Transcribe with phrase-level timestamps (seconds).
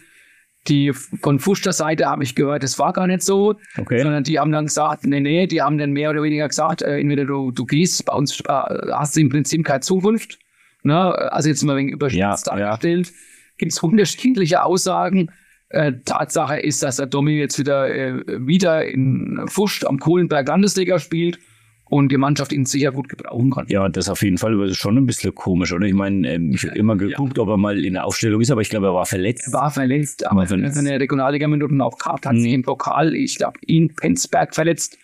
[0.69, 4.03] Die von Fuster Seite habe ich gehört, das war gar nicht so, okay.
[4.03, 6.99] sondern die haben dann gesagt, nee, nee, die haben dann mehr oder weniger gesagt, äh,
[6.99, 8.53] entweder du, du gehst, bei uns äh,
[8.93, 10.39] hast du im Prinzip keine Zukunft.
[10.83, 10.97] Ne?
[10.97, 13.09] Also jetzt mal wegen überspitzt ja, dargestellt.
[13.09, 13.15] Ja.
[13.59, 15.31] Gibt es unterschiedliche Aussagen.
[15.71, 20.99] Äh, Tatsache ist, dass der Domi jetzt wieder, äh, wieder in Fuscht am Kohlenberg Landesliga
[20.99, 21.39] spielt
[21.87, 23.67] und die Mannschaft ihn sicher gut gebrauchen kann.
[23.69, 25.87] Ja, das auf jeden Fall, aber das ist schon ein bisschen komisch, oder?
[25.87, 27.43] Ich meine, ähm, ich habe immer geguckt, ja.
[27.43, 29.49] ob er mal in der Aufstellung ist, aber ich glaube, er war verletzt.
[29.49, 32.47] Er war verletzt, aber wenn er seine Regionalliga-Minuten auch gehabt hat, mhm.
[32.47, 34.99] im Pokal, ich glaube, ihn Penzberg verletzt.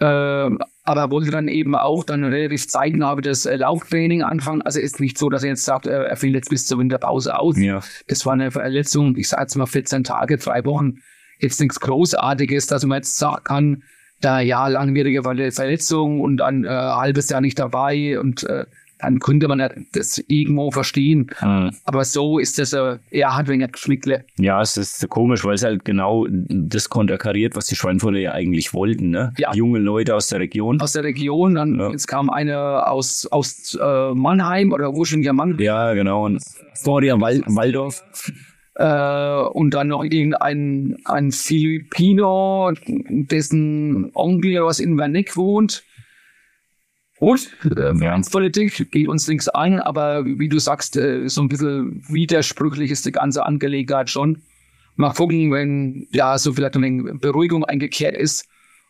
[0.00, 0.50] Äh,
[0.84, 4.62] aber wollte dann eben auch dann relativ zeitnah wieder das äh, Lauftraining anfangen.
[4.62, 7.58] Also ist nicht so, dass er jetzt sagt, er fällt jetzt bis zur Winterpause aus.
[7.58, 7.80] Ja.
[8.06, 10.98] Das war eine Verletzung, ich sage jetzt mal 14 Tage, drei Wochen.
[11.38, 13.82] Jetzt nichts Großartiges, dass man jetzt sagen kann,
[14.20, 18.66] da ja langwierige Verletzung und ein äh, halbes Jahr nicht dabei und äh,
[19.04, 21.30] dann könnte man das irgendwo verstehen.
[21.40, 21.70] Mhm.
[21.84, 24.24] Aber so ist das äh, eher hat wegen Geschmickle.
[24.38, 28.72] Ja, es ist komisch, weil es halt genau das konterkariert, was die Schweinfurter ja eigentlich
[28.74, 29.10] wollten.
[29.10, 29.32] Ne?
[29.38, 29.54] Ja.
[29.54, 30.80] Junge Leute aus der Region.
[30.80, 31.54] Aus der Region.
[31.54, 31.90] Dann ja.
[31.90, 35.56] jetzt kam eine aus, aus äh, Mannheim oder ursprünglicher Mann.
[35.58, 36.24] Ja, genau.
[36.24, 36.42] Und
[36.74, 38.02] Florian Wald Waldorf.
[38.76, 45.84] Äh, und dann noch irgendein ein Filipino, dessen Onkel was in Wernick wohnt.
[47.20, 52.90] Gut, Finanzpolitik geht uns nichts ein, aber wie du sagst, äh, so ein bisschen widersprüchlich
[52.90, 54.42] ist die ganze Angelegenheit schon.
[54.96, 58.48] Mal gucken, wenn ja so vielleicht eine Beruhigung eingekehrt ist,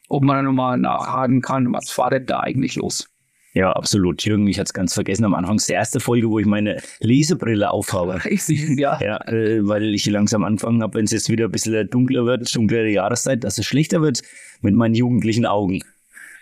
[0.08, 3.08] ob man dann nochmal nachhaken kann, was war denn da eigentlich los?
[3.54, 4.24] Ja, absolut.
[4.24, 5.58] Jürgen, ich hatte es ganz vergessen am Anfang.
[5.68, 8.20] der erste Folge, wo ich meine Lesebrille aufhabe.
[8.28, 8.98] Ich sehe, ja.
[9.00, 12.54] Ja, äh, weil ich langsam anfangen habe, wenn es jetzt wieder ein bisschen dunkler wird,
[12.54, 14.22] dunklere Jahreszeit, dass es schlechter wird
[14.60, 15.82] mit meinen jugendlichen Augen.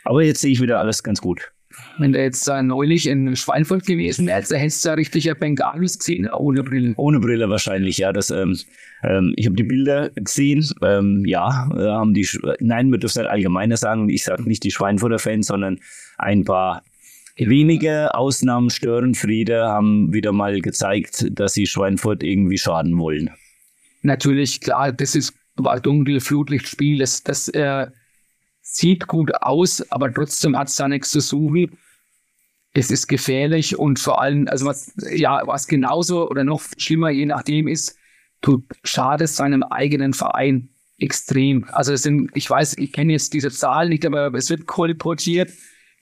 [0.04, 1.51] Aber jetzt sehe ich wieder alles ganz gut.
[1.98, 5.38] Wenn der jetzt äh, neulich in Schweinfurt gewesen wäre, da hättest du ja richtig ein
[5.38, 6.94] Bengalus gesehen, ohne Brille.
[6.96, 8.12] Ohne Brille wahrscheinlich, ja.
[8.12, 8.58] Das, ähm,
[9.02, 10.68] ähm, ich habe die Bilder gesehen.
[10.82, 12.26] Ähm, ja, haben die,
[12.60, 14.08] nein, wir dürfen nicht allgemeiner sagen.
[14.08, 15.78] Ich sage nicht die Schweinfurter Fans, sondern
[16.18, 16.82] ein paar
[17.36, 23.30] wenige Ausnahmen Störenfriede haben wieder mal gezeigt, dass sie Schweinfurt irgendwie schaden wollen.
[24.02, 27.86] Natürlich, klar, das ist war dunkel, Flutlichtspiel, das, das äh,
[28.62, 31.76] sieht gut aus, aber trotzdem hat es da nichts zu suchen.
[32.72, 37.26] Es ist gefährlich und vor allem, also was, ja, was genauso oder noch schlimmer, je
[37.26, 37.98] nachdem ist,
[38.40, 41.66] du schadest seinem eigenen Verein extrem.
[41.72, 45.50] Also es sind, ich weiß, ich kenne jetzt diese Zahlen nicht, aber es wird kolportiert.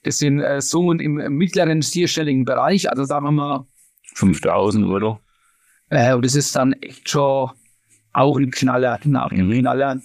[0.05, 3.67] Das sind äh, Summen im, mittleren vierstelligen Bereich, also sagen wir mal
[4.15, 5.21] 5000 oder?
[5.89, 7.51] Äh, und das ist dann echt schon
[8.13, 10.01] auch ein Knaller, nach dem Knaller.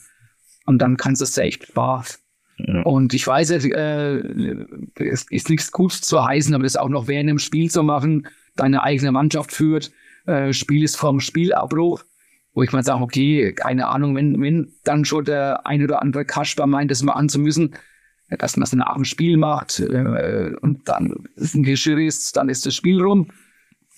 [0.65, 2.24] Und dann kannst du es echt Spaß.
[2.57, 2.81] Ja.
[2.83, 4.65] Und ich weiß, äh,
[4.95, 8.27] es ist nichts gut zu heißen, aber das auch noch während dem Spiel zu machen,
[8.55, 9.91] deine eigene Mannschaft führt,
[10.25, 12.03] äh, Spiel ist vom Spielabbruch,
[12.53, 16.25] wo ich mal sage, okay, keine Ahnung, wenn, wenn dann schon der ein oder andere
[16.25, 17.75] Kasper meint, das mal anzumüssen,
[18.29, 22.49] dass man es nach dem Spiel macht äh, und dann ist ein Geschirr ist, dann
[22.49, 23.27] ist das Spiel rum.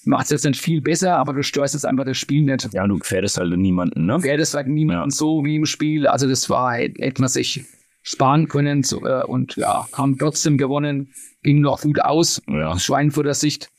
[0.04, 2.69] Macht es jetzt nicht viel besser, aber du störst jetzt einfach das Spiel nicht.
[2.74, 4.15] Ja, du gefährdest halt niemanden, ne?
[4.15, 5.15] Gefährdest halt niemanden ja.
[5.15, 6.07] so wie im Spiel.
[6.07, 7.65] Also das war, hätte man sich
[8.07, 11.13] sparen können so, äh, und ja, haben trotzdem gewonnen,
[11.44, 12.80] ging noch gut aus, ja.
[12.80, 13.69] Schweinfurter Sicht.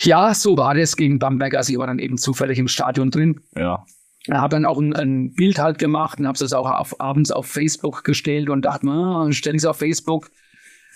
[0.00, 1.54] Ja, so war das gegen Bamberg.
[1.54, 3.40] Also ich war dann eben zufällig im Stadion drin.
[3.54, 3.84] Ja.
[4.30, 7.46] Habe dann auch ein, ein, Bild halt gemacht und habe es auch auf, abends auf
[7.46, 10.30] Facebook gestellt und dachte mir, ah, stelle ich es auf Facebook,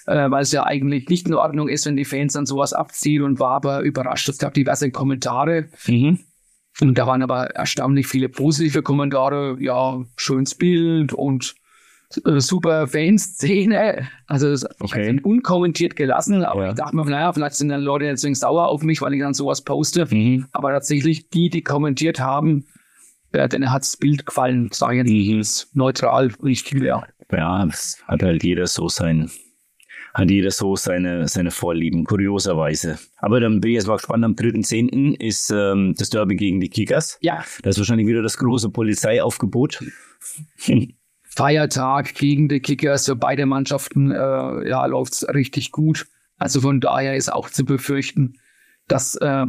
[0.06, 3.22] äh, weil es ja eigentlich nicht in Ordnung ist, wenn die Fans dann sowas abziehen
[3.22, 4.28] und war aber überrascht.
[4.28, 5.68] Es gab diverse Kommentare.
[5.86, 6.20] Mhm.
[6.80, 9.56] Und da waren aber erstaunlich viele positive Kommentare.
[9.60, 11.54] Ja, schönes Bild und
[12.24, 14.08] äh, super Fanszene.
[14.26, 15.20] Also das okay.
[15.22, 16.44] unkommentiert gelassen.
[16.44, 16.70] Aber ja.
[16.70, 19.34] ich dachte mir, naja, vielleicht sind dann Leute deswegen sauer auf mich, weil ich dann
[19.34, 20.06] sowas poste.
[20.10, 20.46] Mhm.
[20.52, 22.66] Aber tatsächlich, die, die kommentiert haben,
[23.34, 25.80] ja, denen hat das Bild gefallen, sage ich jetzt mhm.
[25.80, 27.02] neutral, richtig, ja.
[27.30, 29.30] Ja, es hat halt jeder so sein,
[30.14, 32.98] hat jeder so seine, seine Vorlieben, kurioserweise.
[33.16, 35.18] Aber dann bin ich jetzt mal gespannt, am 3.10.
[35.18, 37.18] ist ähm, das Derby gegen die Kickers.
[37.20, 37.44] Ja.
[37.62, 39.82] Da ist wahrscheinlich wieder das große Polizeiaufgebot.
[41.22, 46.06] Feiertag gegen die Kickers für beide Mannschaften, äh, ja, läuft's richtig gut.
[46.36, 48.34] Also von daher ist auch zu befürchten,
[48.88, 49.46] dass äh,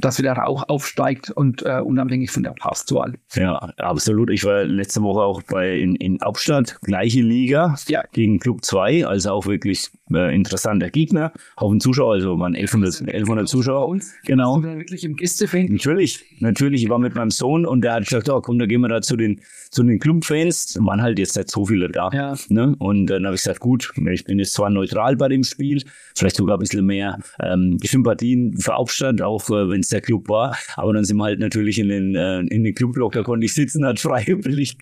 [0.00, 3.14] dass wieder Rauch aufsteigt und äh, unabhängig von der Passzahl.
[3.34, 4.30] Ja, absolut.
[4.30, 8.02] Ich war letzte Woche auch bei in, in Hauptstadt, gleiche Liga ja.
[8.12, 11.32] gegen Club 2, also auch wirklich äh, interessanter Gegner.
[11.58, 13.88] Haufen Zuschauer, also waren 1100, 1100 Zuschauer.
[13.88, 14.12] Uns?
[14.24, 14.56] Genau.
[14.56, 15.66] Bist du wirklich im Gästefan?
[15.66, 16.84] Natürlich, natürlich.
[16.84, 19.00] Ich war mit meinem Sohn und der hat gesagt, oh, komm, da gehen wir da
[19.02, 20.74] zu den, zu den Clubfans.
[20.74, 22.10] Da waren halt jetzt nicht so viele da.
[22.12, 22.34] Ja.
[22.48, 22.74] Ne?
[22.78, 25.82] Und dann habe ich gesagt, gut, ich bin jetzt zwar neutral bei dem Spiel,
[26.16, 30.28] vielleicht sogar ein bisschen mehr ähm, Sympathien für Hauptstadt, auch äh, wenn es der Club
[30.28, 30.56] war.
[30.76, 33.54] Aber dann sind wir halt natürlich in den, äh, in den Clubblock, da konnte ich
[33.54, 34.78] sitzen, hat freiwillig.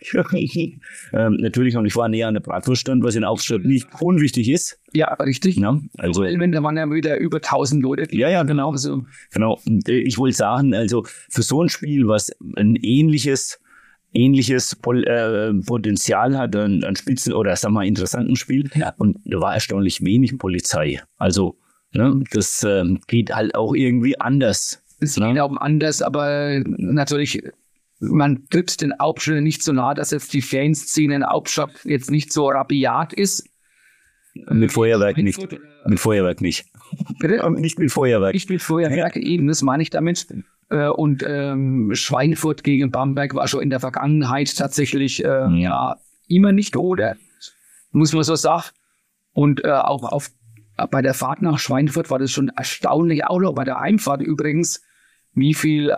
[1.12, 4.80] ähm, natürlich, und ich war näher an der Bratwurststand, was in Hauptstadt nicht unwichtig ist.
[4.92, 5.56] Ja, richtig.
[5.56, 8.16] Ja, also, wenn da waren ja wieder über 1000 Leute.
[8.16, 8.70] Ja, ja, genau.
[8.70, 9.60] Also, genau.
[9.86, 13.60] Äh, ich wollte sagen, also für so ein Spiel, was ein ähnliches
[14.14, 18.70] ähnliches äh, Potenzial hat an, an Spitzen oder sagen wir mal interessanten Spiel.
[18.74, 18.94] Ja.
[18.96, 21.00] Und da war erstaunlich wenig Polizei.
[21.16, 21.58] Also
[21.92, 24.82] ne, das äh, geht halt auch irgendwie anders.
[25.00, 25.42] Geht ja.
[25.42, 27.42] auch anders, aber natürlich
[28.00, 32.32] man tritt den Hauptstädten nicht so nah, dass jetzt die Fanszene in Hauptstadt jetzt nicht
[32.32, 33.48] so rabiat ist.
[34.34, 35.40] Mit Feuerwerk nicht.
[35.84, 36.66] Mit Feuerwerk nicht.
[37.18, 37.50] Bitte?
[37.60, 38.34] Nicht mit Feuerwerk.
[38.34, 39.22] Nicht mit Feuerwerk, ja.
[39.22, 40.26] eben, das meine ich damit.
[40.70, 45.96] Äh, und ähm, Schweinfurt gegen Bamberg war schon in der Vergangenheit tatsächlich äh, ja.
[46.28, 47.16] immer nicht oder
[47.90, 48.68] muss man so sagen.
[49.32, 50.30] Und äh, auch auf,
[50.90, 54.82] bei der Fahrt nach Schweinfurt war das schon erstaunlich, auch noch bei der Heimfahrt übrigens,
[55.38, 55.96] wie viel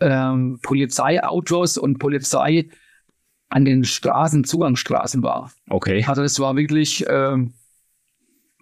[0.00, 2.68] ähm, Polizeiautos und Polizei
[3.48, 5.52] an den Straßen, Zugangsstraßen war.
[5.70, 6.04] Okay.
[6.06, 7.54] Also das war wirklich ähm,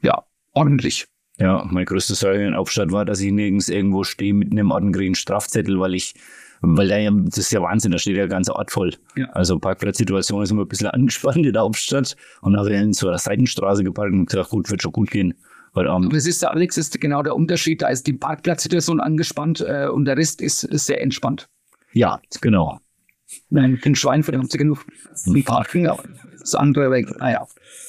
[0.02, 1.06] ja ordentlich.
[1.38, 5.16] Ja, mein größter Sorge in Aufstadt war, dass ich nirgends irgendwo stehe mit einem ordentlichen
[5.16, 6.14] Strafzettel, weil ich,
[6.60, 8.94] weil da ja, das ist ja Wahnsinn, da steht ja ganz Ort voll.
[9.16, 9.26] Ja.
[9.30, 13.18] Also Parkplatzsituation ist immer ein bisschen angespannt in der Hauptstadt und habe in so einer
[13.18, 15.34] Seitenstraße geparkt und gesagt, gut, wird schon gut gehen.
[15.74, 16.06] Heute Abend.
[16.06, 17.82] Aber es ist, Alex, ist genau der Unterschied.
[17.82, 21.48] Da ist die Parkplatzsituation angespannt äh, und der Rest ist, ist sehr entspannt.
[21.92, 22.78] Ja, genau.
[23.50, 26.04] Nein, den Schweinfurt haben sie genug zum Parken, aber
[26.44, 27.08] das andere weg.
[27.18, 27.46] Naja.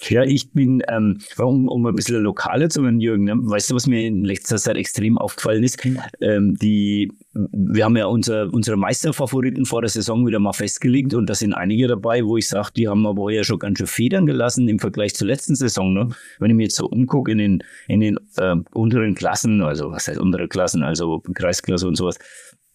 [0.07, 3.33] Ja, ich bin, ähm, um, um ein bisschen lokaler zu werden, Jürgen, ne?
[3.35, 5.83] weißt du, was mir in letzter Zeit extrem aufgefallen ist?
[6.21, 11.29] Ähm, die, wir haben ja unser, unsere Meisterfavoriten vor der Saison wieder mal festgelegt und
[11.29, 14.25] da sind einige dabei, wo ich sage, die haben aber ja schon ganz schön Federn
[14.25, 15.93] gelassen im Vergleich zur letzten Saison.
[15.93, 16.09] Ne?
[16.39, 20.07] Wenn ich mir jetzt so umgucke in den, in den äh, unteren Klassen, also was
[20.07, 22.19] heißt untere Klassen, also Kreisklasse und sowas,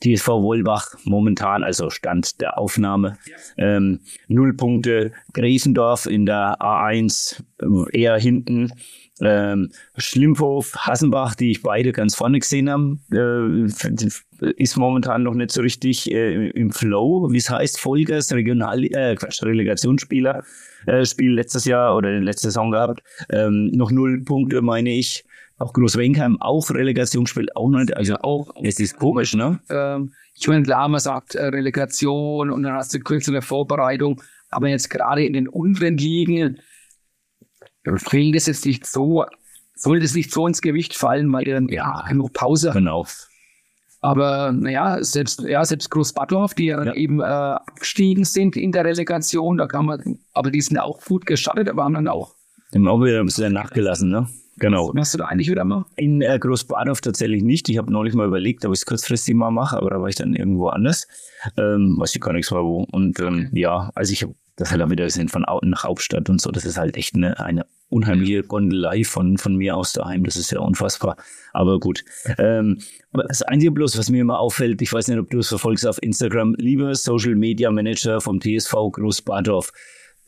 [0.03, 3.19] TSV Wollbach momentan, also Stand der Aufnahme,
[3.57, 5.13] ähm, null Punkte.
[5.33, 8.73] Gräsendorf in der A1 äh, eher hinten.
[9.23, 15.51] Ähm, Schlimmhof, Hassenbach, die ich beide ganz vorne gesehen habe, äh, ist momentan noch nicht
[15.51, 17.79] so richtig äh, im Flow, wie es heißt.
[17.79, 20.43] Folgers, Regional, äh, Quatsch, Relegationsspieler,
[20.87, 23.03] äh, Spiel letztes Jahr oder letzte Saison gehabt.
[23.31, 25.25] Ähm, noch null Punkte, meine ich.
[25.61, 27.95] Auch Großwenkheim, auch Relegation spielt auch nicht.
[27.95, 29.61] Also auch, es ist komisch, ne?
[29.69, 34.23] Ähm, ich meine, klar, man sagt äh, Relegation und dann hast du kürzere Vorbereitung.
[34.49, 36.59] Aber jetzt gerade in den unteren Ligen
[37.97, 39.27] fehlt es jetzt nicht so,
[39.75, 43.07] soll das nicht so ins Gewicht fallen, weil dann ja genug Pause Genau.
[44.01, 46.95] Aber naja, selbst, ja, selbst Großbadorf, die ja, Ja.
[46.95, 51.27] eben äh, abgestiegen sind in der Relegation, da kann man, aber die sind auch gut
[51.27, 52.35] gestartet, aber haben dann auch.
[52.73, 54.27] Dem auch wieder ein bisschen nachgelassen, ne?
[54.61, 54.93] Genau.
[54.95, 55.85] Was hast du da eigentlich wieder mal?
[55.97, 57.69] In äh, Großbadorf tatsächlich nicht.
[57.69, 60.17] Ich habe neulich mal überlegt, ob ich es kurzfristig mal mache, aber da war ich
[60.17, 61.09] dann irgendwo anders.
[61.57, 62.87] Ähm, weiß ich gar nichts mehr wo.
[62.93, 66.29] Und ähm, ja, also ich habe das halt auch wieder gesehen von Au nach Hauptstadt
[66.29, 66.51] und so.
[66.51, 70.25] Das ist halt echt eine, eine unheimliche Gondelei von, von mir aus daheim.
[70.25, 71.17] Das ist ja unfassbar.
[71.53, 72.05] Aber gut.
[72.39, 72.79] Ähm,
[73.13, 75.87] aber das Einzige bloß, was mir immer auffällt, ich weiß nicht, ob du es verfolgst
[75.87, 79.73] auf Instagram, lieber Social Media Manager vom TSV Großbadorf,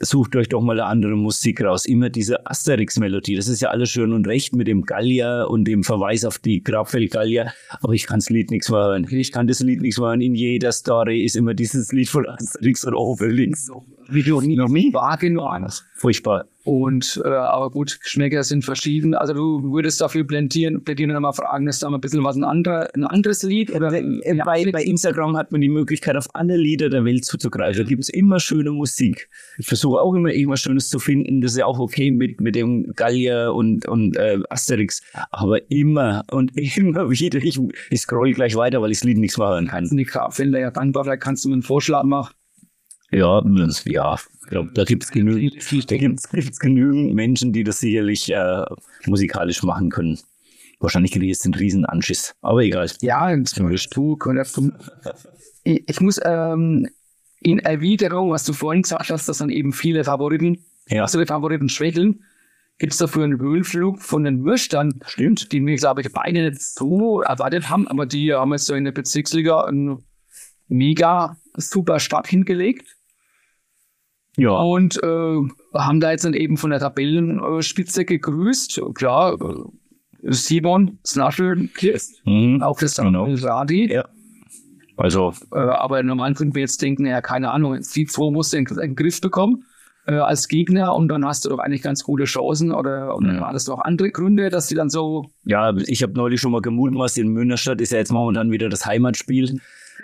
[0.02, 1.86] sucht euch doch mal eine andere Musik raus.
[1.86, 3.36] Immer diese Asterix-Melodie.
[3.36, 6.62] Das ist ja alles schön und recht mit dem Gallier und dem Verweis auf die
[6.62, 7.52] Grabfeld-Gallier.
[7.80, 9.06] Aber ich kann das Lied nichts mehr hören.
[9.10, 10.20] Ich kann das Lied nichts mehr hören.
[10.20, 13.70] In jeder Story ist immer dieses Lied von Asterix und Obelix.
[14.12, 14.92] Wie du nie Noch nie?
[14.92, 15.68] wahrgenommen.
[15.94, 16.46] Furchtbar.
[16.64, 19.14] Und äh, aber gut, Geschmäcker sind verschieden.
[19.14, 22.36] Also du würdest dafür plädieren, plädieren und mal fragen, ist da mal ein bisschen was
[22.36, 23.74] ein, anderer, ein anderes Lied?
[23.74, 27.82] Oder, Äh, bei, bei Instagram hat man die Möglichkeit, auf alle Lieder der Welt zuzugreifen.
[27.82, 29.28] Da gibt es immer schöne Musik.
[29.58, 31.40] Ich versuche auch immer irgendwas Schönes zu finden.
[31.40, 35.02] Das ist ja auch okay mit, mit dem Gallier und, und äh, Asterix.
[35.30, 37.42] Aber immer und immer wieder.
[37.42, 37.58] Ich,
[37.90, 39.88] ich scroll gleich weiter, weil ich das Lied nichts mehr hören kann.
[39.90, 42.32] die Grabfelder ja dankbar, vielleicht kannst du mir einen Vorschlag machen.
[43.12, 44.16] Ja, das, ja.
[44.42, 48.64] Ich glaube, da gibt es genügend, da gibt's, gibt's genügend Menschen, die das sicherlich äh,
[49.06, 50.18] musikalisch machen können.
[50.80, 52.34] Wahrscheinlich kriege ich jetzt einen riesen Anschiss.
[52.42, 52.90] Aber egal.
[53.00, 53.68] Ja, du
[54.56, 54.72] du.
[55.62, 56.88] Ich, ich muss ähm,
[57.40, 61.26] in Erwiderung, was du vorhin gesagt hast, dass dann eben viele Favoriten, Ja, also die
[61.26, 62.24] Favoriten schwächeln,
[62.78, 65.52] gibt es dafür einen Höhenflug von den Würstern, stimmt.
[65.52, 68.84] den wir, glaube ich, beide nicht so erwartet haben, aber die haben jetzt so in
[68.84, 70.02] der Bezirksliga einen
[70.68, 72.96] mega super Start hingelegt.
[74.36, 74.50] Ja.
[74.52, 75.36] Und äh,
[75.74, 78.80] haben da jetzt dann eben von der Tabellenspitze gegrüßt.
[78.94, 81.68] Klar, äh, Simon, Snaschel,
[82.24, 82.62] Mhm.
[82.62, 83.24] auch das Genau.
[83.24, 83.92] Radi.
[83.92, 84.04] Ja.
[84.96, 87.74] Also, Äh, aber normal könnten wir jetzt denken, ja, keine Ahnung,
[88.30, 89.64] musst du in, in den Griff bekommen
[90.06, 93.40] äh, als Gegner und dann hast du doch eigentlich ganz gute Chancen oder, oder Ja.
[93.40, 96.60] waren das doch andere Gründe, dass die dann so ja, ich habe neulich schon mal
[96.62, 99.60] gemutmaßt, in Münnerstadt ist ja jetzt momentan wieder das Heimatspiel.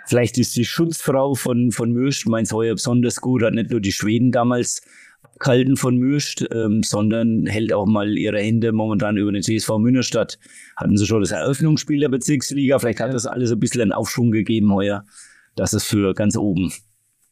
[0.09, 3.93] Vielleicht ist die Schutzfrau von, von Mürst, meins heuer besonders gut, hat nicht nur die
[3.93, 4.81] Schweden damals
[5.23, 10.39] abgehalten von Mürst, ähm, sondern hält auch mal ihre Hände momentan über den CSV Münnerstadt.
[10.77, 14.31] Hatten sie schon das Eröffnungsspiel der Bezirksliga, vielleicht hat das alles ein bisschen einen Aufschwung
[14.31, 15.05] gegeben heuer.
[15.57, 16.73] Das ist für ganz oben.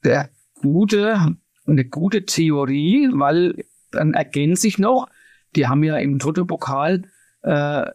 [0.05, 0.29] der
[0.61, 1.35] gute,
[1.67, 5.09] eine gute Theorie, weil dann ergänzt sich noch,
[5.55, 7.05] die haben ja im Toto-Pokal
[7.41, 7.87] äh,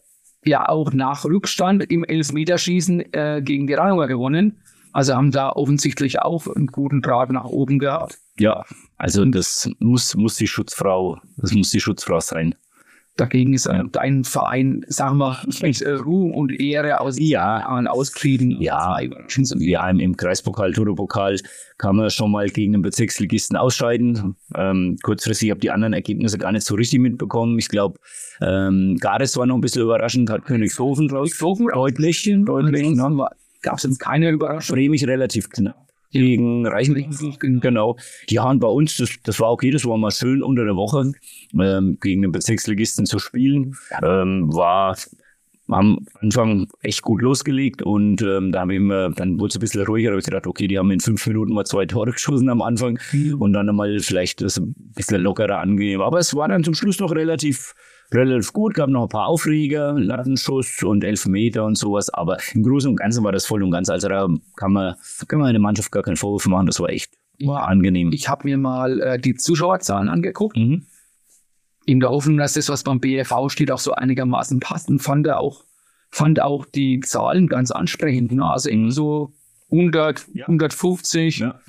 [0.43, 4.57] ja auch nach Rückstand im Elfmeterschießen äh, gegen die Ranger gewonnen.
[4.93, 8.17] Also haben da offensichtlich auch einen guten Draht nach oben gehabt.
[8.37, 8.63] Ja,
[8.97, 12.55] also das muss, muss die Schutzfrau, das muss die Schutzfrau sein.
[13.17, 17.87] Dagegen ist äh, dein Verein, sagen wir, mit äh, Ruhm und Ehre aus Ja, Jahren
[17.87, 18.51] ausgeschieden.
[18.61, 18.97] Ja,
[19.57, 21.37] ja, im, im Kreispokal, Toto-Pokal
[21.77, 24.37] kann man schon mal gegen den Bezirksligisten ausscheiden.
[24.55, 27.59] Ähm, kurzfristig habe die anderen Ergebnisse gar nicht so richtig mitbekommen.
[27.59, 27.99] Ich glaube,
[28.41, 31.67] ähm, Gares war noch ein bisschen überraschend, hat Königshofen rausgeflogen.
[31.73, 32.95] Deutlich, deutlich.
[32.95, 33.27] Ne?
[33.61, 34.75] Gab es jetzt keine Überraschung.
[34.75, 35.87] Bremig relativ knapp.
[36.11, 37.95] Gegen Reichenbach, genau.
[38.29, 41.13] Ja, und bei uns, das, das war okay, das war mal schön unter der Woche,
[41.53, 43.77] ähm, gegen den Bezirksligisten zu spielen.
[44.03, 44.97] Ähm, war
[45.69, 49.85] am Anfang echt gut losgelegt und ähm, da haben wir dann wurde es ein bisschen
[49.85, 52.49] ruhiger, da habe ich gedacht, okay, die haben in fünf Minuten mal zwei Tore geschossen
[52.49, 52.99] am Anfang
[53.39, 56.01] und dann mal vielleicht das ein bisschen lockerer angehen.
[56.01, 57.73] Aber es war dann zum Schluss noch relativ
[58.13, 62.89] relativ gut, gab noch ein paar Aufreger, Lattenschuss und Elfmeter und sowas, aber im Großen
[62.89, 64.95] und Ganzen war das voll und ganz, also da kann man,
[65.27, 67.13] kann man der Mannschaft gar keinen Vorwurf machen, das war echt
[67.43, 68.11] war angenehm.
[68.13, 70.57] Ich habe mir mal äh, die Zuschauerzahlen angeguckt.
[70.57, 70.85] Mhm.
[71.87, 75.25] in der Hoffnung, dass das, was beim BFV steht, auch so einigermaßen passt und fand
[75.25, 75.63] er auch,
[76.11, 78.31] fand auch die Zahlen ganz ansprechend.
[78.31, 78.45] Ne?
[78.45, 79.33] Also eben so
[79.71, 80.45] 100, Ja.
[80.45, 81.59] 150 Ja.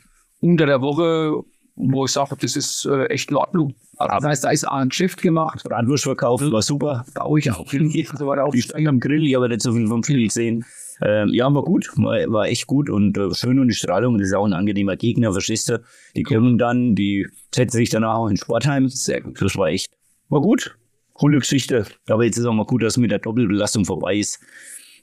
[0.41, 1.43] unter der Woche,
[1.75, 3.75] wo ich sage, das ist äh, echt in Ordnung.
[3.97, 7.05] Also das heißt, da ist ein Geschäft gemacht, Bratwurstverkauf war super.
[7.14, 7.67] baue ich auch.
[7.73, 8.55] Weiter auf.
[8.55, 10.64] Die standen am Grill, ich habe nicht so viel vom Spiel gesehen.
[11.00, 14.29] Ähm, ja, war gut, war, war echt gut und äh, schön und die Strahlung, das
[14.29, 15.83] ist auch ein angenehmer Gegner, verstehst du?
[16.14, 18.88] Die kommen dann, die setzen sich danach auch in Sportheim.
[18.88, 19.41] Sehr gut.
[19.41, 19.91] Das war echt,
[20.29, 20.76] war gut.
[21.14, 21.87] Coole Geschichte.
[22.09, 24.41] Aber jetzt ist auch mal gut, dass mit der Doppelbelastung vorbei ist.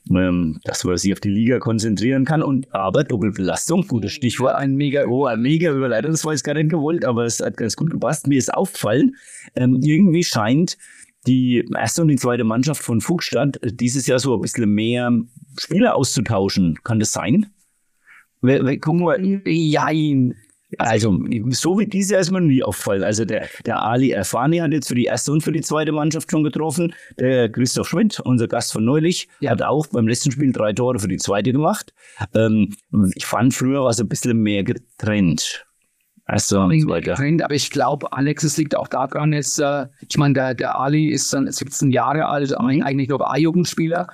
[0.08, 2.42] Ähm, dass man sich auf die Liga konzentrieren kann.
[2.42, 4.54] Und aber Doppelbelastung, gutes Stichwort.
[4.54, 7.56] Ein mega Oh, ein mega Überleitung, das war jetzt gar nicht gewollt, aber es hat
[7.56, 8.26] ganz gut gepasst.
[8.26, 9.16] Mir ist aufgefallen,
[9.54, 10.78] ähm, irgendwie scheint
[11.26, 15.12] die erste und die zweite Mannschaft von Fuchsstadt äh, dieses Jahr so ein bisschen mehr
[15.58, 16.78] Spieler auszutauschen.
[16.82, 17.46] Kann das sein?
[18.40, 19.42] Wir, wir gucken mal.
[19.46, 20.34] Jein.
[20.78, 21.18] Also,
[21.50, 23.02] so wie ist mir nie aufgefallen.
[23.02, 26.30] Also, der, der Ali Erfani hat jetzt für die erste und für die zweite Mannschaft
[26.30, 26.94] schon getroffen.
[27.18, 29.50] Der Christoph Schmidt, unser Gast von neulich, ja.
[29.50, 31.92] hat auch beim letzten Spiel drei Tore für die zweite gemacht.
[32.34, 32.74] Ähm,
[33.14, 35.66] ich fand früher war es ein bisschen mehr getrennt.
[36.24, 40.54] Also, getrennt, aber ich glaube, Alex, es liegt auch daran, jetzt, äh, ich meine, der,
[40.54, 44.06] der Ali ist dann 17 Jahre alt, eigentlich nur A-Jugendspieler.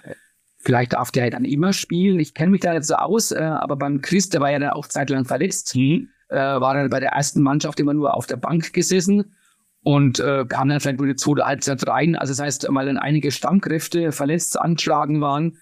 [0.57, 2.19] Vielleicht darf der dann immer spielen.
[2.19, 4.71] Ich kenne mich da nicht so aus, äh, aber beim Chris, der war ja dann
[4.71, 6.09] auch zeitlang verletzt, mhm.
[6.29, 9.35] Äh, war dann bei der ersten Mannschaft immer nur auf der Bank gesessen
[9.83, 12.17] und äh, kam dann vielleicht nur die zweite Halbzeit rein.
[12.17, 15.59] Also das heißt, weil dann einige Stammkräfte verletzt angeschlagen waren,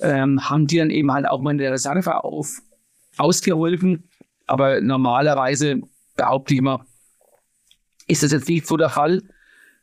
[0.00, 2.60] ähm, haben die dann eben halt auch mal in der Reserve auf,
[3.16, 4.08] ausgeholfen.
[4.46, 5.80] Aber normalerweise
[6.16, 6.86] behaupte ich immer,
[8.06, 9.22] ist das jetzt nicht so der Fall,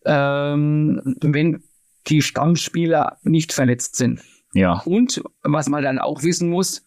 [0.06, 1.64] ähm, wenn
[2.08, 4.22] die Stammspieler nicht verletzt sind.
[4.54, 4.82] Ja.
[4.86, 6.86] Und was man dann auch wissen muss,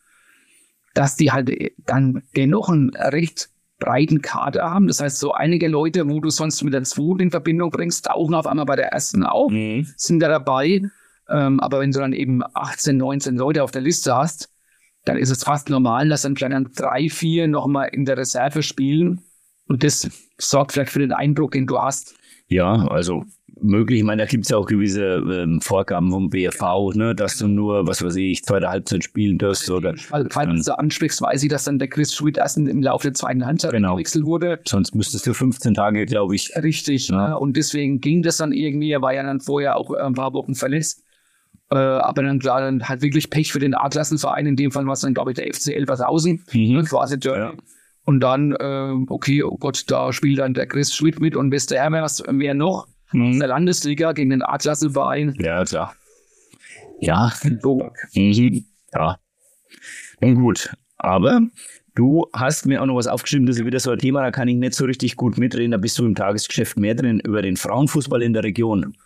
[0.95, 1.51] dass die halt
[1.87, 4.87] dann dennoch einen recht breiten Kader haben.
[4.87, 8.35] Das heißt, so einige Leute, wo du sonst mit der zweiten in Verbindung bringst, tauchen
[8.35, 9.87] auf einmal bei der ersten auf, mhm.
[9.97, 10.83] sind da dabei.
[11.29, 14.51] Ähm, aber wenn du dann eben 18, 19 Leute auf der Liste hast,
[15.05, 18.63] dann ist es fast normal, dass dann vielleicht dann drei, vier nochmal in der Reserve
[18.63, 19.21] spielen.
[19.67, 20.09] Und das
[20.39, 22.15] sorgt vielleicht für den Eindruck, den du hast.
[22.49, 23.25] Ja, also
[23.61, 24.00] möglich.
[24.00, 27.49] Ich meine, da gibt es ja auch gewisse ähm, Vorgaben vom BFV, ne, dass du
[27.49, 29.70] nur, was weiß ich, zweite Halbzeit spielen darfst.
[29.70, 33.08] Oder, Fall, falls du ansprichst, weiß ich, dass dann der Chris Schmidt erst im Laufe
[33.08, 33.94] der zweiten Halbzeit genau.
[33.94, 34.61] gewechselt wurde.
[34.66, 36.50] Sonst müsstest du 15 Tage, glaube ich.
[36.56, 37.28] Richtig, ja.
[37.28, 37.38] ne?
[37.38, 38.90] und deswegen ging das dann irgendwie.
[38.90, 41.02] Er war ja dann vorher auch ein paar Wochen verletzt.
[41.70, 44.46] Äh, aber dann klar, dann halt wirklich Pech für den A-Klassenverein.
[44.46, 46.76] In dem Fall war es dann, glaube ich, der FC Elvershausen, mhm.
[46.76, 47.38] Ne, quasi Derby.
[47.38, 47.52] Ja.
[48.04, 52.23] Und dann, äh, okay, oh Gott, da spielt dann der Chris Schmidt mit und Westerhermers,
[52.28, 52.87] wer noch?
[53.12, 53.32] Mhm.
[53.32, 55.34] in der Landesliga gegen den A-Klasse-Verein.
[55.38, 55.94] Ja, klar.
[57.00, 58.64] Ja, mhm.
[58.94, 59.18] ja.
[60.20, 61.40] Nun gut, aber
[61.94, 64.49] du hast mir auch noch was aufgeschrieben, das ist wieder so ein Thema, da kann
[64.49, 67.56] ich nicht so richtig gut mitreden, da bist du im Tagesgeschäft mehr drin, über den
[67.56, 68.96] Frauenfußball in der Region.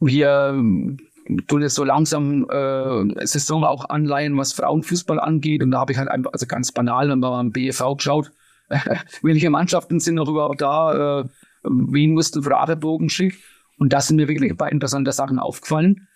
[0.00, 0.98] Wir ähm,
[1.48, 5.98] tun jetzt so langsam äh, Saison auch anleihen, was Frauenfußball angeht und da habe ich
[5.98, 8.30] halt einfach, also ganz banal, wenn man beim BFV geschaut,
[9.22, 11.24] welche Mannschaften sind noch überhaupt da, äh,
[11.68, 13.38] wen mussten Fragebögen schicken.
[13.78, 16.08] Und da sind mir wirklich ein paar interessante Sachen aufgefallen.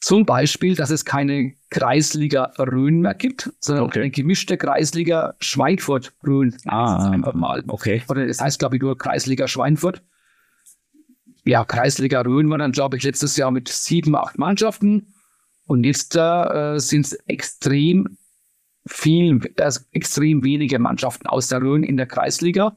[0.00, 4.00] Zum Beispiel, dass es keine Kreisliga Rhön mehr gibt, sondern okay.
[4.00, 6.56] eine gemischte Kreisliga Schweinfurt-Rhön.
[6.66, 7.64] Ah, einfach mal.
[7.66, 8.02] Okay.
[8.08, 10.02] Oder es das heißt, glaube ich, nur Kreisliga Schweinfurt.
[11.44, 15.14] Ja, Kreisliga Rhön war dann, glaube ich, letztes Jahr mit sieben, acht Mannschaften.
[15.66, 18.18] Und jetzt äh, sind es extrem
[18.86, 22.76] viel, also extrem wenige Mannschaften aus der Rhön in der Kreisliga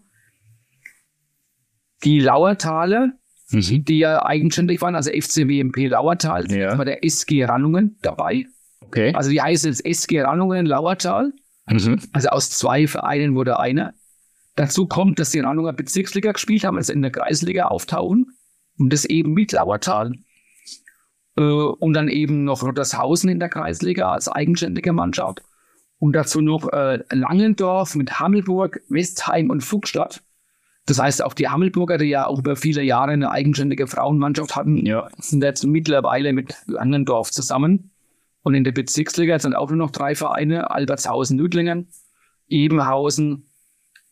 [2.03, 3.13] die Lauertaler,
[3.49, 3.85] mhm.
[3.85, 6.77] die ja eigenständig waren, also FCWMP Lauertal, ja.
[6.77, 8.45] war der SG Rannungen dabei.
[8.81, 9.13] Okay.
[9.13, 11.33] Also die heißt jetzt SG Rannungen Lauertal.
[11.67, 12.01] Mhm.
[12.11, 13.93] Also aus zwei Vereinen wurde einer.
[14.55, 18.35] Dazu kommt, dass die Rannunger Bezirksliga gespielt haben, also in der Kreisliga auftauchen.
[18.77, 20.13] Und das eben mit Lauertal.
[21.37, 25.41] Äh, und dann eben noch Rottershausen in der Kreisliga als eigenständige Mannschaft.
[25.99, 30.23] Und dazu noch äh, Langendorf mit Hammelburg, Westheim und Fuchstadt.
[30.85, 34.85] Das heißt, auch die Hammelburger, die ja auch über viele Jahre eine eigenständige Frauenmannschaft hatten,
[34.85, 35.07] ja.
[35.19, 37.91] sind jetzt mittlerweile mit Langendorf zusammen.
[38.43, 41.89] Und in der Bezirksliga sind auch nur noch drei Vereine, Albertshausen-Nüdlingen,
[42.47, 43.47] Ebenhausen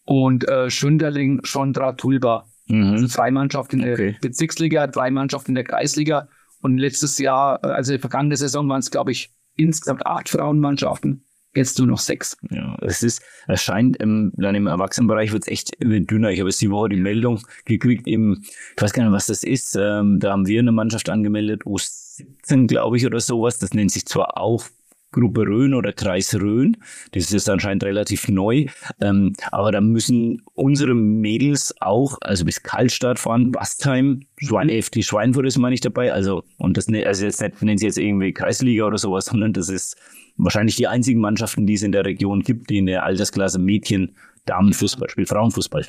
[0.05, 2.45] und äh, Schünderling, Schondra, Tulba.
[2.67, 2.91] Mhm.
[2.91, 6.27] Also drei Mannschaften in der Bezirksliga, drei Mannschaften in der Kreisliga.
[6.61, 11.25] Und letztes Jahr, äh, also die vergangene Saison waren es, glaube ich, insgesamt acht Frauenmannschaften
[11.55, 12.37] jetzt nur noch sechs.
[12.49, 16.31] Ja, es ist, es scheint, im, dann im Erwachsenenbereich wird es echt dünner.
[16.31, 18.43] Ich habe jetzt die Woche die Meldung gekriegt, eben,
[18.75, 19.75] ich weiß gar nicht, was das ist.
[19.75, 23.59] Ähm, da haben wir eine Mannschaft angemeldet, U17, glaube ich, oder sowas.
[23.59, 24.65] Das nennt sich zwar auch
[25.11, 26.77] Gruppe Rhön oder Kreis Rhön.
[27.11, 28.65] Das ist anscheinend relativ neu.
[29.01, 35.47] Ähm, aber da müssen unsere Mädels auch, also bis Kaltstadt fahren, Bastheim, Schwein, FT Schweinfurt
[35.47, 36.13] ist meine ich dabei.
[36.13, 39.53] Also, und das, ne, also jetzt nicht, nennen sie jetzt irgendwie Kreisliga oder sowas, sondern
[39.53, 39.97] das ist
[40.37, 44.15] wahrscheinlich die einzigen Mannschaften, die es in der Region gibt, die in der Altersklasse Mädchen
[44.45, 45.85] Damenfußball spielt, Frauenfußball.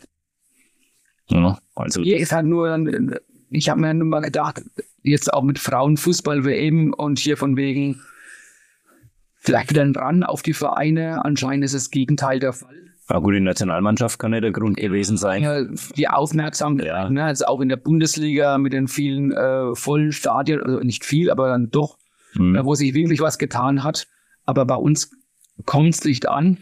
[1.29, 2.03] Ja, also.
[2.03, 2.87] Hier ist halt nur,
[3.51, 4.63] ich habe mir nur mal gedacht,
[5.03, 8.01] jetzt auch mit Frauenfußball WM und hier von wegen
[9.41, 11.25] vielleicht wieder ein Ran auf die Vereine.
[11.25, 12.77] Anscheinend ist das Gegenteil der Fall.
[13.09, 15.43] Ja gut, die Nationalmannschaft kann ja der Grund gewesen sein.
[15.43, 15.65] Ja,
[15.97, 17.11] die Aufmerksamkeit, ja.
[17.11, 21.29] ne, also auch in der Bundesliga mit den vielen äh, vollen Stadien, also nicht viel,
[21.29, 21.99] aber dann doch,
[22.35, 22.55] hm.
[22.55, 24.07] äh, wo sich wirklich was getan hat
[24.51, 25.11] aber bei uns
[25.65, 26.59] kommt es nicht an.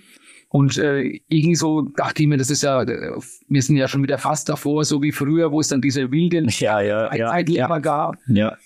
[0.50, 4.16] Und äh, irgendwie so dachte ich mir, das ist ja, wir sind ja schon wieder
[4.16, 7.78] fast davor, so wie früher, wo es dann diese wilden ja, ja, ja, ja.
[7.78, 8.16] gab.
[8.28, 8.56] Ja.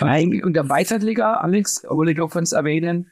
[0.00, 3.10] Und der Freizeitliga, Alex, wollte ich noch kurz erwähnen,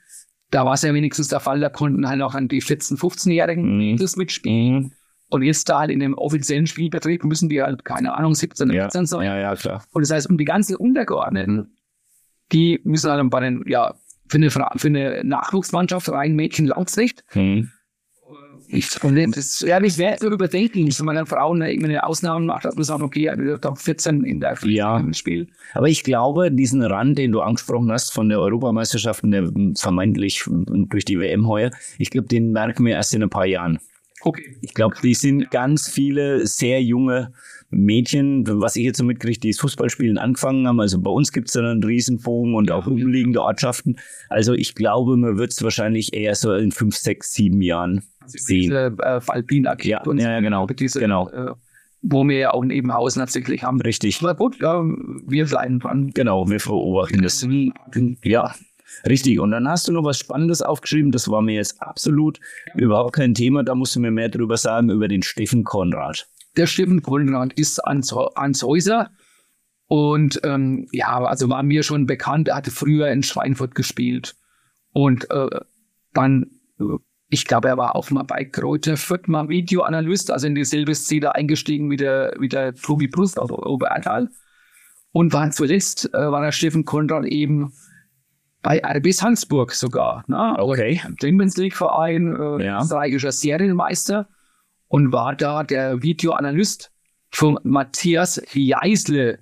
[0.52, 3.78] da war es ja wenigstens der Fall, da konnten halt auch an die 14-, 15-Jährigen
[3.92, 3.96] Mhm.
[3.96, 4.74] das mitspielen.
[4.74, 4.92] Mhm.
[5.30, 8.86] Und jetzt da halt in dem offiziellen Spielbetrieb müssen die halt, keine Ahnung, 17, Ja.
[8.86, 9.24] 18 sein.
[9.26, 9.82] ja, ja, klar.
[9.92, 11.74] Und das heißt, um die ganzen Untergeordneten,
[12.52, 13.94] die müssen halt bei den, ja,
[14.28, 17.24] für eine, für eine Nachwuchsmannschaft rein Mädchen langt's nicht.
[17.34, 17.70] Mhm.
[19.02, 22.74] Und das ja, ich werde so überdenken, wenn man dann Frauen irgendeine Ausnahmen macht, dass
[22.74, 24.98] man sagt, okay, ja, Top 14 in der Ja.
[24.98, 25.48] im Spiel.
[25.74, 30.44] Aber ich glaube, diesen Rand, den du angesprochen hast von der Europameisterschaft, und der vermeintlich
[30.46, 33.78] durch die WM heuer, ich glaube, den merken wir erst in ein paar Jahren.
[34.24, 34.56] Okay.
[34.60, 37.32] Ich glaube, die sind ganz viele sehr junge
[37.70, 40.80] Mädchen, was ich jetzt so mitkriege, die das Fußballspielen angefangen haben.
[40.80, 43.98] Also bei uns gibt es dann einen Riesenbogen und auch umliegende Ortschaften.
[44.28, 48.62] Also ich glaube, man wird es wahrscheinlich eher so in fünf, sechs, sieben Jahren sehen.
[48.62, 51.28] Diese äh, Alpin Ja, ja, ja, genau, Diese, genau.
[51.30, 51.52] Äh,
[52.02, 53.80] wo wir ja auch in Ebenhausen tatsächlich haben.
[53.80, 54.20] Richtig.
[54.20, 56.10] Aber gut, ja, wir bleiben dran.
[56.10, 57.46] Genau, wir beobachten das.
[58.24, 58.54] Ja,
[59.06, 59.38] richtig.
[59.38, 61.12] Und dann hast du noch was Spannendes aufgeschrieben.
[61.12, 62.40] Das war mir jetzt absolut
[62.74, 63.62] überhaupt kein Thema.
[63.62, 66.26] Da musst du mir mehr drüber sagen, über den Steffen Konrad.
[66.56, 69.10] Der Steffen Konrad ist ans, ans Häuser.
[69.86, 74.34] Und ähm, ja, also war mir schon bekannt, er hatte früher in Schweinfurt gespielt.
[74.92, 75.60] Und äh,
[76.14, 76.46] dann,
[76.80, 76.96] äh,
[77.32, 81.34] ich glaube, er war auch mal bei Kräuter Fürth mal Videoanalyst, also in dieselbe Szene
[81.34, 84.28] eingestiegen wie der, wie der Tobi Brust aus Oberertal.
[85.12, 87.72] Und war zuletzt, äh, war der Steffen Konrad eben
[88.60, 90.24] bei RB Salzburg sogar.
[90.26, 90.56] Ne?
[90.58, 91.00] Okay.
[91.20, 92.82] Champions League Verein, äh, Ja.
[92.82, 94.28] österreichischer Serienmeister
[94.88, 96.92] und war da der Videoanalyst
[97.30, 99.38] von Matthias Jeisle.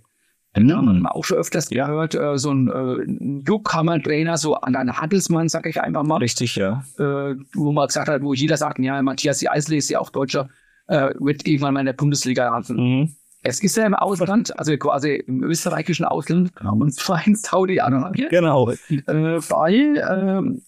[0.55, 1.03] Haben Mhm.
[1.03, 5.67] wir auch schon öfters gehört, äh, so ein äh, Newcomer-Trainer, so an einen Handelsmann, sag
[5.67, 6.83] ich einfach mal, Richtig, ja.
[6.99, 10.49] äh, wo man gesagt hat, wo jeder sagt, ja, Matthias Jeisle ist ja auch Deutscher,
[10.89, 12.77] äh, wird irgendwann mal in der Bundesliga landen.
[13.01, 13.15] Mhm.
[13.43, 18.71] Es ist ja im Ausland, also quasi im österreichischen Ausland, und zwar in Saudi-Arabien Genau.
[18.71, 20.63] äh, bei ähm,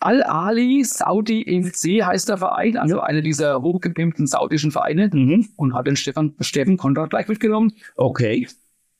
[0.00, 5.48] Al-Ali Saudi MC heißt der Verein, also einer dieser hochgepimpten saudischen Vereine Mhm.
[5.56, 7.72] und hat den Stefan, Steffen Konrad gleich mitgenommen.
[7.94, 8.48] Okay.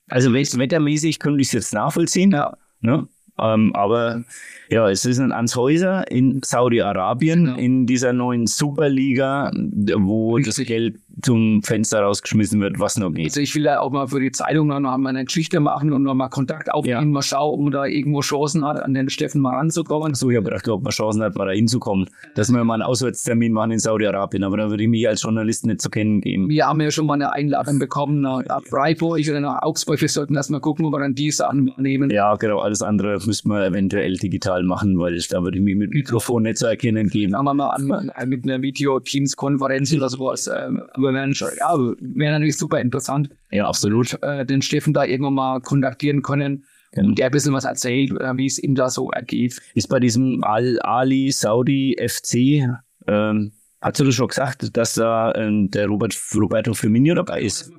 [0.09, 2.31] Also wet- wettermäßig könnte ich es jetzt nachvollziehen.
[2.31, 2.57] Ja.
[2.81, 3.07] Ne?
[3.39, 4.23] Ähm, aber
[4.69, 7.57] ja, es ist ein Anshäuser in Saudi-Arabien, Genau.
[7.57, 10.67] in dieser neuen Superliga, wo das Richtig.
[10.67, 13.25] Geld zum Fenster rausgeschmissen wird, was noch geht.
[13.25, 16.03] Also ich will ja auch mal für die Zeitung noch mal eine Geschichte machen und
[16.03, 17.05] noch mal Kontakt aufnehmen, Ja.
[17.05, 20.13] mal schauen, ob man da irgendwo Chancen hat, an den Steffen mal ranzukommen.
[20.15, 22.83] So, ich habe gedacht, ob man Chancen hat, mal da hinzukommen, dass wir mal einen
[22.83, 26.49] Auswärtstermin machen in Saudi-Arabien, aber da würde ich mich als Journalist nicht zu kennen geben.
[26.49, 30.01] Wir haben ja schon mal eine Einladung bekommen nach, Freiburg oder nach Augsburg.
[30.01, 32.09] Wir sollten erst mal gucken, ob wir dann diese annehmen.
[32.09, 35.91] Ja, genau, alles andere müsste man eventuell digital machen, weil da würde ich mich mit
[35.91, 37.31] Mikrofon nicht zu erkennen geben.
[37.33, 40.47] Sagen wir mal an mit einer Video-Teams-Konferenz oder sowas.
[40.47, 41.27] Ähm, aber wäre
[41.59, 44.17] ja, wäre natürlich super interessant, Ja, absolut.
[44.21, 47.09] äh, den Steffen da irgendwann mal kontaktieren können Genau.
[47.09, 49.59] und der ein bisschen was erzählt, äh, wie es ihm da so ergeht.
[49.73, 52.67] Ist bei diesem Al-Ali Saudi FC,
[53.07, 57.71] ähm, hast du das schon gesagt, dass da ähm, der Robert, Roberto Firmino dabei ist?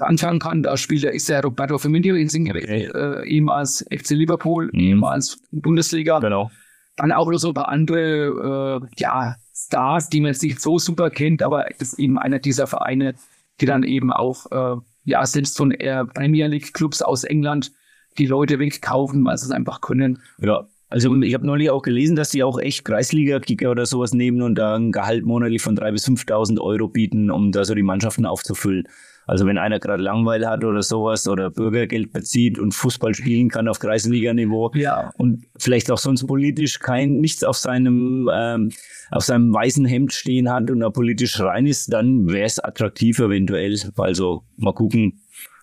[0.00, 2.84] Anfangen kann, da spielt er, ist der Roberto Firmino in Singen, Okay.
[2.94, 4.78] äh, ehemals FC Liverpool, Mhm.
[4.80, 6.18] ehemals Bundesliga.
[6.20, 6.50] Genau.
[6.96, 9.36] Dann auch noch so ein paar andere, äh, ja,
[9.68, 13.14] Stars, die man nicht so super kennt, aber das ist eben einer dieser Vereine,
[13.60, 17.72] die dann eben auch, äh, ja, selbst von äh, Premier League Clubs aus England
[18.16, 20.20] die Leute wegkaufen, weil sie es einfach können.
[20.40, 20.66] Ja.
[20.90, 24.54] Also ich habe neulich auch gelesen, dass die auch echt Kreisliga-Kicker oder sowas nehmen und
[24.54, 28.24] da ein Gehalt monatlich von 3.000 bis 5.000 Euro bieten, um da so die Mannschaften
[28.24, 28.88] aufzufüllen.
[29.28, 33.68] Also wenn einer gerade Langweil hat oder sowas oder Bürgergeld bezieht und Fußball spielen kann
[33.68, 35.12] auf Kreisliga-Niveau Ja.
[35.18, 38.72] und vielleicht auch sonst politisch kein nichts auf seinem ähm,
[39.10, 43.18] auf seinem weißen Hemd stehen hat und da politisch rein ist, dann wäre es attraktiv
[43.18, 43.78] eventuell.
[43.98, 45.20] Also mal gucken,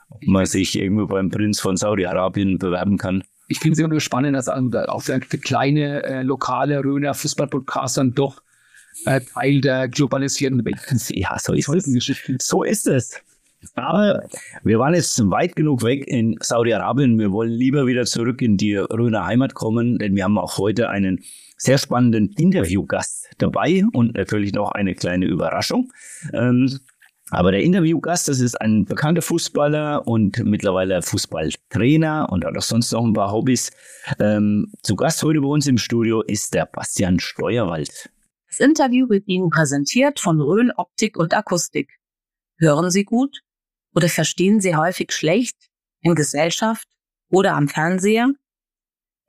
[0.10, 3.24] ob man sich irgendwo beim Prinz von Saudi-Arabien bewerben kann.
[3.48, 7.98] Ich finde es immer nur spannend, dass da auch der, kleine äh, lokale Röner Fußball-Podcast
[7.98, 8.42] dann doch
[9.06, 11.12] äh, Teil der globalisierten Welt ist.
[11.16, 12.22] Ja, so ist es.
[12.40, 13.22] So ist es.
[13.76, 14.24] Aber
[14.64, 17.18] wir waren jetzt weit genug weg in Saudi-Arabien.
[17.20, 20.90] Wir wollen lieber wieder zurück in die Röner Heimat kommen, denn wir haben auch heute
[20.90, 21.24] einen
[21.58, 25.92] sehr spannenden Interviewgast dabei und natürlich noch eine kleine Überraschung.
[26.34, 26.80] Ähm,
[27.32, 32.92] aber der Interviewgast, das ist ein bekannter Fußballer und mittlerweile Fußballtrainer und hat auch sonst
[32.92, 33.72] noch ein paar Hobbys.
[34.20, 38.12] Ähm, zu Gast heute bei uns im Studio ist der Bastian Steuerwald.
[38.48, 42.00] Das Interview wird Ihnen präsentiert von Rhön Optik und Akustik.
[42.58, 43.42] Hören Sie gut
[43.96, 45.56] oder verstehen Sie häufig schlecht
[46.02, 46.88] in Gesellschaft
[47.30, 48.30] oder am Fernseher?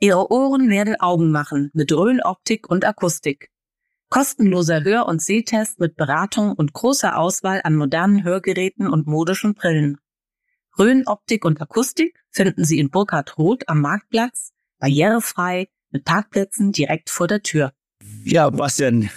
[0.01, 3.51] Ihre Ohren werden Augen machen mit Rhön Optik und Akustik.
[4.11, 9.99] Kostenloser Hör- und Sehtest mit Beratung und großer Auswahl an modernen Hörgeräten und modischen Brillen.
[10.79, 17.09] Rhön Optik und Akustik finden Sie in Burkhard Roth am Marktplatz, barrierefrei, mit Parkplätzen direkt
[17.09, 17.73] vor der Tür.
[18.25, 19.09] Ja, Bastian,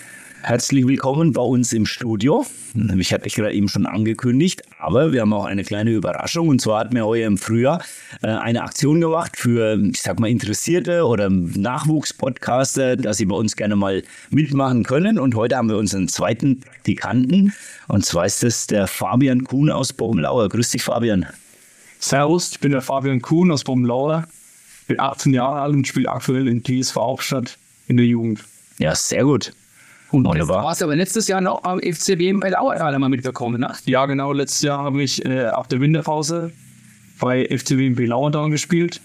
[0.41, 2.45] Herzlich willkommen bei uns im Studio.
[2.75, 6.49] Ich hatte ich gerade eben schon angekündigt, aber wir haben auch eine kleine Überraschung.
[6.49, 7.83] Und zwar hatten wir heuer im Frühjahr
[8.21, 13.55] äh, eine Aktion gemacht für, ich sag mal, Interessierte oder Nachwuchspodcaster, dass sie bei uns
[13.55, 15.17] gerne mal mitmachen können.
[15.17, 17.53] Und heute haben wir unseren zweiten Praktikanten.
[17.87, 20.49] Und zwar ist das der Fabian Kuhn aus Bobenlauer.
[20.49, 21.25] Grüß dich, Fabian.
[21.99, 24.27] Servus, ich bin der Fabian Kuhn aus Bobenlauer.
[24.87, 28.43] Bin 18 Jahre alt und spiele aktuell in TSV Hauptstadt in der Jugend.
[28.77, 29.53] Ja, sehr gut.
[30.11, 30.63] Und Wunderbar.
[30.63, 33.73] warst aber letztes Jahr noch am FCW bei Lauer mal mitgekommen, ne?
[33.85, 34.33] Ja, genau.
[34.33, 36.51] Letztes Jahr habe ich äh, auf der Winterpause
[37.19, 39.01] bei FCW in Lauerdown gespielt,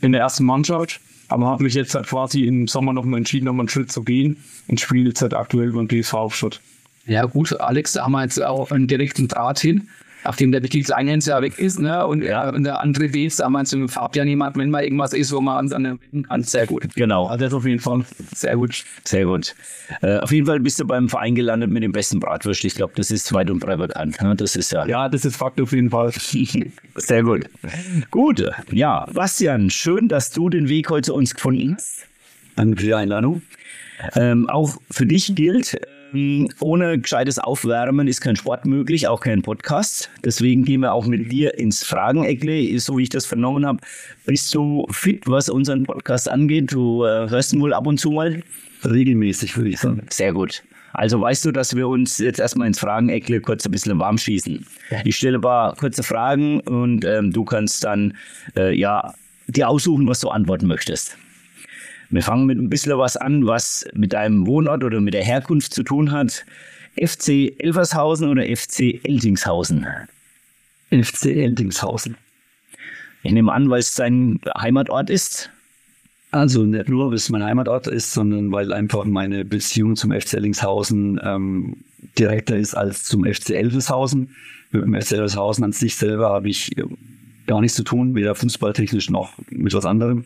[0.00, 1.00] in der ersten Mannschaft.
[1.28, 4.04] Aber habe mich jetzt halt quasi im Sommer noch mal entschieden, nochmal einen Schritt zu
[4.04, 4.36] gehen
[4.68, 6.60] und spiele jetzt halt aktuell beim PSV Aufstadt.
[7.06, 9.88] Ja, gut, Alex, da haben wir jetzt auch einen direkten Draht hin
[10.26, 12.04] nachdem der wirklich Kleinhänse ja weg ist, ne?
[12.06, 12.50] Und, ja.
[12.50, 15.40] und der andere W ist, da meinst du, Fabian jemand, wenn mal irgendwas ist, wo
[15.40, 16.42] man an kann.
[16.42, 16.94] Sehr gut.
[16.94, 17.26] Genau.
[17.26, 18.04] Also das auf jeden Fall.
[18.34, 18.84] Sehr gut.
[19.04, 19.54] Sehr gut.
[20.02, 22.64] Äh, auf jeden Fall bist du beim Verein gelandet mit dem besten Bratwurst.
[22.64, 24.20] Ich glaube, das ist weit und breit bekannt.
[24.20, 24.34] Ne?
[24.34, 24.84] Das ist ja.
[24.86, 26.10] Ja, das ist Fakt auf jeden Fall.
[26.96, 27.44] Sehr gut.
[28.10, 28.44] Gut.
[28.72, 32.06] Ja, Bastian, schön, dass du den Weg heute zu uns gefunden hast.
[32.56, 33.42] Danke für die Einladung.
[34.14, 35.95] Ähm, auch für dich gilt, ähm,
[36.60, 40.10] ohne gescheites Aufwärmen ist kein Sport möglich, auch kein Podcast.
[40.24, 42.78] Deswegen gehen wir auch mit dir ins Frageneckle.
[42.78, 43.78] So wie ich das vernommen habe,
[44.24, 46.72] bist du fit, was unseren Podcast angeht?
[46.72, 48.42] Du äh, hörst ihn wohl ab und zu mal?
[48.84, 50.02] Regelmäßig, würde ich sagen.
[50.10, 50.62] Sehr gut.
[50.92, 54.64] Also weißt du, dass wir uns jetzt erstmal ins Frageneckle kurz ein bisschen warm schießen.
[55.04, 58.16] Ich stelle ein paar kurze Fragen und ähm, du kannst dann
[58.56, 59.12] äh, ja
[59.46, 61.18] dir aussuchen, was du antworten möchtest.
[62.10, 65.74] Wir fangen mit ein bisschen was an, was mit deinem Wohnort oder mit der Herkunft
[65.74, 66.44] zu tun hat.
[66.96, 69.86] FC Elvershausen oder FC Eltingshausen?
[70.90, 72.16] FC Eltingshausen.
[73.22, 75.50] Ich nehme an, weil es dein Heimatort ist.
[76.30, 80.34] Also nicht nur, weil es mein Heimatort ist, sondern weil einfach meine Beziehung zum FC
[80.34, 81.76] Ellingshausen ähm,
[82.18, 84.30] direkter ist als zum FC Elvershausen.
[84.70, 86.70] Mit dem FC Elvershausen an sich selber habe ich
[87.46, 90.24] gar nichts zu tun, weder fußballtechnisch noch mit was anderem.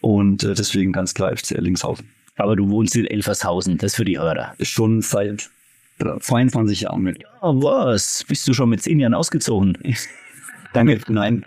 [0.00, 2.08] Und äh, deswegen ganz klar FC Ellingshausen.
[2.36, 4.54] Aber du wohnst in Elfershausen, das für die Hörer.
[4.62, 5.50] Schon seit
[5.98, 7.22] 22 Jahren mit.
[7.22, 8.24] Ja, was?
[8.28, 9.76] Bist du schon mit 10 Jahren ausgezogen?
[10.72, 11.44] Danke, nein.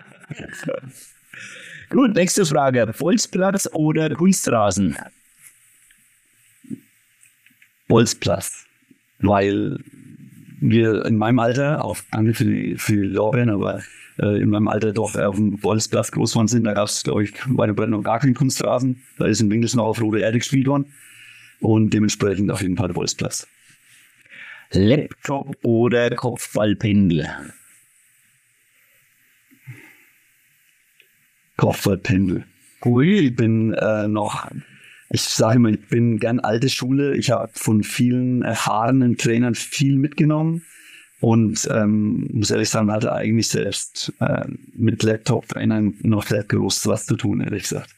[1.90, 2.94] Gut, nächste Frage.
[2.98, 4.98] Bolzplatz oder Kunstrasen?
[7.88, 8.66] Bolzplatz.
[9.20, 9.78] Weil
[10.62, 13.82] wir in meinem Alter, auch danke für die, für die Lorbeeren, aber
[14.22, 16.64] äh, in meinem Alter doch auf dem Bolzplatz groß geworden sind.
[16.64, 19.02] Da gab es, glaube ich, bei den Brennen noch gar keinen Kunstrasen.
[19.18, 20.86] Da ist in Winkelsen noch auf rote Erde gespielt worden.
[21.60, 23.48] Und dementsprechend auf jeden Fall der Bolzplatz.
[24.72, 27.28] Laptop oder Kopfballpendel?
[31.58, 32.46] Kopfballpendel.
[33.04, 34.50] Ich bin äh, noch,
[35.10, 37.16] ich sage immer, ich bin gern alte Schule.
[37.16, 40.64] Ich habe von vielen erfahrenen Trainern viel mitgenommen.
[41.22, 46.88] Und ähm, muss ehrlich sagen, man hatte eigentlich selbst äh, mit Laptop-Trainern noch sehr groß
[46.88, 47.92] was zu tun, ehrlich gesagt.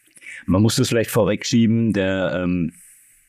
[0.45, 2.73] Man muss das vielleicht vorwegschieben, der ähm,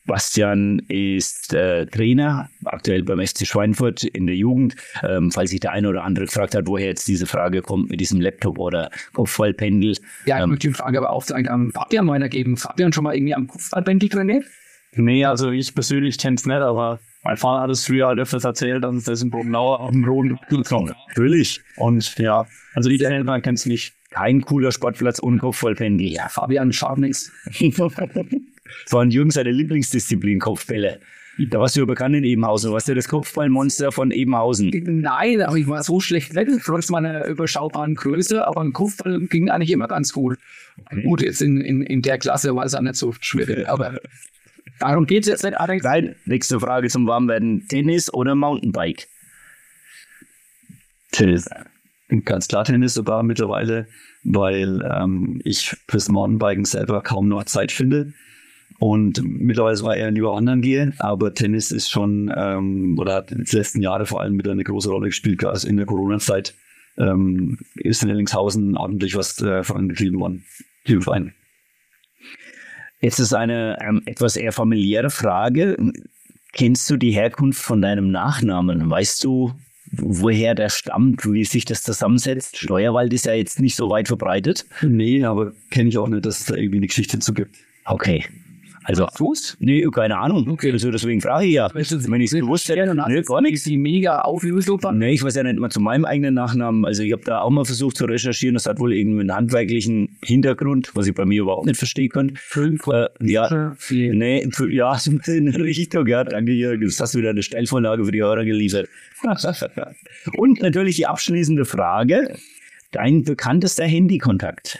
[0.05, 4.75] Bastian ist äh, Trainer, aktuell beim FC Schweinfurt in der Jugend.
[5.03, 7.99] Ähm, falls sich der eine oder andere gefragt hat, woher jetzt diese Frage kommt mit
[7.99, 9.97] diesem Laptop oder Kopfballpendel.
[10.25, 12.57] Ja, ich ähm, möchte die Frage aber auch sagen, am Fabian weitergeben.
[12.57, 14.45] Fabian schon mal irgendwie am Kopfballpendel trainiert?
[14.93, 18.43] Nee, also ich persönlich kenne es nicht, aber mein Vater hat es früher halt öfters
[18.43, 20.93] erzählt, dass es das in Bogenauer auf dem Roden kommt.
[21.07, 21.59] Natürlich.
[21.75, 23.95] Und ja, also die Eltern kennen es nicht.
[24.11, 26.07] Kein cooler Sportplatz ohne Kopfballpendel.
[26.07, 27.31] Ja, Fabian Scharnix.
[27.59, 30.99] das waren Jürgen seine Lieblingsdisziplin, Kopfbälle.
[31.49, 32.71] Da warst du ja bekannt in Ebenhausen.
[32.71, 34.71] Warst du das Kopfballmonster von Ebenhausen?
[35.01, 36.31] Nein, aber ich war so schlecht
[36.63, 40.37] trotz meiner überschaubaren Größe, aber ein Kopfball ging eigentlich immer ganz gut.
[40.85, 41.01] Okay.
[41.01, 43.99] Gut, jetzt in, in, in der Klasse war es auch nicht so schwierig, aber
[44.79, 45.83] Darum geht es jetzt nicht, Alex.
[45.83, 47.67] Nein, nächste Frage zum Warmwerden.
[47.67, 49.07] Tennis oder Mountainbike?
[51.11, 51.49] Tennis.
[52.23, 53.87] Ganz klar Tennis sogar mittlerweile,
[54.23, 58.13] weil ähm, ich fürs Mountainbiken selber kaum noch Zeit finde.
[58.77, 63.39] Und mittlerweile war eher lieber wandern gehe, aber Tennis ist schon, ähm, oder hat in
[63.39, 66.53] den letzten Jahren vor allem wieder eine große Rolle gespielt, also in der Corona-Zeit
[66.97, 70.43] ähm, ist in Ellingshausen ordentlich was äh, vorangetrieben worden,
[70.87, 71.33] die Verein.
[73.05, 75.77] Jetzt ist eine ähm, etwas eher familiäre Frage.
[76.53, 78.89] Kennst du die Herkunft von deinem Nachnamen?
[78.89, 79.53] Weißt du,
[79.91, 82.57] woher der stammt, wie sich das zusammensetzt?
[82.57, 84.65] Steuerwald ist ja jetzt nicht so weit verbreitet.
[84.81, 87.55] Nee, aber kenne ich auch nicht, dass es da irgendwie eine Geschichte zu gibt.
[87.85, 88.25] Okay.
[88.87, 89.57] Also, Fuß?
[89.59, 90.47] nee, keine Ahnung.
[90.49, 90.71] Okay.
[90.71, 91.69] Also deswegen frage ich ja.
[91.73, 91.81] Wenn
[92.21, 93.63] ich es gewusst hätte, nee, gar nichts.
[93.63, 94.79] Die mega Auflösung.
[94.93, 96.85] Nee, ich weiß ja nicht mal zu meinem eigenen Nachnamen.
[96.85, 98.53] Also ich habe da auch mal versucht zu recherchieren.
[98.53, 102.35] Das hat wohl irgendwie einen handwerklichen Hintergrund, was ich bei mir überhaupt nicht verstehen könnte.
[103.19, 104.95] Äh, ja, nee, für- ja,
[105.27, 106.07] in Richtung.
[106.07, 106.83] Ja, danke Jürgen.
[106.83, 108.87] Jetzt hast du wieder eine Stellvorlage für die Hörer geliefert.
[110.37, 112.35] Und natürlich die abschließende Frage.
[112.91, 114.79] Dein bekanntester Handykontakt.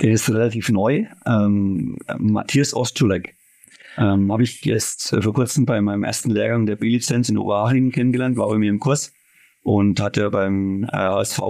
[0.00, 1.06] Der ist relativ neu.
[1.26, 3.34] Ähm, Matthias Ostschulek.
[3.98, 7.92] Ähm, Habe ich jetzt äh, vor kurzem bei meinem ersten Lehrgang der B-Lizenz in Oberhaching
[7.92, 9.12] kennengelernt, war bei mir im Kurs
[9.62, 11.40] und hat ja beim äh, HSV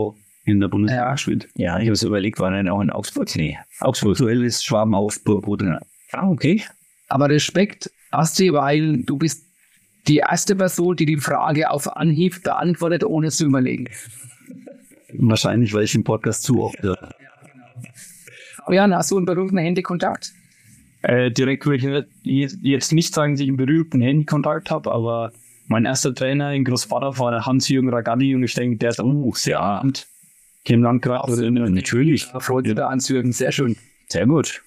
[0.44, 1.12] in der Bundesliga Ja.
[1.12, 1.48] gespielt.
[1.56, 3.34] Ja, ich habe so überlegt, war er auch in Augsburg?
[3.34, 4.12] Nee, Augsburg.
[4.12, 5.80] Aktuell ist Schwaben Augsburg Trainer.
[6.12, 6.62] Ah, okay.
[7.08, 9.44] Aber Respekt, Asti, weil du bist
[10.06, 13.88] die erste Person, die die Frage auf Anhieb beantwortet, ohne zu überlegen.
[15.14, 16.96] Wahrscheinlich, weil ich im Podcast zu oft höre.
[17.02, 17.14] Aber
[18.72, 20.32] ja, hast du einen berühmten Handykontakt?
[21.02, 25.32] Äh, direkt würde ich jetzt nicht sagen, dass ich einen berühmten Handykontakt habe, aber
[25.68, 29.36] mein erster Trainer in Großvater war der Hans-Jürgen Ragatti und ich denke, der ist auch
[29.36, 29.76] sehr ja.
[29.76, 30.06] bekannt.
[30.64, 32.24] Im Landkreis oder in der Natürlich.
[32.24, 33.32] Freut sich der Anzügen.
[33.32, 33.76] Sehr schön.
[34.08, 34.62] Sehr gut.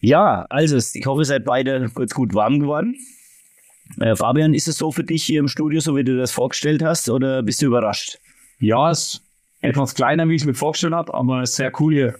[0.00, 2.96] Ja, also ich hoffe, ihr seid beide kurz gut warm geworden.
[4.00, 6.82] Äh, Fabian, ist es so für dich hier im Studio, so wie du das vorgestellt
[6.82, 8.18] hast, oder bist du überrascht?
[8.58, 9.22] Ja, ist
[9.60, 12.18] etwas kleiner, wie ich es mir vorgestellt habe, aber ist sehr cool hier.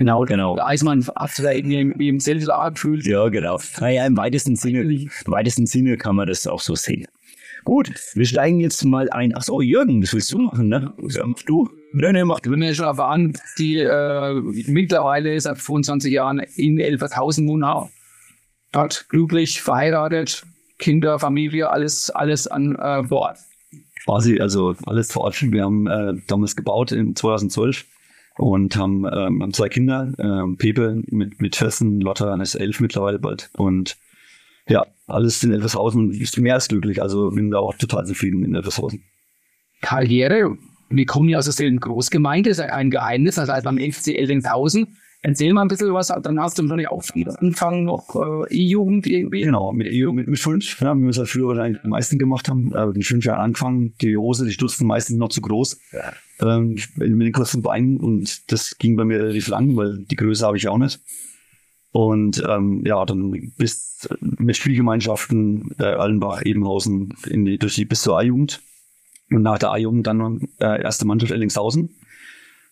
[0.00, 0.56] Genau, Genau.
[0.58, 3.04] Eismann hat sich da irgendwie wie im Seltenlager gefühlt.
[3.04, 3.60] Ja, genau.
[3.80, 7.06] Naja, im weitesten Sinne, im weitesten Sinne kann man das auch so sehen.
[7.64, 9.34] Gut, wir steigen jetzt mal ein.
[9.36, 10.94] Ach so, Jürgen, das willst du machen, ne?
[11.06, 11.68] Ja, mach du.
[11.92, 12.50] Nee, nee, mach du.
[12.50, 17.90] Wenn wir schon erfahren, die äh, mittlerweile seit 25 Jahren in Elfershausen wohnen,
[18.72, 20.44] hat glücklich verheiratet,
[20.78, 23.36] Kinder, Familie, alles, alles an äh, Bord.
[24.06, 25.42] Quasi, also alles vor Ort.
[25.42, 27.84] Wir haben äh, damals gebaut in 2012
[28.40, 33.18] und haben, ähm, haben zwei Kinder, ähm, Pepe mit, mit 14, Lotta ist elf mittlerweile
[33.18, 33.50] bald.
[33.52, 33.96] Und
[34.66, 37.02] ja, alles in Elfershausen ist mehr als glücklich.
[37.02, 39.04] Also bin da auch total zufrieden in Elfershausen.
[39.82, 40.56] Karriere.
[40.88, 44.96] Wir kommen ja aus derselben Großgemeinde, ist ein Geheimnis, also beim FC Eldenhausen.
[45.22, 49.06] Erzähl mal ein bisschen was, dann hast du wahrscheinlich auch wieder angefangen, noch äh, E-Jugend
[49.06, 49.42] irgendwie.
[49.42, 52.48] Genau, mit, EU mit, fünf, ja, wie wir es halt früher wahrscheinlich am meisten gemacht
[52.48, 52.72] haben.
[52.74, 55.78] Äh, mit fünf Jahren angefangen, die Hose, die Stutzen meistens noch zu groß.
[56.40, 60.46] Ähm, mit den kurzen Beinen und das ging bei mir relativ lang, weil die Größe
[60.46, 61.00] habe ich auch nicht.
[61.92, 68.02] Und ähm, ja, dann bis mit Spielgemeinschaften äh, Allenbach, Ebenhausen in die, durch die bis
[68.02, 68.62] zur A-Jugend.
[69.30, 71.90] Und nach der A-Jugend dann äh, erste Mannschaft Ellingshausen.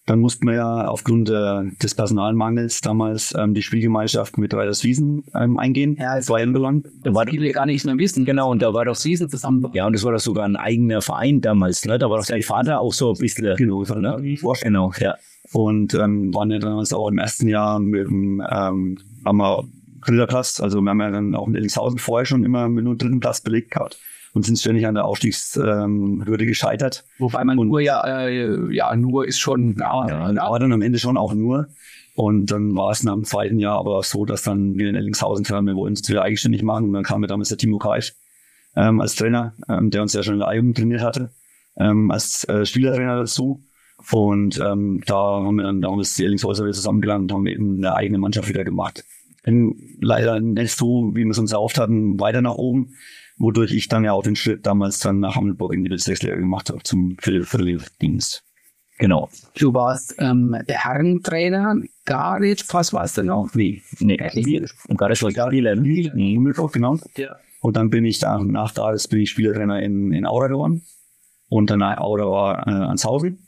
[0.09, 5.59] Dann mussten wir ja aufgrund äh, des Personalmangels damals ähm, die Spielgemeinschaft mit Reiderswiesen ähm,
[5.59, 5.99] eingehen.
[6.01, 6.85] Ja, zwei Jahre lang.
[7.03, 8.25] Da war, Viele gar nicht mehr wissen.
[8.25, 9.67] genau, und da war doch Season zusammen.
[9.75, 11.99] Ja, und das war doch sogar ein eigener Verein damals, ne?
[11.99, 13.55] Da war doch dein Vater auch so ein bisschen.
[13.57, 14.39] Genau, das war ne?
[14.63, 15.15] Genau, ja.
[15.53, 19.65] Und ähm, waren ja damals auch im ersten Jahr mit dem ähm, haben wir
[20.07, 22.97] dritter Platz, also wir haben ja dann auch in Ellingshausen vorher schon immer mit nur
[22.97, 23.99] dritten Platz belegt gehabt
[24.35, 27.05] und sind ständig an der Aufstiegshürde ähm, Hürde gescheitert.
[27.19, 30.73] Wobei man Und- nur ja, äh, ja, nur ist schon, ja, Ja, ja, aber dann
[30.73, 31.69] am Ende schon auch nur.
[32.15, 35.45] Und dann war es nach dem zweiten Jahr aber so, dass dann wir in Ellingshausen
[35.45, 36.87] kamen, wir wollten es wieder eigenständig machen.
[36.87, 38.15] Und dann kam mir damals der Timo Kaisch
[38.75, 41.31] ähm, als Trainer, ähm, der uns ja schon in der A-Jugend trainiert hatte,
[41.77, 43.63] ähm, als äh, Spielertrainer dazu.
[44.13, 47.95] Und ähm, da haben wir dann damals die Ellingshäuser wieder zusammengelangt und haben eben eine
[47.95, 49.05] eigene Mannschaft wieder gemacht.
[49.45, 52.95] Ging leider nicht so, wie wir es uns erhofft hatten, weiter nach oben,
[53.39, 56.71] wodurch ich dann ja auch den Schritt damals dann nach Hammelburg in die Bezirksliga gemacht
[56.71, 58.45] habe zum Vierteldienst.
[58.99, 59.31] Genau.
[59.57, 63.55] du warst ähm, der Herrentrainer, Garic, was warst du noch?
[63.55, 66.11] Nee, Nee, und gerade schon Spieler, ne?
[66.13, 66.99] Himmelblock, genau.
[67.17, 67.37] Ja.
[67.61, 70.83] Und dann bin ich da, nach da bin ich Spielertrainer in, in Aura geworden.
[71.49, 73.47] Und danach Aura war äh, ans Hausen.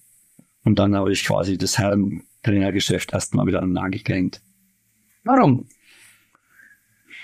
[0.65, 4.41] Und dann habe ich quasi das Herrentrainergeschäft erstmal wieder an den Nagel gehängt.
[5.25, 5.67] Warum?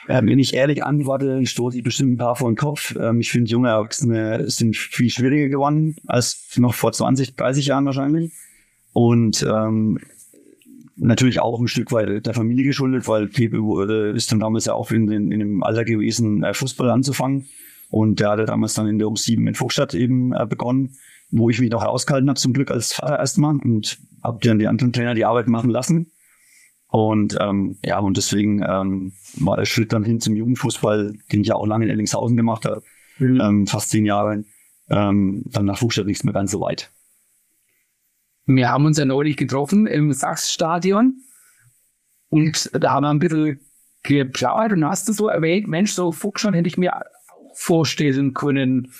[0.09, 2.95] Äh, wenn ich ehrlich antworte, stoße ich bestimmt ein paar vor den Kopf.
[2.99, 7.87] Ähm, ich finde, junge Erwachsene sind viel schwieriger geworden als noch vor 20, 30 Jahren
[7.87, 8.33] wahrscheinlich.
[8.92, 9.99] Und ähm,
[10.97, 14.75] natürlich auch ein Stück weit der Familie geschuldet, weil Pepe wurde, ist dann damals ja
[14.75, 17.49] auch in, in, in dem Alter gewesen, äh, Fußball anzufangen.
[17.90, 20.97] Und der hatte damals dann in der U7 in Fuchstadt eben äh, begonnen,
[21.31, 24.66] wo ich mich noch rausgehalten habe, zum Glück als Vater erstmal und habe dann die
[24.66, 26.11] anderen Trainer die Arbeit machen lassen.
[26.88, 31.49] Und ähm, ja, und deswegen ähm, war der Schritt dann hin zum Jugendfußball, den ich
[31.49, 32.83] ja auch lange in Ellingshausen gemacht habe,
[33.18, 34.45] ähm, fast zehn Jahre,
[34.89, 36.93] ähm, dann nach Fuchstadt nichts mehr ganz so weit.
[38.47, 41.20] Wir haben uns ja neulich getroffen im Sachsstadion.
[42.28, 43.61] Und da haben wir ein bisschen
[44.05, 44.72] geplaudert.
[44.72, 47.03] Und hast du so erwähnt, Mensch, so Fuchsstadt hätte ich mir auch
[47.55, 48.93] vorstellen können,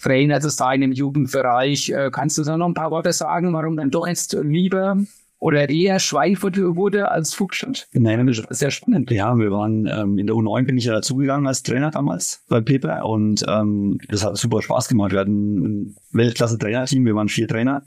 [0.00, 1.90] Trainer zu sein im Jugendbereich.
[1.90, 4.96] Äh, kannst du da noch ein paar Worte sagen, warum dann doch jetzt lieber
[5.38, 7.88] oder eher Schweinfurt wurde als Fuchsstadt?
[7.92, 9.10] Nein, das ist sehr spannend.
[9.10, 12.60] Ja, wir waren ähm, in der U9 bin ich ja dazugegangen als Trainer damals bei
[12.60, 15.12] Pepe und ähm, das hat super Spaß gemacht.
[15.12, 17.82] Wir hatten ein Weltklasse-Trainerteam, wir waren vier Trainer,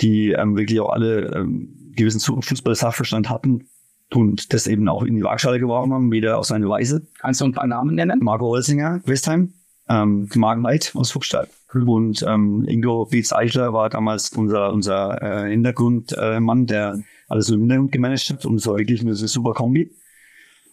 [0.00, 3.68] die ähm, wirklich auch alle ähm, gewissen Fußball-Sachverstand hatten
[4.14, 7.06] und das eben auch in die Waagschale geworfen haben, wieder auf seine Weise.
[7.18, 8.20] Kannst du ein paar Namen nennen?
[8.22, 9.54] Marco Holzinger, Westheim,
[9.92, 11.50] ähm, Mark Knight aus Fuchsstadt.
[11.74, 17.60] Und ähm, Ingo Beetz Eichler war damals unser, unser äh, Hintergrundmann, äh, der alles im
[17.60, 18.44] Hintergrund gemanagt hat.
[18.44, 19.90] Und es war wirklich eine super Kombi.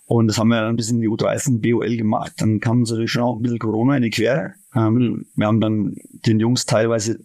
[0.06, 2.34] Und das haben wir dann bis in die U13 BOL gemacht.
[2.38, 4.54] Dann kam natürlich schon auch ein bisschen Corona in die Quere.
[4.76, 5.96] Ähm, wir haben dann
[6.26, 7.20] den Jungs teilweise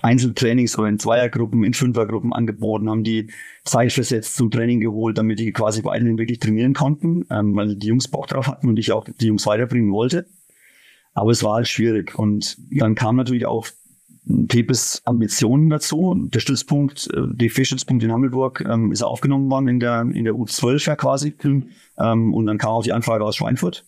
[0.00, 3.30] Einzeltrainings oder in Zweiergruppen, in Fünfergruppen angeboten, haben die
[3.64, 7.88] Zeit versetzt zum Training geholt, damit die quasi weiterhin wirklich trainieren konnten, ähm, weil die
[7.88, 10.26] Jungs Bock drauf hatten und ich auch die Jungs weiterbringen wollte.
[11.14, 12.18] Aber es war halt schwierig.
[12.18, 13.66] Und dann kam natürlich auch
[14.48, 16.14] Pepes Ambitionen dazu.
[16.32, 20.34] Der Stützpunkt, äh, die Stützpunkt in Hammelburg ähm, ist aufgenommen worden in der, in der
[20.34, 21.34] U12 ja quasi.
[21.98, 23.84] Ähm, und dann kam auch die Anfrage aus Schweinfurt.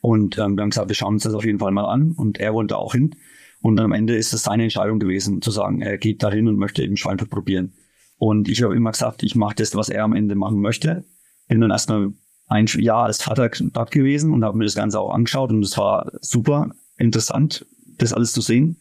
[0.00, 2.12] Und ähm, wir haben gesagt, wir schauen uns das auf jeden Fall mal an.
[2.12, 3.14] Und er wollte auch hin.
[3.62, 6.82] Und am Ende ist es seine Entscheidung gewesen, zu sagen, er geht dahin und möchte
[6.82, 7.72] eben Schweinfurt probieren.
[8.18, 11.04] Und ich habe immer gesagt, ich mache das, was er am Ende machen möchte.
[11.48, 12.12] Bin dann erstmal
[12.46, 15.76] ein Jahr als Vater dort gewesen und habe mir das Ganze auch angeschaut und es
[15.76, 17.66] war super interessant,
[17.98, 18.80] das alles zu sehen.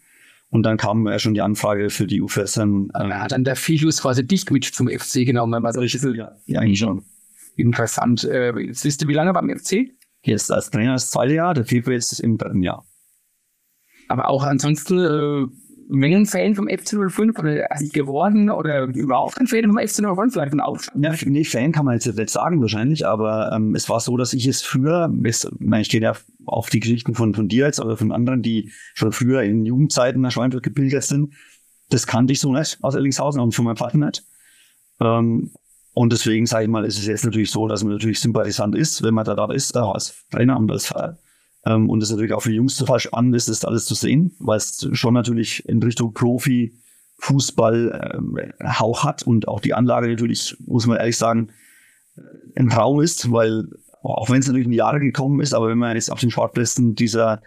[0.49, 2.61] Und dann kam ja schon die Anfrage für die U14.
[2.61, 5.97] Ähm, er hat dann der Fichus quasi dich mit zum FC genommen, wenn man solche
[6.15, 7.03] ja, ja, eigentlich schon.
[7.55, 8.23] Interessant.
[8.23, 9.89] Äh, siehst du, wie lange beim FC?
[10.21, 12.85] Jetzt als Trainer das zweite Jahr, der FIFA jetzt im dritten Jahr.
[14.07, 15.47] Aber auch ansonsten äh,
[15.87, 20.59] Mengen-Fan vom FC 05 oder geworden oder überhaupt ein Fan vom FC 05 vielleicht von
[20.59, 21.05] Aufstand?
[21.05, 24.33] Ja, nee, Fan kann man jetzt nicht sagen wahrscheinlich, aber ähm, es war so, dass
[24.33, 25.47] ich es früher, es,
[25.79, 26.13] ich stehe ja
[26.45, 30.21] auf die Geschichten von, von dir jetzt, aber von anderen, die schon früher in Jugendzeiten
[30.21, 31.33] nach Schweinfurt gebildet sind,
[31.89, 34.23] das kannte ich so nicht aus Ellingshausen und von meinem Vater nicht.
[34.99, 35.51] Ähm,
[35.93, 39.01] und deswegen sage ich mal, ist es jetzt natürlich so, dass man natürlich sympathisant ist,
[39.03, 41.17] wenn man da, da ist, da als Trainer und als Verein.
[41.65, 43.95] Ähm, und das ist natürlich auch für die Jungs total spannend ist, das alles zu
[43.95, 46.79] sehen, weil es schon natürlich in Richtung Profi
[47.19, 48.37] Fußball ähm,
[48.79, 51.49] Hauch hat und auch die Anlage natürlich, muss man ehrlich sagen,
[52.17, 52.21] äh,
[52.59, 53.67] ein Traum ist, weil
[54.03, 56.31] auch wenn es natürlich in die Jahre gekommen ist, aber wenn man jetzt auf den
[56.31, 57.41] Sportplätzen dieser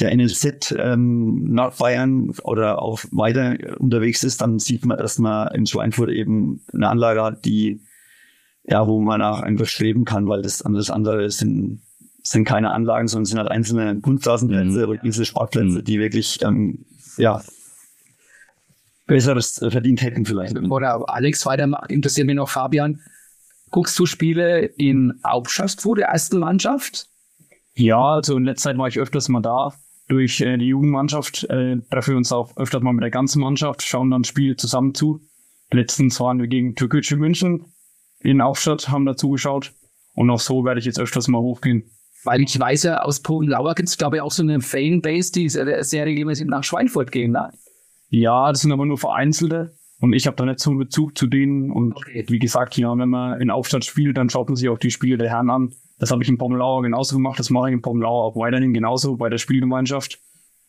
[0.00, 5.66] der NLZ ähm, Nordbayern oder auch weiter unterwegs ist, dann sieht man, dass man in
[5.66, 7.80] Schweinfurt eben eine Anlage hat, die
[8.64, 11.82] ja, wo man auch einfach streben kann, weil das andere sind
[12.26, 14.90] sind keine Anlagen, sondern sind halt einzelne Kunstrasenplätze mhm.
[14.90, 16.84] oder diese Sportplätze, die wirklich, ähm,
[17.16, 17.42] ja,
[19.06, 20.56] Besseres verdient hätten vielleicht.
[20.58, 23.00] Oder Alex weitermacht, interessiert mich noch Fabian.
[23.70, 27.08] Guckst du Spiele in Hauptstadt vor der ersten Mannschaft?
[27.74, 29.74] Ja, also in letzter Zeit war ich öfters mal da.
[30.08, 33.82] Durch äh, die Jugendmannschaft äh, treffen wir uns auch öfters mal mit der ganzen Mannschaft,
[33.82, 35.20] schauen dann Spiele zusammen zu.
[35.70, 37.72] Letztens waren wir gegen Türkgücü München
[38.20, 39.72] in Aufstadt, haben da zugeschaut.
[40.14, 41.90] Und auch so werde ich jetzt öfters mal hochgehen.
[42.24, 45.48] Weil ich weiß ja, aus Polen-Lauer gibt es, glaube ich, auch so eine Fanbase, die
[45.48, 47.32] sehr, sehr regelmäßig nach Schweinfurt gehen.
[47.32, 47.50] Ne?
[48.08, 49.74] Ja, das sind aber nur vereinzelte.
[50.00, 51.70] Und ich habe da nicht so einen Bezug zu denen.
[51.70, 52.24] Und okay.
[52.28, 55.18] wie gesagt, ja, wenn man in Aufstadt spielt, dann schaut man sich auch die Spiele
[55.18, 55.72] der Herren an.
[55.98, 57.38] Das habe ich in Pommelauer genauso gemacht.
[57.38, 60.18] Das mache ich in Pommelauer auch weiterhin genauso bei der Spielgemeinschaft.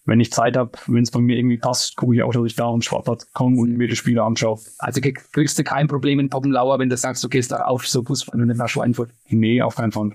[0.08, 2.56] Wenn ich Zeit habe, wenn es bei mir irgendwie passt, gucke ich auch, dass ich
[2.56, 4.60] da am Sportplatz komme und mir die Spiele anschaue.
[4.78, 8.04] Also kriegst du kein Problem in Poppenlauer, wenn du sagst, du gehst da auf so
[8.04, 9.10] Fußball und nicht nach Schweinfurt?
[9.30, 10.12] Nee, auf keinen Fall.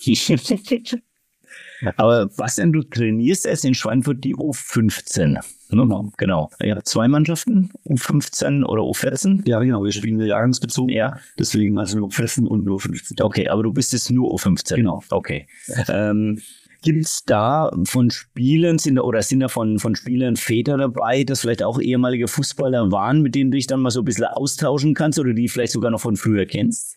[1.96, 5.40] Aber was denn, du trainierst erst in Schweinfurt die U15.
[5.70, 6.12] Genau.
[6.16, 6.50] genau.
[6.60, 9.48] Ja, zwei Mannschaften, U15 oder U14.
[9.48, 9.84] Ja, genau.
[9.84, 10.94] Wir spielen jahrgangsbezogen.
[10.94, 11.18] Ja.
[11.38, 13.22] Deswegen also nur U14 und nur U15.
[13.22, 14.76] Okay, aber du bist jetzt nur U15.
[14.76, 15.02] Genau.
[15.10, 15.46] Okay.
[15.88, 16.40] ähm,
[16.82, 21.24] Gibt es da von Spielern sind da, oder sind da von, von Spielern Väter dabei,
[21.24, 24.24] dass vielleicht auch ehemalige Fußballer waren, mit denen du dich dann mal so ein bisschen
[24.24, 26.96] austauschen kannst oder die vielleicht sogar noch von früher kennst?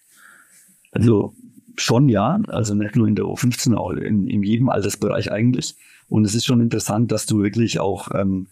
[0.92, 1.34] Also
[1.76, 5.76] schon ja, also nicht nur in der U15, auch in, in jedem Altersbereich eigentlich.
[6.08, 8.48] Und es ist schon interessant, dass du wirklich auch, ähm,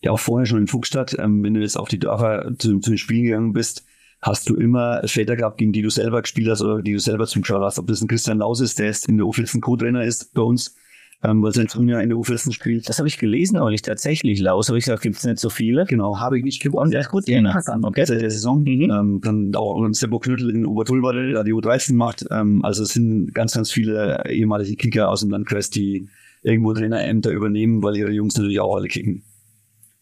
[0.00, 2.90] ja auch vorher schon in Fuchsstadt, ähm, wenn du jetzt auf die Dörfer zu, zu
[2.90, 3.84] den Spielen gegangen bist,
[4.20, 7.26] hast du immer Väter gehabt, gegen die du selber gespielt hast oder die du selber
[7.26, 7.78] zugeschaut hast.
[7.78, 10.74] Ob das ein Christian Laus ist, der jetzt in der U14 Co-Trainer ist bei uns,
[11.22, 12.88] ähm, weil sein Sohn ja in der U14 spielt.
[12.88, 14.40] Das habe ich gelesen, aber nicht tatsächlich.
[14.40, 15.84] Laus habe ich gesagt, gibt es nicht so viele.
[15.86, 16.92] Genau, habe ich nicht gewonnen.
[16.92, 17.26] Ja, ist gut.
[17.26, 17.40] Ja,
[17.82, 18.04] okay.
[18.04, 18.62] Seit der Saison.
[18.62, 18.90] Mhm.
[18.90, 22.24] Ähm, dann auch Sebo Knüttel in Obertulba, der die U13 macht.
[22.30, 26.08] Ähm, also es sind ganz, ganz viele ehemalige Kicker aus dem Landkreis, die
[26.42, 29.24] irgendwo Trainerämter übernehmen, weil ihre Jungs natürlich auch alle kicken.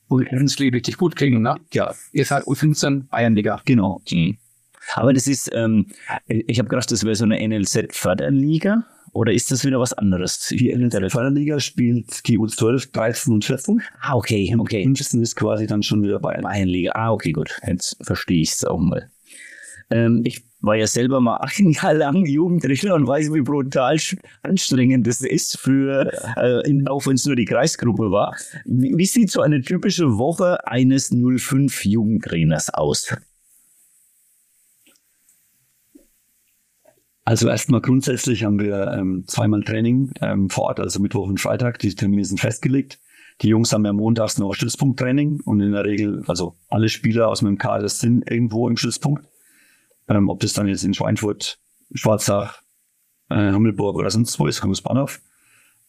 [0.08, 1.56] Und die richtig gut kriegen, ne?
[1.72, 1.94] Ja.
[2.12, 3.60] Ihr seid U15 Bayernliga.
[3.64, 4.02] Genau.
[4.10, 4.36] Mhm.
[4.94, 5.86] Aber das ist, ähm,
[6.26, 8.84] ich habe gedacht, das wäre so eine NLZ-Förderliga.
[9.12, 10.48] Oder ist das wieder was anderes?
[10.48, 13.80] Die NLZ-Förderliga spielt die U12, 13 und 14.
[14.00, 14.84] Ah, okay, okay.
[14.84, 16.42] Und 15 ist quasi dann schon wieder Bayern.
[16.42, 16.92] Bayernliga.
[16.94, 17.56] Ah, okay, gut.
[17.66, 19.08] Jetzt verstehe ich es auch mal.
[19.90, 23.96] Ähm, ich war ja selber mal ein Jahr lang Jugendrichter und weiß, wie brutal
[24.42, 28.34] anstrengend das ist für, äh, in, auch wenn es nur die Kreisgruppe war.
[28.64, 33.14] Wie, wie sieht so eine typische Woche eines 05 Jugendtrainers aus?
[37.24, 41.78] Also erstmal grundsätzlich haben wir ähm, zweimal Training ähm, vor Ort, also Mittwoch und Freitag.
[41.78, 43.00] Die Termine sind festgelegt.
[43.40, 47.42] Die Jungs haben ja montags noch Stützpunkttraining und in der Regel, also alle Spieler aus
[47.42, 49.26] meinem Kader sind irgendwo im Stützpunkt.
[50.06, 51.58] Ähm, ob das dann jetzt in Schweinfurt,
[51.94, 52.60] Schwarzach,
[53.30, 55.20] äh, Hammelburg oder sonst wo ist, Bahnhof.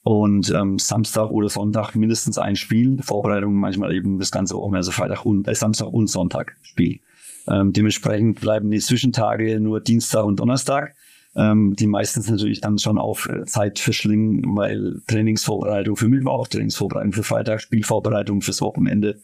[0.04, 3.02] Und ähm, Samstag oder Sonntag mindestens ein Spiel.
[3.02, 7.02] Vorbereitung manchmal eben das ganze Woche, also Freitag und äh, Samstag und Sonntag Spiel.
[7.48, 10.96] Ähm, dementsprechend bleiben die Zwischentage nur Dienstag und Donnerstag
[11.36, 17.12] ähm, die meistens natürlich dann schon auf äh, Zeit verschlingen, weil Trainingsvorbereitung für Mittwoch, Trainingsvorbereitung
[17.12, 19.20] für Freitag, Spielvorbereitung fürs Wochenende.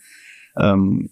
[0.57, 1.09] Ähm,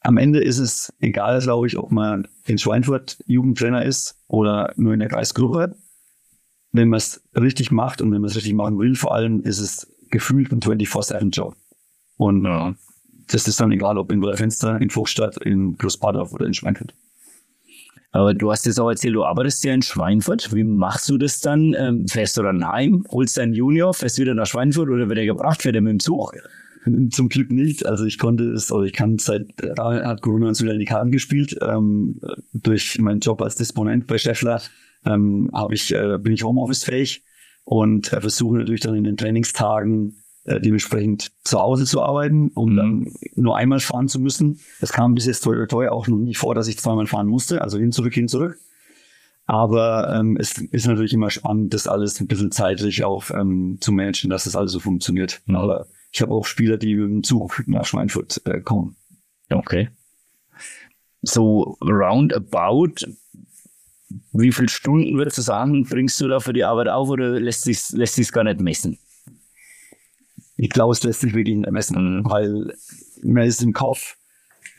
[0.00, 4.92] am Ende ist es egal, glaube ich, ob man in Schweinfurt Jugendtrainer ist oder nur
[4.92, 5.74] in der Kreisgruppe.
[6.72, 9.60] Wenn man es richtig macht und wenn man es richtig machen will, vor allem ist
[9.60, 11.56] es gefühlt ein 24-7-Job.
[12.18, 12.74] Und ja.
[13.28, 16.94] das ist dann egal, ob in Fenster, in Vogtstadt, in Großpadorf oder in Schweinfurt.
[18.14, 20.54] Aber du hast jetzt auch erzählt, du arbeitest ja in Schweinfurt.
[20.54, 21.74] Wie machst du das dann?
[21.76, 25.26] Ähm, fährst du dann heim, holst deinen Junior, fährst wieder nach Schweinfurt oder wird er
[25.26, 26.32] gebracht, fährt er mit dem Zug?
[27.10, 27.84] Zum Glück nicht.
[27.84, 30.84] Also ich konnte es, oder ich kann seit, da hat Corona uns wieder in die
[30.84, 31.58] Karten gespielt.
[31.60, 32.20] Ähm,
[32.52, 34.62] durch meinen Job als Disponent bei Scheffler
[35.04, 37.24] ähm, habe ich, äh, bin ich Homeoffice fähig
[37.64, 42.72] und äh, versuche natürlich dann in den Trainingstagen äh, dementsprechend zu Hause zu arbeiten, um
[42.72, 42.76] mhm.
[42.76, 44.60] dann nur einmal fahren zu müssen.
[44.80, 47.62] Es kam bis jetzt teuer, teuer auch noch nie vor, dass ich zweimal fahren musste,
[47.62, 48.58] also hin, zurück, hin, zurück.
[49.46, 53.92] Aber ähm, es ist natürlich immer spannend, das alles ein bisschen zeitlich auch ähm, zu
[53.92, 55.42] managen, dass das alles so funktioniert.
[55.46, 55.56] Mhm.
[55.56, 58.96] Aber ich habe auch Spieler, die mit dem Zug nach Schweinfurt äh, kommen.
[59.50, 59.90] Okay.
[61.22, 63.06] So roundabout,
[64.32, 67.62] wie viele Stunden würdest du sagen, bringst du da für die Arbeit auf oder lässt
[67.62, 68.98] sich lässt sich's gar nicht messen?
[70.56, 72.24] Ich glaube, es lässt sich wirklich nicht messen, mhm.
[72.24, 72.74] weil
[73.22, 74.16] man ist im Kopf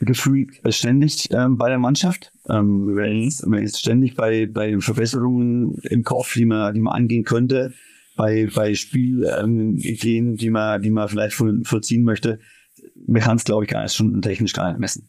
[0.00, 2.32] gefühlt ständig ähm, bei der Mannschaft.
[2.48, 6.94] Ähm, man, ist, man ist ständig bei, bei Verbesserungen im Kopf, die man, die man
[6.94, 7.72] angehen könnte,
[8.16, 12.40] bei, bei Spielideen, ähm, die man, die man vielleicht vollziehen möchte.
[13.06, 15.08] Man kann es, glaube ich, gar nicht schon technisch gar nicht messen.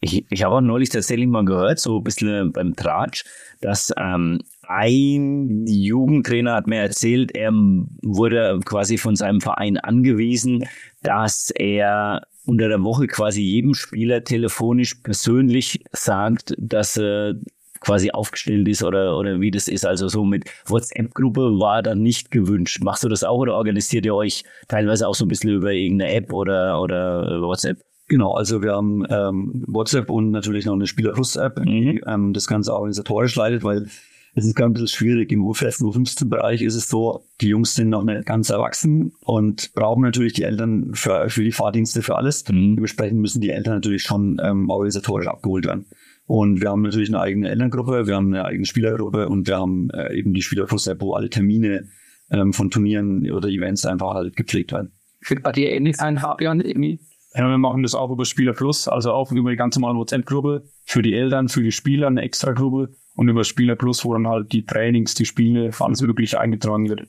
[0.00, 3.24] Ich, ich habe auch neulich tatsächlich mal gehört, so ein bisschen beim Tratsch,
[3.60, 10.64] dass ähm, ein Jugendtrainer hat mir erzählt, er wurde quasi von seinem Verein angewiesen,
[11.02, 17.34] dass er unter der Woche quasi jedem Spieler telefonisch persönlich sagt, dass er
[17.80, 19.86] quasi aufgestellt ist oder, oder wie das ist.
[19.86, 22.82] Also so mit WhatsApp-Gruppe war dann nicht gewünscht.
[22.82, 26.12] Machst du das auch oder organisiert ihr euch teilweise auch so ein bisschen über irgendeine
[26.14, 27.78] App oder, oder WhatsApp?
[28.08, 31.64] Genau, also wir haben ähm, WhatsApp und natürlich noch eine Spieler-Plus-App, mhm.
[31.64, 33.86] die ähm, das Ganze organisatorisch leitet, weil
[34.34, 35.30] es ist ganz ein bisschen schwierig.
[35.30, 40.02] Im U14, U15-Bereich ist es so, die Jungs sind noch nicht ganz erwachsen und brauchen
[40.02, 42.44] natürlich die Eltern für, für die Fahrdienste, für alles.
[42.48, 42.76] Mhm.
[42.76, 45.86] Dementsprechend müssen die Eltern natürlich schon ähm, organisatorisch abgeholt werden.
[46.26, 49.90] Und wir haben natürlich eine eigene Elterngruppe, wir haben eine eigene Spielergruppe und wir haben
[49.90, 51.88] äh, eben die Spielerfluss-App, wo alle Termine
[52.30, 54.92] ähm, von Turnieren oder Events einfach halt gepflegt werden.
[55.28, 56.98] Wird bei dir ähnlich sein, Fabian, irgendwie?
[57.34, 60.64] Ja, wir machen das auch über Spieler Plus, also auch über die ganz normale WhatsApp-Gruppe.
[60.84, 64.26] Für die Eltern, für die Spieler eine extra Gruppe und über Spieler Plus, wo dann
[64.26, 67.06] halt die Trainings, die Spiele, alles wirklich eingetragen wird.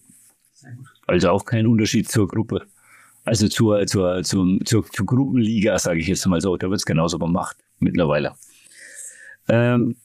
[1.08, 2.66] Also auch kein Unterschied zur Gruppe.
[3.24, 6.58] Also zur, zur, zur, zur, zur Gruppenliga, sage ich jetzt mal so.
[6.58, 8.34] Da wird es genauso gemacht mittlerweile.
[9.48, 9.96] Ähm,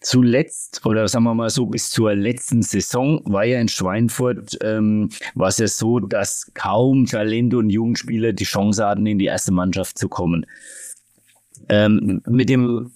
[0.00, 5.10] zuletzt, oder sagen wir mal so, bis zur letzten Saison war ja in Schweinfurt, ähm,
[5.34, 9.52] war es ja so, dass kaum Talente und Jugendspieler die Chance hatten, in die erste
[9.52, 10.46] Mannschaft zu kommen.
[11.68, 12.90] Ähm, mit dem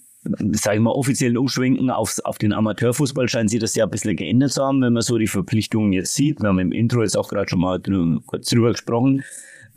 [0.53, 4.15] sage ich mal, offiziellen Umschwenken aufs, auf den Amateurfußball scheint sich das ja ein bisschen
[4.15, 6.41] geändert zu haben, wenn man so die Verpflichtungen jetzt sieht.
[6.41, 9.23] Wir haben im Intro jetzt auch gerade schon mal drüber, kurz drüber gesprochen.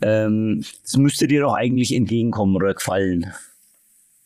[0.01, 3.31] Ähm, das müsste dir doch eigentlich entgegenkommen oder gefallen.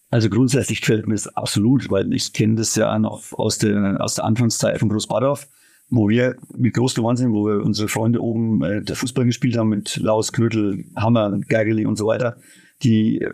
[0.09, 4.15] Also grundsätzlich gefällt mir das absolut, weil ich kenne das ja noch aus der, aus
[4.15, 5.47] der Anfangszeit von Großbadorf,
[5.89, 9.57] wo wir mit groß geworden sind, wo wir unsere Freunde oben äh, der Fußball gespielt
[9.57, 12.37] haben mit Laus, Knödel, Hammer, Geigeli und so weiter.
[12.83, 13.27] Die,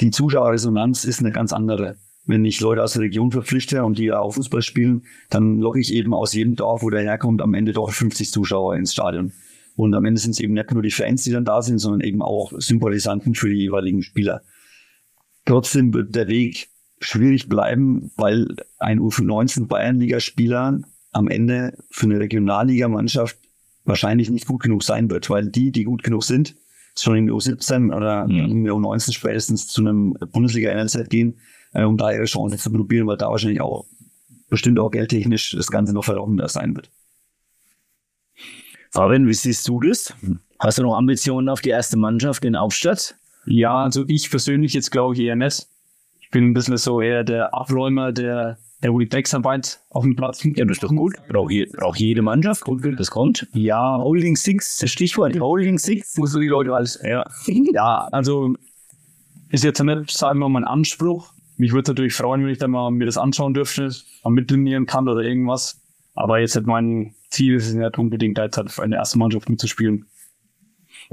[0.00, 1.96] die Zuschauerresonanz ist eine ganz andere
[2.28, 5.92] wenn ich Leute aus der Region verpflichte und die auch Fußball spielen, dann locke ich
[5.92, 9.32] eben aus jedem Dorf, wo der herkommt, am Ende doch 50 Zuschauer ins Stadion.
[9.76, 12.02] Und am Ende sind es eben nicht nur die Fans, die dann da sind, sondern
[12.02, 14.42] eben auch Sympathisanten für die jeweiligen Spieler.
[15.46, 16.68] Trotzdem wird der Weg
[17.00, 20.80] schwierig bleiben, weil ein U19 Bayernliga-Spieler
[21.12, 23.38] am Ende für eine Regionalligamannschaft
[23.84, 26.56] wahrscheinlich nicht gut genug sein wird, weil die, die gut genug sind,
[26.94, 28.50] schon in der U17 oder mhm.
[28.50, 31.38] in der U19 spätestens zu einem Bundesliga-NLZ gehen,
[31.72, 33.86] äh, um da ihre Chance zu probieren, weil da wahrscheinlich auch
[34.48, 36.90] bestimmt auch geldtechnisch das Ganze noch verlockender sein wird.
[38.90, 40.14] Fabian, wie siehst du das?
[40.58, 43.16] Hast du noch Ambitionen auf die erste Mannschaft in Aufstadt?
[43.44, 45.66] Ja, also ich persönlich jetzt glaube ich eher nicht.
[46.20, 50.16] Ich bin ein bisschen so eher der Abräumer, der, der wo die Drecksarbeit auf dem
[50.16, 51.14] Platz Ja, das ist doch gut.
[51.28, 52.64] Braucht je, brauch jede Mannschaft.
[52.96, 53.46] Das kommt.
[53.52, 55.38] Ja, Holding Six, das Stichwort.
[55.38, 56.16] Holding Six.
[56.18, 57.00] muss so die Leute alles.
[57.02, 57.24] Ja.
[57.72, 58.54] Ja, also
[59.50, 61.32] ist jetzt nicht, sagen wir mal, mein Anspruch.
[61.58, 63.90] Mich würde es natürlich freuen, wenn ich dann mal mir das anschauen dürfte,
[64.22, 65.80] mal mittrainieren kann oder irgendwas.
[66.14, 69.18] Aber jetzt hat mein Ziel ist es nicht unbedingt, da jetzt halt für eine erste
[69.18, 70.06] Mannschaft mitzuspielen.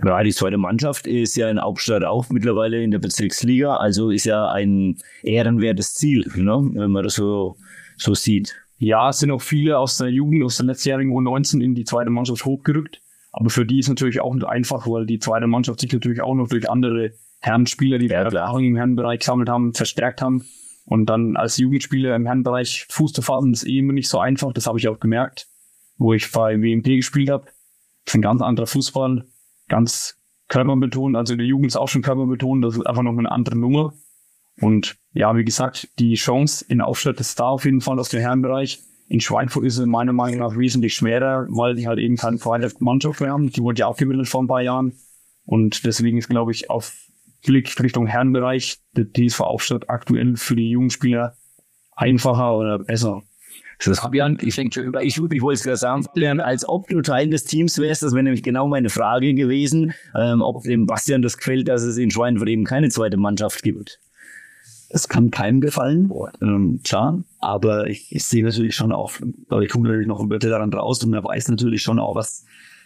[0.03, 4.25] Ja, die zweite Mannschaft ist ja in Hauptstadt auch mittlerweile in der Bezirksliga, also ist
[4.25, 6.69] ja ein ehrenwertes Ziel, ne?
[6.73, 7.55] wenn man das so,
[7.97, 8.55] so sieht.
[8.77, 12.09] Ja, es sind auch viele aus der Jugend, aus der letztjährigen U19 in die zweite
[12.09, 13.01] Mannschaft hochgerückt.
[13.31, 16.35] Aber für die ist natürlich auch nicht einfach, weil die zweite Mannschaft sich natürlich auch
[16.35, 17.13] noch durch andere
[17.45, 18.23] Herrenspieler, die Ja.
[18.23, 20.45] Erfahrung im Herrenbereich gesammelt haben, verstärkt haben.
[20.85, 24.53] Und dann als Jugendspieler im Herrenbereich Fuß zu fassen, ist eh immer nicht so einfach.
[24.53, 25.47] Das habe ich auch gemerkt,
[25.97, 27.45] wo ich bei WMP gespielt habe.
[27.45, 29.25] Das ist ein ganz anderer Fußball,
[29.67, 30.17] ganz
[30.47, 31.15] körperbetont.
[31.15, 32.63] Also in der Jugend ist auch schon körperbetont.
[32.63, 33.93] Das ist einfach noch eine andere Nummer.
[34.61, 38.21] Und ja, wie gesagt, die Chance in Aufstadt ist da auf jeden Fall aus dem
[38.21, 38.79] Herrenbereich.
[39.07, 42.71] In Schweinfurt ist es meiner Meinung nach wesentlich schwerer, weil die halt eben keine zweite
[42.79, 43.51] Mannschaft mehr haben.
[43.51, 44.93] Die wurde ja aufgebildet vor ein paar Jahren.
[45.45, 46.93] Und deswegen ist, glaube ich, auf
[47.45, 51.35] Blick Richtung Herrenbereich der TSV Aufstadt aktuell für die Jugendspieler
[51.95, 53.21] einfacher oder besser.
[53.83, 56.87] Das Fabian, ich denke schon über, ich, ich wollte es gerade sagen, Fabian, als ob
[56.87, 60.85] du Teil des Teams wärst, das wäre nämlich genau meine Frage gewesen, ähm, ob dem
[60.85, 63.99] Bastian das gefällt, dass es in Schweinfurt eben keine zweite Mannschaft gibt.
[64.89, 66.09] Es kann keinem gefallen,
[66.41, 69.11] ähm, klar, aber ich, ich sehe natürlich schon auch,
[69.49, 72.15] aber ich gucke natürlich noch ein bisschen daran raus und er weiß natürlich schon auch,
[72.15, 72.45] was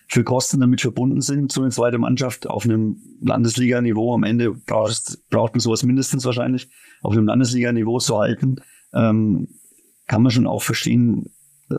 [0.09, 4.15] für Kosten damit verbunden sind, so eine zweite Mannschaft auf einem Landesliga-Niveau.
[4.15, 6.67] Am Ende braucht, braucht man sowas mindestens wahrscheinlich,
[7.03, 8.55] auf einem Landesliga-Niveau zu halten.
[8.91, 9.47] Ähm,
[10.07, 11.31] kann man schon auch verstehen,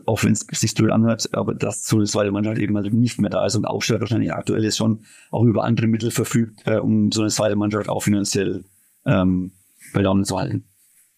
[0.05, 3.19] auch wenn es sich blöd anhört, aber dass so eine zweite Mannschaft eben halt nicht
[3.19, 6.77] mehr da ist und Aufstadt wahrscheinlich aktuell ist schon auch über andere Mittel verfügt, äh,
[6.77, 8.63] um so eine zweite Mannschaft auch finanziell
[9.05, 9.51] ähm,
[9.93, 10.63] bei Laune zu halten.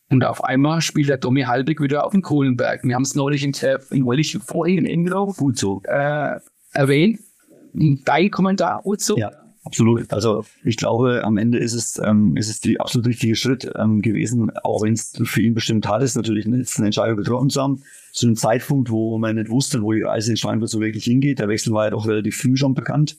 [0.10, 2.84] Und auf einmal spielt der Tommy Halbig wieder auf dem Kohlenberg.
[2.84, 3.54] Wir haben es neulich in,
[3.92, 5.82] neulich vorhin in Inglau Gut so.
[5.86, 6.40] äh,
[6.74, 7.20] erwähnt.
[7.74, 9.18] Dein Kommentar dazu?
[9.18, 9.32] Ja,
[9.64, 10.12] absolut.
[10.14, 14.02] Also ich glaube, am Ende ist es, ähm, ist es die absolut richtige Schritt ähm,
[14.02, 17.62] gewesen, auch wenn es für ihn bestimmt hart ist, natürlich eine, eine Entscheidung getroffen zu
[17.62, 17.84] haben.
[18.12, 21.40] Zu einem Zeitpunkt, wo man nicht wusste, wo die Reise in Schweinfurt so wirklich hingeht.
[21.40, 23.18] Der Wechsel war ja doch relativ früh schon bekannt.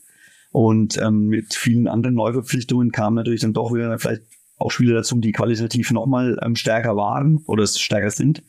[0.53, 4.23] Und ähm, mit vielen anderen Neuverpflichtungen kamen natürlich dann doch wieder vielleicht
[4.57, 8.45] auch Spieler dazu, die qualitativ nochmal ähm, stärker waren oder stärker sind,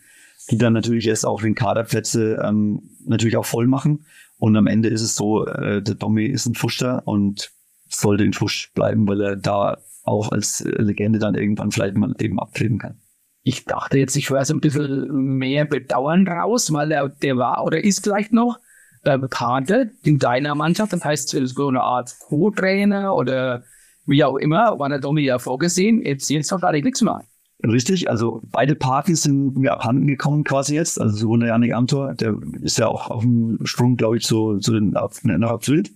[0.51, 4.05] die dann natürlich erst auch den Kaderplätze ähm, natürlich auch voll machen.
[4.37, 7.51] Und am Ende ist es so, äh, der Domi ist ein Fuschter und
[7.87, 12.39] sollte ein Fusch bleiben, weil er da auch als Legende dann irgendwann vielleicht mal eben
[12.39, 12.99] abtreten kann.
[13.43, 17.63] Ich dachte jetzt, ich höre so ein bisschen mehr Bedauern raus, weil er, der war
[17.63, 18.59] oder ist vielleicht noch
[19.03, 20.93] äh, Pate in deiner Mannschaft.
[20.93, 23.63] Das heißt, so eine Art Co-Trainer oder
[24.05, 26.03] wie auch immer, war der Domi ja vorgesehen.
[26.03, 27.23] Jetzt, jetzt doch gerade nichts mehr.
[27.71, 30.99] Richtig, also beide Partys sind mir abhanden gekommen quasi jetzt.
[31.01, 34.59] Also sowohl der Janik Amtor, der ist ja auch auf dem Sprung, glaube ich, zu,
[34.59, 35.91] zu den nach Abswild.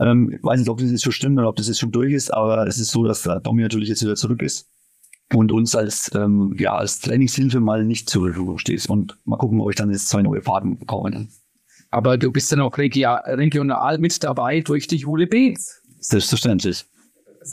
[0.00, 2.12] Ähm, ich weiß nicht, ob das jetzt schon stimmt oder ob das jetzt schon durch
[2.12, 4.68] ist, aber es ist so, dass der Domi natürlich jetzt wieder zurück ist
[5.34, 8.88] und uns als ähm, ja als Trainingshilfe mal nicht zur Verfügung steht.
[8.88, 11.28] Und mal gucken, ob ich dann jetzt zwei neue Fahrten bekomme.
[11.90, 15.80] Aber du bist dann auch regional mit dabei durch die Jule Beetz.
[16.00, 16.84] Selbstverständlich.
[17.40, 17.52] Das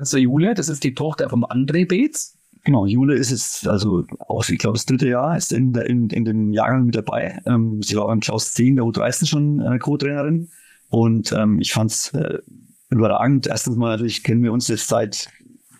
[0.00, 2.36] ist die Jule, das ist die Tochter vom André Beetz.
[2.64, 6.08] Genau, Jule ist jetzt, also auch, ich glaube, das dritte Jahr ist in, der- in,
[6.10, 7.40] in dem Jahrgang mit dabei.
[7.44, 10.48] Ähm, sie war beim Klaus 10 der U13 schon äh, Co-Trainerin.
[10.88, 12.38] Und ähm, ich fand's äh,
[12.90, 13.46] überragend.
[13.48, 15.28] Erstens mal natürlich kennen wir uns jetzt seit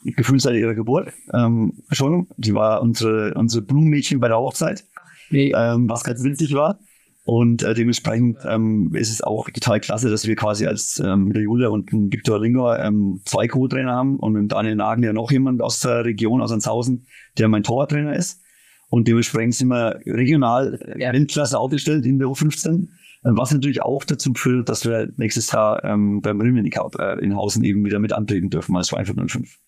[0.05, 2.27] gefühlt seit ihrer Geburt ähm, schon.
[2.39, 4.85] Sie war unsere, unsere Blumenmädchen bei der Hochzeit,
[5.31, 6.79] Nee, ähm, was ganz witzig war.
[7.25, 11.37] Und äh, dementsprechend ähm, ist es auch total klasse, dass wir quasi als ähm, mit
[11.37, 15.13] der Julia und dem Viktor Ringer ähm, zwei Co-Trainer haben und mit Daniel Nagel ja
[15.13, 17.07] noch jemand aus der Region, aus Anshausen,
[17.39, 18.41] der mein Torwarttrainer ist.
[18.89, 21.13] Und dementsprechend sind wir regional äh, Ja.
[21.13, 22.83] Weltklasse aufgestellt in der U15.
[22.83, 22.87] äh,
[23.23, 27.37] Was natürlich auch dazu führt, dass wir nächstes Jahr ähm, beim Rimini Cup äh, in
[27.37, 29.59] Hausen eben wieder mit antreten dürfen als Schweinfurt 05.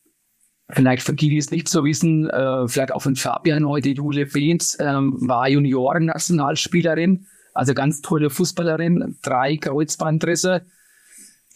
[0.70, 4.26] Vielleicht für die, die es nicht so wissen, äh, vielleicht auch von Fabian heute, Jule
[4.26, 10.62] Beetz ähm, war Junioren-Nationalspielerin, also ganz tolle Fußballerin, drei Kreuzbandrisse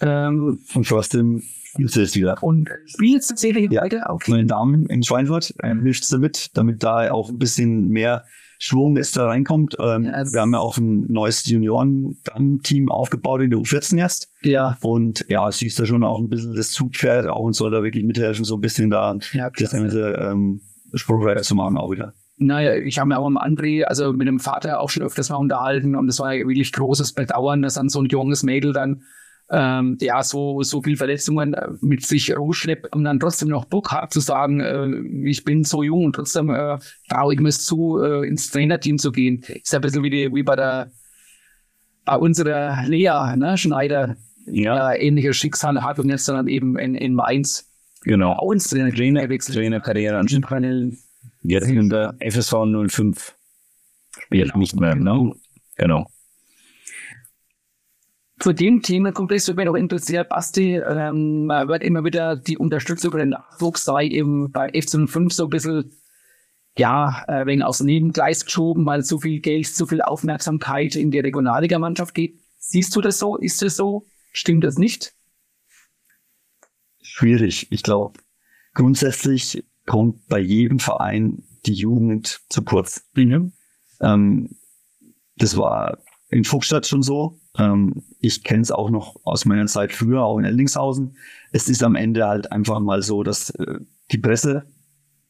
[0.00, 2.42] ähm, Und fast im Spielzelt wieder.
[2.42, 3.82] und spielt tatsächlich Ja.
[3.82, 4.26] weiter auf.
[4.28, 8.24] Meine Damen in Schweinfurt ähm, hilft sie mit, damit da auch ein bisschen mehr
[8.60, 9.76] Schwung jetzt da reinkommt.
[9.78, 14.32] Ähm, Ja, es- wir haben ja auch ein neues Junioren-Team aufgebaut in der U14 jetzt.
[14.42, 17.70] Ja, Und ja, sie ist da schon auch ein bisschen das Zugpferd auch und soll
[17.70, 19.70] da wirklich mithelfen, so ein bisschen da Ja, das.
[19.72, 20.60] Ganze ähm,
[20.94, 22.14] Spruch zu machen auch wieder.
[22.38, 25.36] Naja, ich habe mir auch mit André, also mit dem Vater auch schon öfters mal
[25.36, 29.02] unterhalten und es war ja wirklich großes Bedauern, dass dann so ein junges Mädel dann
[29.50, 33.90] ähm, ja so so viel Verletzungen äh, mit sich rumschleppt und dann trotzdem noch Bock
[33.92, 36.78] hat zu sagen, äh, ich bin so jung und trotzdem äh,
[37.08, 39.42] traue ich mir zu, äh, ins Trainerteam zu gehen.
[39.48, 40.90] Ist ja ein bisschen wie, die, wie bei der
[42.04, 44.16] bei unserer Lea ne, Schneider,
[44.46, 44.92] ja.
[44.92, 47.68] äh, ähnliches Schicksal hat und jetzt dann eben in, in Mainz
[48.02, 48.32] Genau.
[48.32, 49.28] auch ins Trainer Trainer.
[49.28, 50.96] Trainerkarriere anschließend.
[51.42, 52.52] Jetzt in der FSV
[52.88, 53.34] 05
[54.20, 54.58] spielt Genau.
[54.58, 54.94] nicht mehr.
[54.94, 55.34] Genau.
[55.76, 56.10] genau.
[58.40, 63.10] Zu dem Themenkomplex würde mich noch interessiert, Basti, ähm, man wird immer wieder die Unterstützung
[63.10, 65.92] für den Nachwuchs sei eben bei F05 so ein bisschen,
[66.76, 71.10] ja, äh, wegen aus dem Nebengleis geschoben, weil zu viel Geld, zu viel Aufmerksamkeit in
[71.10, 72.38] die Regionalligamannschaft geht.
[72.58, 73.36] Siehst du das so?
[73.36, 74.06] Ist das so?
[74.32, 75.14] Stimmt das nicht?
[77.02, 77.66] Schwierig.
[77.70, 78.20] Ich glaube,
[78.74, 83.04] grundsätzlich kommt bei jedem Verein die Jugend zu kurz.
[84.00, 84.50] Ähm,
[85.36, 85.98] das war
[86.30, 87.40] in Fuchsstadt schon so.
[87.58, 91.16] Ähm, ich kenne es auch noch aus meiner Zeit früher, auch in Ellingshausen.
[91.52, 93.78] Es ist am Ende halt einfach mal so, dass äh,
[94.12, 94.66] die Presse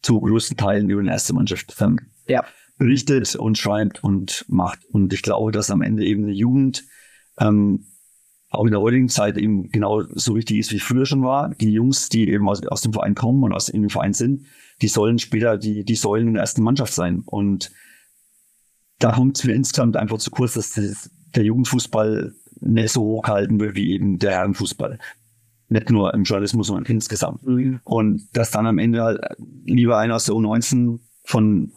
[0.03, 2.45] zu größten Teilen über die erste Mannschaft ähm, Ja.
[2.79, 4.85] berichtet und schreibt und macht.
[4.87, 6.85] Und ich glaube, dass am Ende eben die Jugend
[7.39, 7.87] ähm,
[8.51, 11.51] auch in der heutigen Zeit eben genau so wichtig ist, wie früher schon war.
[11.55, 14.47] Die Jungs, die eben aus, aus dem Verein kommen und aus in dem Verein sind,
[14.81, 17.23] die sollen später die, die Säulen in der ersten Mannschaft sein.
[17.27, 17.71] Und
[18.99, 23.61] da kommt es mir insgesamt einfach zu kurz, dass das, der Jugendfußball nicht so hochgehalten
[23.61, 24.99] wird wie eben der Herrenfußball.
[25.69, 27.43] Nicht nur im Journalismus, sondern insgesamt.
[27.85, 29.21] Und dass dann am Ende halt
[29.67, 31.73] lieber einer aus der U19 von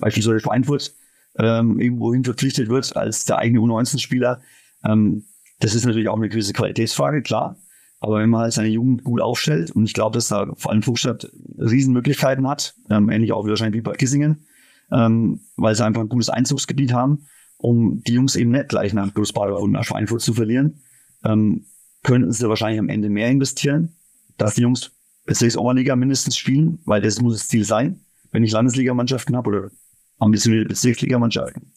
[0.00, 0.94] beispielsweise Schweinfurt
[1.38, 4.40] ähm, irgendwo hin verpflichtet wird als der eigene U19-Spieler.
[4.84, 5.24] Ähm,
[5.60, 7.56] das ist natürlich auch eine gewisse Qualitätsfrage, klar.
[8.00, 10.82] Aber wenn man halt seine Jugend gut aufstellt, und ich glaube, dass da vor allem
[10.82, 14.46] Fuchsstadt Riesenmöglichkeiten hat, ähm, ähnlich auch wahrscheinlich wie bei Kissingen,
[14.92, 19.12] ähm, weil sie einfach ein gutes Einzugsgebiet haben, um die Jungs eben nicht gleich nach
[19.12, 20.80] Großbadau und nach Schweinfurt zu verlieren,
[21.24, 21.66] ähm,
[22.04, 23.96] könnten sie wahrscheinlich am Ende mehr investieren,
[24.36, 24.92] dass die Jungs
[25.26, 28.00] Bezirksoberliga mindestens spielen, weil das muss das Ziel sein,
[28.30, 29.70] wenn ich Landesligamannschaften habe oder
[30.18, 31.72] ambitionierte Bezirksligamannschaften.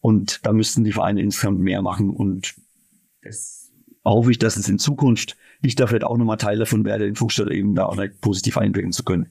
[0.00, 2.54] Und da müssten die Vereine insgesamt mehr machen und
[3.26, 3.72] das
[4.04, 7.16] hoffe ich, dass es in Zukunft ich da vielleicht auch nochmal Teil davon werde, in
[7.16, 9.30] Fuchsstadt eben da auch positiv einbringen zu können.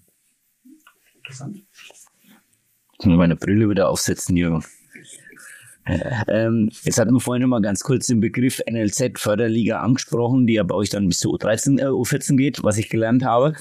[1.29, 4.63] Ich muss meine Brille wieder aufsetzen, Jürgen.
[6.27, 10.53] Ähm, jetzt hatten wir vorhin noch mal ganz kurz den Begriff NLZ Förderliga angesprochen, die
[10.53, 13.53] ja bei euch dann bis zu U13, äh, U14 geht, was ich gelernt habe.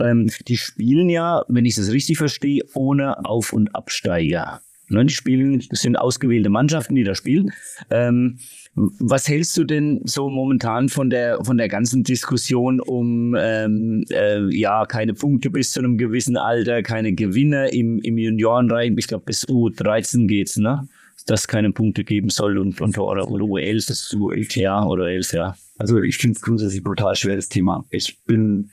[0.00, 4.60] Ähm, die spielen ja, wenn ich das richtig verstehe, ohne Auf- und Absteiger.
[4.90, 7.52] Ne, die spielen, das sind ausgewählte Mannschaften, die da spielen.
[7.90, 8.38] Ähm,
[8.74, 14.48] was hältst du denn so momentan von der von der ganzen Diskussion um ähm, äh,
[14.54, 18.92] ja keine Punkte bis zu einem gewissen Alter, keine Gewinner im im Juniorenreich?
[18.96, 20.88] Ich glaube bis U13 geht's, ne?
[21.26, 24.82] Dass es keine Punkte geben soll und, und oder, oder U11, das ist U11, ja
[24.84, 25.54] oder 11, ja.
[25.76, 27.84] Also ich finde es grundsätzlich brutal schweres Thema.
[27.90, 28.70] Ich bin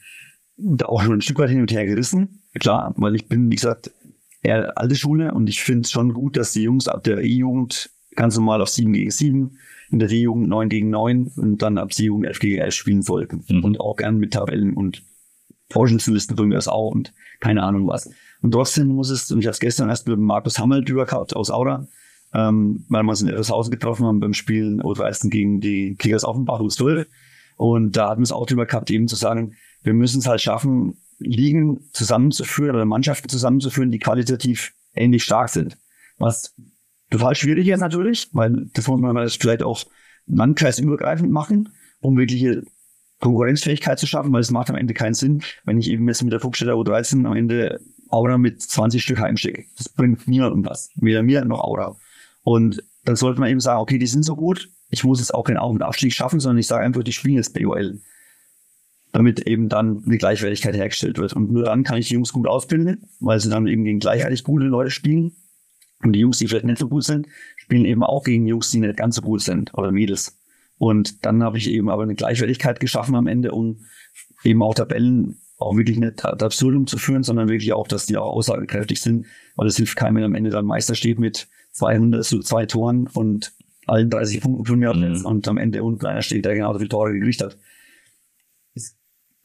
[0.55, 3.55] da auch schon ein Stück weit hin und her gerissen, klar, weil ich bin, wie
[3.55, 3.91] gesagt,
[4.45, 7.89] eher alte Schule und ich finde es schon gut, dass die Jungs ab der E-Jugend
[8.15, 9.57] ganz normal auf 7 gegen 7,
[9.91, 13.43] in der D-Jugend 9 gegen 9 und dann ab C-Jugend 11 gegen 11 spielen sollten.
[13.47, 13.63] Mhm.
[13.63, 15.03] Und auch gern mit Tabellen und
[15.69, 18.09] Vorschusslisten von mir aus auch und keine Ahnung was.
[18.41, 21.35] Und trotzdem muss es, und ich habe es gestern erst mit Markus Hammel drüber gehabt
[21.35, 21.87] aus Aura,
[22.33, 26.23] ähm, weil wir uns in Ellershausen getroffen haben beim Spielen oder ersten gegen die Kickers
[26.23, 27.07] Offenbach U12.
[27.57, 30.41] Und da hatten wir es auch drüber gehabt, eben zu sagen, wir müssen es halt
[30.41, 35.77] schaffen, Ligen zusammenzuführen oder Mannschaften zusammenzuführen, die qualitativ ähnlich stark sind.
[36.17, 36.55] Was
[37.09, 39.85] total schwierig ist natürlich, weil das muss man vielleicht auch
[40.27, 41.69] landkreisübergreifend machen,
[42.01, 42.63] um wirkliche
[43.19, 46.33] Konkurrenzfähigkeit zu schaffen, weil es macht am Ende keinen Sinn, wenn ich eben jetzt mit
[46.33, 49.65] der Fuchsstädter U13 am Ende Aura mit 20 Stück heimschicke.
[49.77, 50.89] Das bringt niemandem was.
[50.95, 51.95] Weder mir noch Aura.
[52.43, 55.43] Und dann sollte man eben sagen, okay, die sind so gut, ich muss jetzt auch
[55.43, 57.99] keinen Auf- und Abstieg schaffen, sondern ich sage einfach, die spielen jetzt BOL.
[59.15, 61.31] Damit eben dann eine Gleichwertigkeit hergestellt wird.
[61.31, 64.43] Und nur dann kann ich die Jungs gut ausbilden, weil sie dann eben gegen gleichwertig
[64.43, 65.31] gute Leute spielen.
[66.03, 68.79] Und die Jungs, die vielleicht nicht so gut sind, spielen eben auch gegen Jungs, die
[68.79, 70.37] nicht ganz so gut sind oder Mädels.
[70.77, 73.85] Und dann habe ich eben aber eine Gleichwertigkeit geschaffen am Ende, um
[74.43, 78.17] eben auch Tabellen auch wirklich nicht ad absurdum zu führen, sondern wirklich auch, dass die
[78.17, 82.25] auch aussagekräftig sind, weil es hilft keinem, wenn am Ende dann Meister steht mit 200
[82.25, 83.53] zu zwei Toren und
[83.87, 85.25] allen 30 Punkten von mir Mhm.
[85.25, 87.57] und am Ende unten einer steht, der genauso viele Tore gekriegt hat.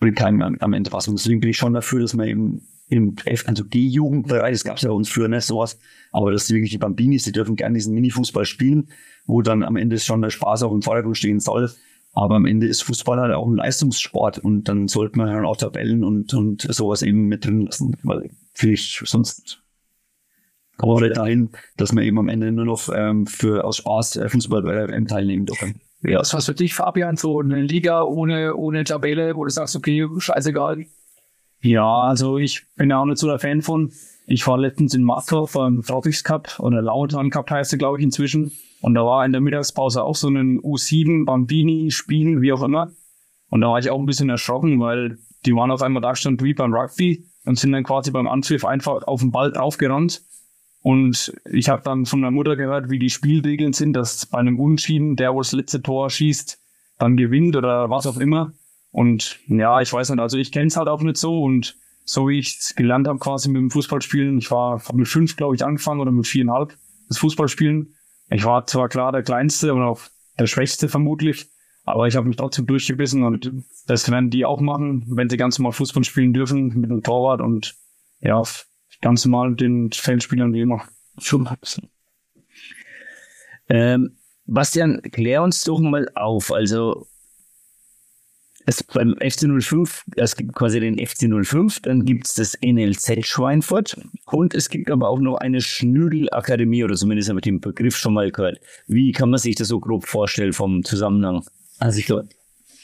[0.00, 1.06] Bringt keinem am, am Ende was.
[1.08, 4.76] Und deswegen bin ich schon dafür, dass man eben im F, also G-Jugendbereich, das gab
[4.76, 5.78] es ja bei uns früher nicht sowas,
[6.10, 8.88] aber dass die wirklich die Bambinis, die dürfen gerne diesen Mini-Fußball spielen,
[9.26, 11.70] wo dann am Ende schon der Spaß auch im Vordergrund stehen soll.
[12.12, 15.56] Aber am Ende ist Fußball halt auch ein Leistungssport und dann sollte man halt auch
[15.56, 19.62] Tabellen und, und sowas eben mit drin lassen, weil vielleicht sonst
[20.76, 24.28] kommen wir dahin, dass man eben am Ende nur noch ähm, für aus Spaß äh,
[24.28, 25.80] Fußball bei der WM teilnehmen dürfen.
[26.02, 26.20] Ja.
[26.20, 30.06] Was was für dich, Fabian, so eine Liga ohne, ohne Tabelle, wo du sagst, okay,
[30.18, 30.86] scheißegal.
[31.60, 33.92] Ja, also ich bin ja auch nicht so der Fan von.
[34.26, 38.04] Ich war letztens in Mathe beim Tropics Cup oder Lautern Cup heißt er, glaube ich,
[38.04, 38.52] inzwischen.
[38.80, 42.92] Und da war in der Mittagspause auch so ein U7 Bambini Spiel, wie auch immer.
[43.50, 46.42] Und da war ich auch ein bisschen erschrocken, weil die waren auf einmal da stand
[46.42, 50.22] wie beim Rugby und sind dann quasi beim Anpfiff einfach auf den Ball draufgerannt
[50.82, 54.58] und ich habe dann von der Mutter gehört, wie die Spielregeln sind, dass bei einem
[54.58, 56.58] Unschieden der, wo das letzte Tor schießt,
[56.98, 58.52] dann gewinnt oder was auch immer.
[58.90, 62.28] Und ja, ich weiß nicht, also ich kenne es halt auch nicht so und so
[62.28, 65.64] wie ich es gelernt habe quasi mit dem Fußballspielen, ich war mit fünf, glaube ich,
[65.64, 66.76] angefangen oder mit viereinhalb
[67.08, 67.94] das Fußballspielen.
[68.30, 70.00] Ich war zwar klar der Kleinste und auch
[70.38, 71.48] der Schwächste vermutlich,
[71.84, 73.52] aber ich habe mich trotzdem durchgebissen und
[73.86, 77.40] das werden die auch machen, wenn sie ganz normal Fußball spielen dürfen mit dem Torwart
[77.40, 77.76] und
[78.20, 78.42] ja,
[79.00, 80.82] ganz normal den Feldspielern wie immer.
[81.18, 81.58] Schon ein.
[83.68, 86.52] Ähm, Bastian, klär uns doch mal auf.
[86.52, 87.06] Also
[88.66, 93.26] es, beim FC 05, es gibt quasi den FC 05, dann gibt es das NLZ
[93.26, 93.96] Schweinfurt
[94.26, 98.14] und es gibt aber auch noch eine Schnüdelakademie oder zumindest habe ich den Begriff schon
[98.14, 98.60] mal gehört.
[98.86, 101.44] Wie kann man sich das so grob vorstellen vom Zusammenhang?
[101.78, 102.28] Also ich glaube,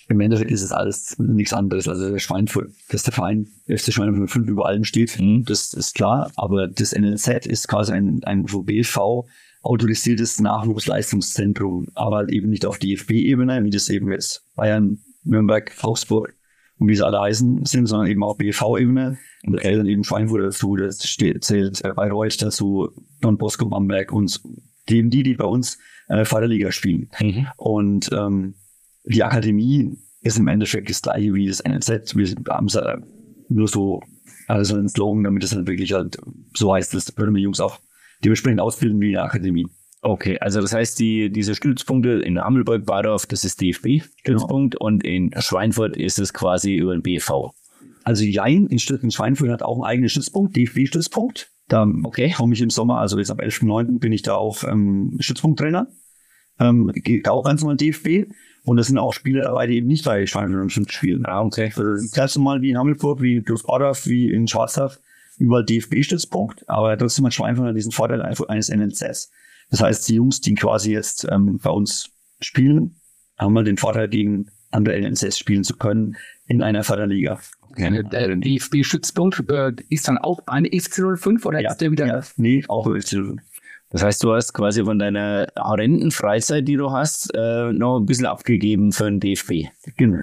[0.08, 1.88] im Endeffekt ist es alles nichts anderes.
[1.88, 5.44] Also der Schweinfurt, dass der Verein FC Schweinfurt 5 über allem steht, mhm.
[5.44, 6.30] das ist klar.
[6.36, 9.26] Aber das NLZ ist quasi ein, ein VBV
[9.62, 16.34] autorisiertes Nachwuchsleistungszentrum, aber halt eben nicht auf DFB-Ebene, wie das eben jetzt Bayern, Nürnberg, Augsburg
[16.78, 19.18] und wie sie alle heißen sind, sondern eben auch BV-Ebene.
[19.44, 22.90] Und da zählt dann eben Schweinfurt dazu, das steht, zählt äh, Bayreuth dazu,
[23.20, 24.40] Don Bosco Bamberg und
[24.88, 25.78] eben die, die bei uns
[26.08, 27.10] äh, Vaterliga spielen.
[27.18, 27.48] Mhm.
[27.56, 28.54] Und ähm,
[29.06, 32.16] die Akademie ist im Endeffekt das gleiche wie das NLZ.
[32.16, 32.78] Wir haben es
[33.48, 34.00] nur so
[34.48, 36.18] also ein Slogan, damit es halt wirklich halt
[36.54, 37.78] so heißt, dass würden wir Jungs auch
[38.24, 39.66] dementsprechend ausbilden wie in der Akademie.
[40.02, 44.86] Okay, also das heißt, die, diese Stützpunkte in Hammelburg, Badorf, das ist DFB-Stützpunkt genau.
[44.86, 47.52] und in Schweinfurt ist es quasi über den BV.
[48.04, 51.50] Also Jein in, in Schweinfurt hat auch einen eigenen Stützpunkt, DFB-Stützpunkt.
[51.68, 52.32] Da okay.
[52.36, 53.98] komme ich im Sommer, also jetzt am 11.9.
[53.98, 55.88] bin ich da auch ähm, Stützpunkttrainer.
[56.58, 58.30] Ähm, geht auch ganz normal DFB.
[58.64, 61.24] Und das sind auch Spiele dabei, die eben nicht bei Schweinfurt 05 spielen.
[61.24, 61.72] Ah, okay.
[61.76, 64.98] Also das erste Mal wie in Hammelburg, wie in Düsseldorf, wie in Schwarzach,
[65.38, 69.30] überall DFB-Stützpunkt, aber trotzdem hat Schweinfurt diesen Vorteil eines NLZs.
[69.70, 72.96] Das heißt, die Jungs, die quasi jetzt ähm, bei uns spielen,
[73.38, 77.38] haben mal den Vorteil, gegen andere NLZs spielen zu können in einer Förderliga.
[77.70, 78.02] Okay.
[78.10, 82.06] Der DFB-Stützpunkt äh, ist dann auch eine FC05 oder ja, ist der wieder?
[82.06, 83.38] Ja, nee, auch FC05.
[83.90, 88.06] Das heißt, du hast quasi von deiner horrenden Freizeit, die du hast, äh, noch ein
[88.06, 89.68] bisschen abgegeben für den DFB.
[89.96, 90.22] Genau.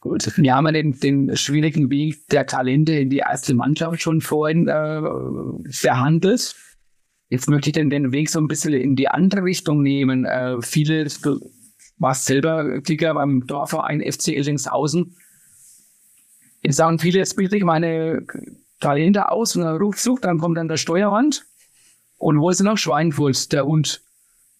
[0.00, 0.30] Gut.
[0.36, 4.68] Wir haben ja den, den schwierigen Weg der Talente in die erste Mannschaft schon vorhin
[4.68, 5.00] äh,
[5.70, 6.56] verhandelt.
[7.30, 10.24] Jetzt möchte ich den, den Weg so ein bisschen in die andere Richtung nehmen.
[10.24, 11.40] Äh, viele, du
[11.96, 15.16] warst selber Kicker beim Dorfverein FC Illingshausen.
[16.60, 18.26] Jetzt sagen viele, jetzt bilde ich meine
[18.80, 21.46] Talente aus und dann ruft dann kommt dann der Steuerwand
[22.18, 24.02] und wo ist noch Schweinfurt, der Hund?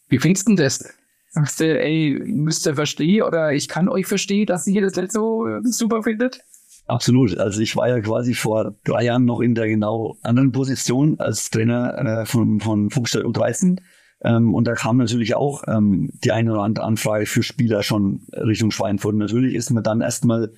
[0.08, 0.84] Wie findest du das?
[1.30, 5.12] Sagst du, ey, müsst ihr verstehen oder ich kann euch verstehen, dass ihr das nicht
[5.12, 6.40] so äh, super findet?
[6.86, 7.36] Absolut.
[7.38, 11.50] Also ich war ja quasi vor drei Jahren noch in der genau anderen Position als
[11.50, 13.78] Trainer äh, von, von Fuchsstadt U13.
[14.22, 18.26] Ähm, und da kam natürlich auch ähm, die eine oder andere Anfrage für Spieler schon
[18.32, 19.16] Richtung Schweinfurt.
[19.16, 20.52] Natürlich ist man dann erstmal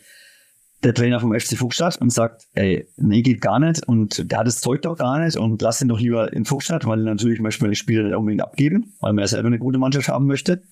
[0.86, 4.46] der Trainer vom FC Fuchsstadt und sagt, ey, nee, geht gar nicht und der hat
[4.46, 7.64] das Zeug doch gar nicht und lass ihn doch lieber in Fuchsstadt, weil natürlich möchte
[7.64, 10.62] man die Spieler nicht unbedingt abgeben, weil man ja selber eine gute Mannschaft haben möchte.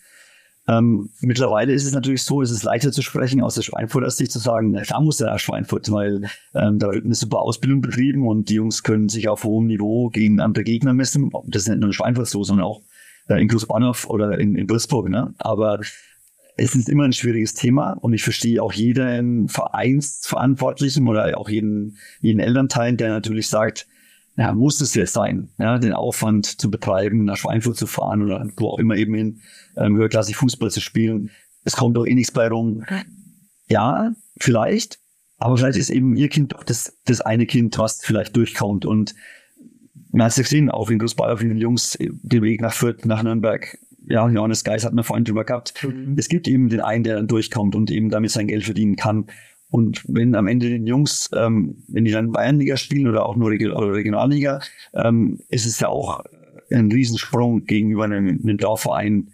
[0.69, 4.31] Ähm, mittlerweile ist es natürlich so, es ist leichter zu sprechen aus der Schweinfurter Sicht
[4.31, 6.23] zu sagen, na, da muss der nach Schweinfurt, weil
[6.55, 10.11] ähm, da wird eine super Ausbildung betrieben und die Jungs können sich auf hohem Niveau
[10.11, 11.31] gegen andere Gegner messen.
[11.49, 12.83] Das ist nicht nur in Schweinfurt so, sondern auch
[13.29, 15.09] äh, in Großbahnhof oder in, in Würzburg.
[15.09, 15.35] Ne?
[15.39, 15.81] Aber
[16.57, 21.99] es ist immer ein schwieriges Thema und ich verstehe auch jeden Vereinsverantwortlichen oder auch jeden,
[22.21, 23.87] jeden Elternteil, der natürlich sagt,
[24.37, 28.49] ja, muss es jetzt sein, ja, den Aufwand zu betreiben, nach Schweinfurt zu fahren oder
[28.57, 29.41] wo auch immer eben hin,
[29.77, 31.31] ähm, höherklassig Fußball zu spielen.
[31.65, 32.85] Es kommt doch eh nichts bei rum.
[33.69, 34.99] Ja, vielleicht,
[35.39, 39.15] aber vielleicht ist eben ihr Kind doch das, das eine Kind, was vielleicht durchkommt und
[40.11, 43.79] man hat es gesehen, auch in Großbayern, den Jungs, den Weg nach Fürth, nach Nürnberg,
[44.09, 45.75] ja, Johannes Geis hat mir vorhin drüber gehabt.
[45.83, 46.15] Mhm.
[46.17, 49.27] Es gibt eben den einen, der dann durchkommt und eben damit sein Geld verdienen kann.
[49.71, 53.51] Und wenn am Ende den Jungs, ähm, wenn die dann Bayernliga spielen oder auch nur
[53.51, 54.61] Regionalliga,
[54.95, 56.23] ähm, ist es ja auch
[56.71, 59.31] ein Riesensprung gegenüber einem, einem Dorfverein,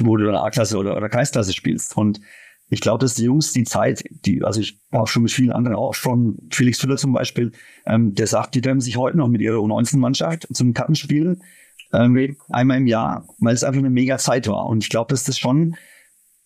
[0.00, 1.96] wo du dann A-Klasse oder, oder Kreisklasse spielst.
[1.96, 2.20] Und
[2.68, 5.76] ich glaube, dass die Jungs die Zeit, die, also ich habe schon mit vielen anderen
[5.76, 7.52] auch schon, Felix Füller zum Beispiel,
[7.86, 11.38] ähm, der sagt, die treffen sich heute noch mit ihrer U19-Mannschaft zum Kartenspiel
[11.92, 14.66] ähm, einmal im Jahr, weil es einfach eine mega Zeit war.
[14.66, 15.76] Und ich glaube, dass das schon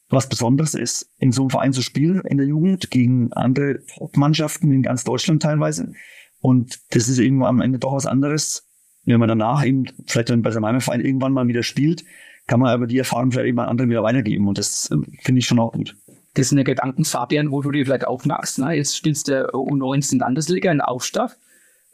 [0.08, 4.70] was Besonderes ist, in so einem Verein zu spielen in der Jugend gegen andere Top-Mannschaften
[4.72, 5.92] in ganz Deutschland teilweise.
[6.40, 8.68] Und das ist irgendwann am Ende doch was anderes.
[9.04, 12.04] Wenn man danach eben vielleicht dann bei seinem Verein irgendwann mal wieder spielt,
[12.46, 14.48] kann man aber die Erfahrung vielleicht eben an andere wieder weitergeben.
[14.48, 15.96] Und das äh, finde ich schon auch gut.
[16.34, 18.58] Das sind ja Gedanken, Fabian, wo du dir vielleicht auch machst.
[18.58, 18.72] Ne?
[18.74, 21.36] Jetzt spielst du U19 Landesliga in Aufstaff.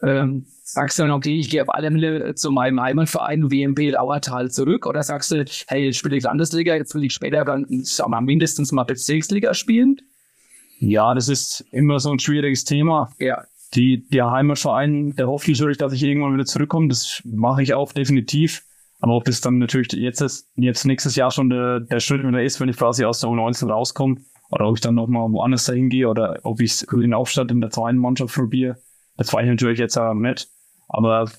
[0.03, 4.49] Ähm, sagst du dann, okay, ich gehe auf alle Fälle zu meinem Heimatverein WMP Lauertal
[4.51, 4.85] zurück?
[4.85, 8.21] Oder sagst du, hey, jetzt spiele ich Landesliga, jetzt will ich später dann, sag mal,
[8.21, 9.97] mindestens mal Bezirksliga spielen?
[10.79, 13.11] Ja, das ist immer so ein schwieriges Thema.
[13.19, 13.43] Ja.
[13.75, 16.87] Die, der Heimatverein, der hofft natürlich, dass ich irgendwann wieder zurückkomme.
[16.87, 18.63] Das mache ich auch definitiv.
[18.99, 22.43] Aber ob das dann natürlich jetzt, ist, jetzt nächstes Jahr schon der, der Schritt wieder
[22.43, 24.17] ist, wenn ich quasi aus der U19 rauskomme,
[24.51, 27.61] oder ob ich dann nochmal woanders dahin gehe, oder ob ich es in Aufstadt in
[27.61, 28.77] der zweiten Mannschaft probiere,
[29.21, 30.47] das weiß ich natürlich jetzt auch nicht.
[30.87, 31.29] Aber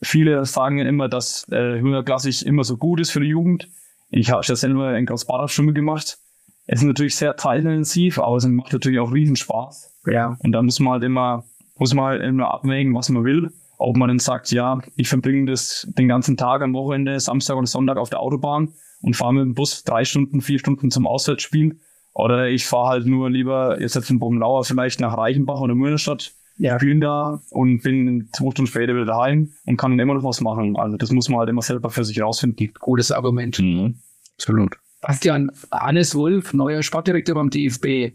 [0.00, 3.68] viele sagen immer, dass äh, höherklassig immer so gut ist für die Jugend.
[4.08, 6.18] Ich habe ja selber in Großbadach Schwimmen gemacht.
[6.66, 9.94] Es ist natürlich sehr teilintensiv, aber es macht natürlich auch riesen Spaß.
[10.06, 10.38] Ja.
[10.42, 11.44] Und da muss man halt immer,
[11.76, 13.52] muss man halt immer abwägen, was man will.
[13.76, 17.66] Ob man dann sagt, ja, ich verbringe das den ganzen Tag am Wochenende, Samstag oder
[17.66, 18.72] Sonntag auf der Autobahn
[19.02, 21.78] und fahre mit dem Bus drei Stunden, vier Stunden zum Auswärtsspiel.
[22.14, 26.32] Oder ich fahre halt nur lieber jetzt jetzt in Bogenlauer vielleicht nach Reichenbach oder Münnerstadt
[26.58, 26.78] ja.
[26.78, 30.40] spielen da und bin zwei Stunden später wieder daheim und kann dann immer noch was
[30.40, 30.76] machen.
[30.76, 32.72] Also das muss man halt immer selber für sich rausfinden.
[32.78, 33.58] Gutes Argument.
[33.58, 33.94] Mhm.
[34.34, 34.76] Absolut.
[35.00, 38.12] Bastian, Hannes Wolf, neuer Sportdirektor beim DFB.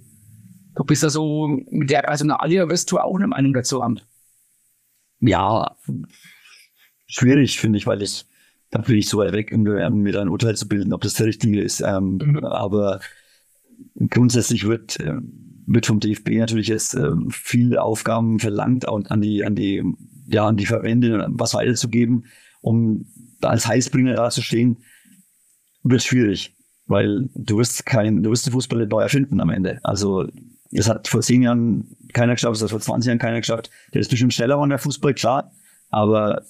[0.75, 3.99] Du bist ja so mit der Personalie, wirst du auch eine Meinung dazu haben?
[5.19, 5.77] Ja,
[7.07, 8.25] schwierig, finde ich, weil ich,
[8.71, 11.13] da bin ich so weit weg, um mir da ein Urteil zu bilden, ob das
[11.13, 11.79] der richtige ist.
[11.79, 12.43] Ähm, mhm.
[12.43, 12.99] Aber
[14.09, 19.55] grundsätzlich wird, ähm, wird vom DFB natürlich jetzt äh, viele Aufgaben verlangt an die, an
[19.55, 19.83] die,
[20.27, 22.25] ja, an die Verbände was weiterzugeben,
[22.61, 23.05] um
[23.41, 24.77] als Heißbringer da zu stehen,
[25.83, 26.55] wird schwierig,
[26.85, 29.79] weil du wirst kein, du wirst den Fußball neu erfinden am Ende.
[29.83, 30.27] Also,
[30.71, 33.69] das hat vor zehn Jahren keiner geschafft, das hat vor 20 Jahren keiner geschafft.
[33.93, 35.51] Der ist bestimmt schneller geworden, der Fußball, klar,
[35.89, 36.43] aber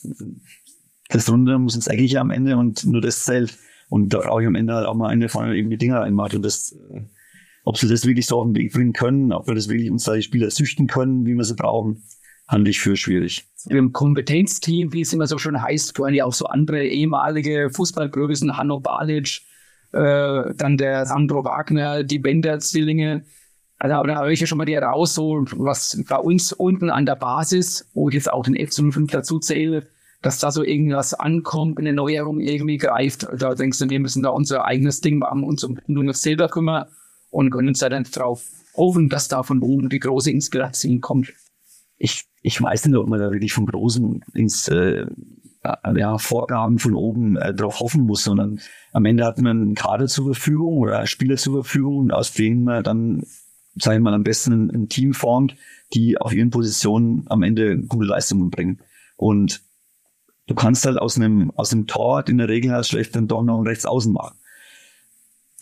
[1.09, 3.57] das Runde muss ins Eckige am Ende und nur das zählt.
[3.89, 6.41] Und da brauche ich am Ende halt auch mal eine von irgendwie Dinger reinmacht und
[6.43, 6.76] das,
[7.64, 10.03] ob sie das wirklich so auf den Weg bringen können, ob wir das wirklich uns
[10.03, 12.03] da die Spieler züchten können, wie wir sie brauchen,
[12.47, 13.45] halte ich für schwierig.
[13.70, 18.57] Im Kompetenzteam, wie es immer so schön heißt, gehören ja auch so andere ehemalige Fußballgrößen,
[18.57, 19.41] Hanno Balic,
[19.93, 23.24] äh, dann der Sandro Wagner, die Bender-Zwillinge.
[23.80, 27.05] Also da höre ich ja schon mal die raus, so was bei uns unten an
[27.05, 29.88] der Basis, wo ich jetzt auch den F05 dazu zähle,
[30.22, 33.28] dass da so irgendwas ankommt, eine Neuerung irgendwie greift.
[33.38, 36.86] Da denkst du, wir müssen da unser eigenes Ding machen, uns um noch selber kümmern
[37.34, 38.43] und können uns dann drauf
[38.75, 41.34] hoffen, dass da von oben die große Inspiration kommt.
[41.97, 45.05] Ich, ich weiß nicht, ob man da wirklich von großen ins, äh,
[45.95, 48.59] ja, Vorgaben von oben äh, drauf hoffen muss, sondern
[48.91, 52.84] am Ende hat man einen Kader zur Verfügung oder Spieler zur Verfügung, aus denen man
[52.84, 53.23] dann,
[53.75, 55.55] sage ich mal, am besten ein, ein Team formt,
[55.93, 58.81] die auf ihren Positionen am Ende gute Leistungen bringen.
[59.15, 59.63] Und
[60.47, 63.41] du kannst halt aus einem, aus einem Tor in der Regel als schlecht dann doch
[63.41, 64.38] noch einen Rechtsaußen machen.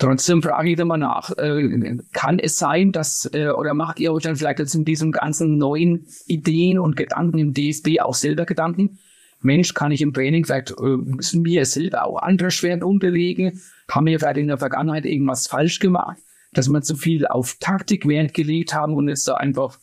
[0.02, 4.24] Trotzdem frage ich mal nach, äh, kann es sein, dass, äh, oder macht ihr euch
[4.24, 8.98] dann vielleicht jetzt in diesen ganzen neuen Ideen und Gedanken im DSB auch selber Gedanken?
[9.42, 13.62] Mensch, kann ich im Training vielleicht, äh, müssen wir selber auch andere Schwert unterlegen?
[13.92, 16.18] Haben wir vielleicht in der Vergangenheit irgendwas falsch gemacht?
[16.52, 19.78] Dass wir zu viel auf Taktik Wert gelegt haben und jetzt da einfach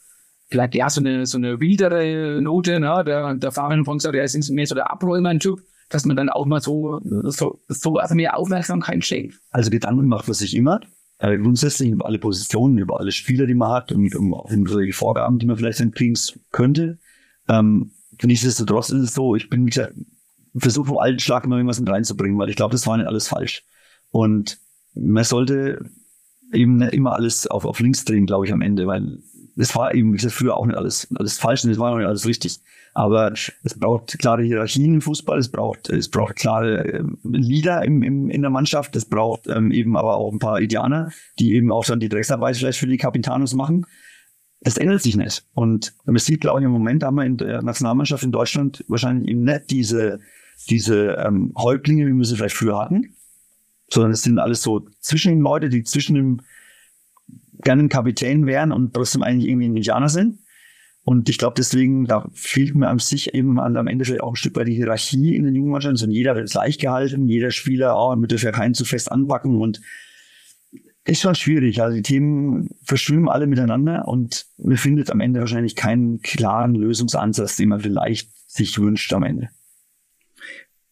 [0.51, 3.05] vielleicht ja so eine, so eine wildere Note, ne?
[3.07, 6.47] Der, der Fabian von sagt, der ist mehr so der Abräumer-Typ dass man dann auch
[6.47, 9.41] mal so, so, so also mehr Aufmerksamkeit schenkt.
[9.51, 10.81] Also Gedanken macht man sich immer.
[11.19, 14.83] Äh, grundsätzlich über alle Positionen, über alle Spieler, die man hat und um, auch über
[14.83, 16.17] die Vorgaben, die man vielleicht entkriegen
[16.53, 16.99] könnte.
[17.49, 17.91] Ähm,
[18.23, 19.95] nichtsdestotrotz ist es so, ich bin, wie gesagt,
[20.57, 23.29] versuche vom alten Schlag immer irgendwas mit reinzubringen, weil ich glaube, das war nicht alles
[23.29, 23.65] falsch.
[24.11, 24.59] Und
[24.95, 25.85] man sollte
[26.53, 29.19] eben nicht immer alles auf, auf links drehen, glaube ich, am Ende, weil
[29.57, 31.99] es war eben, wie gesagt, früher auch nicht alles, alles falsch und es war auch
[31.99, 32.61] nicht alles richtig.
[32.99, 38.03] Aber es braucht klare Hierarchien im Fußball, es braucht, es braucht klare äh, Leader im,
[38.03, 41.71] im, in der Mannschaft, es braucht ähm, eben aber auch ein paar Indianer, die eben
[41.71, 43.87] auch dann die Drecksarbeit vielleicht für die Capitanos machen.
[44.63, 45.47] Das ändert sich nicht.
[45.55, 49.29] Und man sieht, glaube ich, im Moment haben wir in der Nationalmannschaft in Deutschland wahrscheinlich
[49.29, 50.19] eben nicht diese,
[50.69, 53.15] diese ähm, Häuptlinge, wie wir sie vielleicht früher hatten,
[53.89, 56.41] sondern es sind alles so zwischen den Leute, die zwischen dem
[57.63, 60.41] gerne ein Kapitän wären und trotzdem eigentlich irgendwie ein Indianer sind.
[61.09, 64.37] Und ich glaube, deswegen, da fehlt mir an sich eben am Ende vielleicht auch ein
[64.37, 65.97] Stück weit die Hierarchie in den Jugendmannschaften.
[65.97, 69.59] Also jeder wird gleich gehalten, jeder Spieler, oh, man dürfen ja keinen zu fest anpacken
[69.59, 69.81] und
[71.07, 71.81] ist schon schwierig.
[71.81, 77.57] Also die Themen verschwimmen alle miteinander und man findet am Ende wahrscheinlich keinen klaren Lösungsansatz,
[77.57, 79.49] den man vielleicht sich wünscht am Ende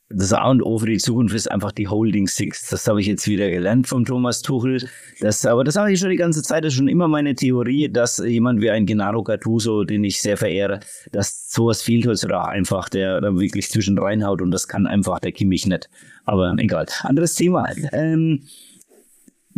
[0.08, 2.68] das A und O für die Zukunft ist einfach die Holding Six.
[2.70, 4.88] Das habe ich jetzt wieder gelernt vom Thomas Tuchel.
[5.20, 6.64] Das, aber das habe ich schon die ganze Zeit.
[6.64, 10.36] Das ist schon immer meine Theorie, dass jemand wie ein Gennaro Gattuso, den ich sehr
[10.36, 10.80] verehre,
[11.10, 15.32] dass sowas fehlt heutzutage einfach, der da wirklich zwischen reinhaut und das kann einfach der
[15.32, 15.90] Kimmich nicht.
[16.24, 16.86] Aber egal.
[17.02, 17.68] Anderes Thema.
[17.92, 18.42] Ähm,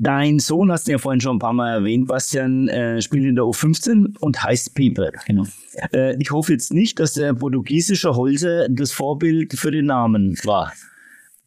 [0.00, 3.34] Dein Sohn, hast du ja vorhin schon ein paar Mal erwähnt, Bastian, äh, spielt in
[3.34, 5.10] der U15 und heißt Pepe.
[5.26, 5.44] Genau.
[5.92, 10.72] Äh, ich hoffe jetzt nicht, dass der portugiesische Holzer das Vorbild für den Namen war.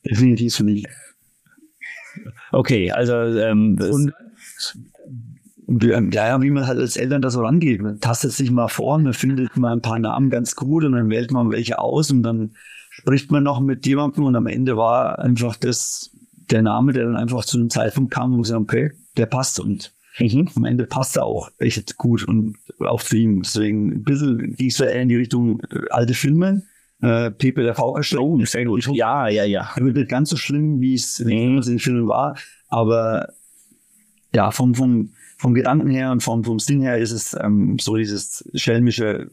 [0.05, 0.85] Definitiv nicht.
[2.51, 4.13] Okay, also ähm, und,
[6.13, 7.81] ja, wie man halt als Eltern da so rangeht.
[7.81, 11.09] Man tastet sich mal vor, man findet mal ein paar Namen ganz gut und dann
[11.09, 12.51] wählt man welche aus und dann
[12.89, 16.11] spricht man noch mit jemandem und am Ende war einfach das
[16.51, 19.59] der Name, der dann einfach zu einem Zeitpunkt kam, wo ich gesagt okay, der passt
[19.59, 20.49] und mhm.
[20.55, 23.41] am Ende passt er auch echt gut und auch zu ihm.
[23.41, 26.63] Deswegen ein bisschen ging es eher in die Richtung äh, alte Filme.
[27.01, 28.85] Äh, Pepe der oh, sehr gut.
[28.93, 29.71] Ja, ja, ja.
[29.75, 31.29] Wird nicht ganz so schlimm, wie es mhm.
[31.29, 32.37] in den Filmen war,
[32.67, 33.33] aber
[34.33, 37.95] ja, vom, vom, vom Gedanken her und vom, vom Sinn her ist es ähm, so
[37.97, 39.29] dieses schelmische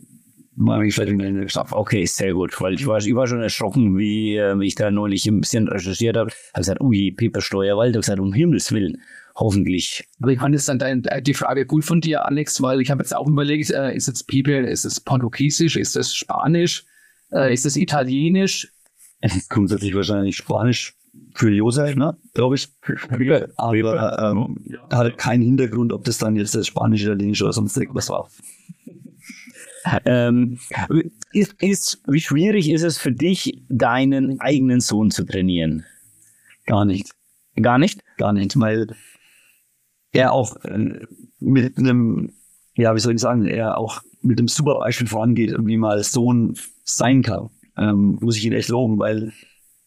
[1.72, 5.24] Okay, sehr gut, weil ich war, ich war schon erschrocken, wie äh, ich da neulich
[5.26, 6.30] ein bisschen recherchiert habe.
[6.52, 9.00] Habe gesagt, ui, Pepe Steuerwald, habe gesagt, um Himmels Willen,
[9.36, 10.09] hoffentlich.
[10.20, 12.90] Aber ich fand es dann dein, äh, die Frage gut von dir, Alex, weil ich
[12.90, 16.84] habe jetzt auch überlegt, äh, ist es Pepe, ist es Portugiesisch, ist es Spanisch,
[17.32, 18.72] äh, ist es Italienisch?
[19.48, 20.96] Grundsätzlich wahrscheinlich Spanisch
[21.34, 22.68] für Josef, ne, glaube ich.
[23.56, 24.56] Aber ähm,
[24.90, 28.28] hat keinen Hintergrund, ob das dann jetzt das Spanisch, Italienisch oder sonst irgendwas war.
[30.05, 30.59] Ähm,
[31.32, 35.84] ist, ist, wie schwierig ist es für dich, deinen eigenen Sohn zu trainieren?
[36.66, 37.14] Gar nicht.
[37.61, 38.03] Gar nicht?
[38.16, 38.89] Gar nicht, weil
[40.12, 41.01] er auch äh,
[41.41, 42.32] mit einem,
[42.74, 46.55] ja, wie soll ich sagen, er auch mit einem super Beispiel vorangeht, wie mal Sohn
[46.84, 47.51] sein kann.
[47.76, 49.32] Ähm, muss ich ihn echt loben, weil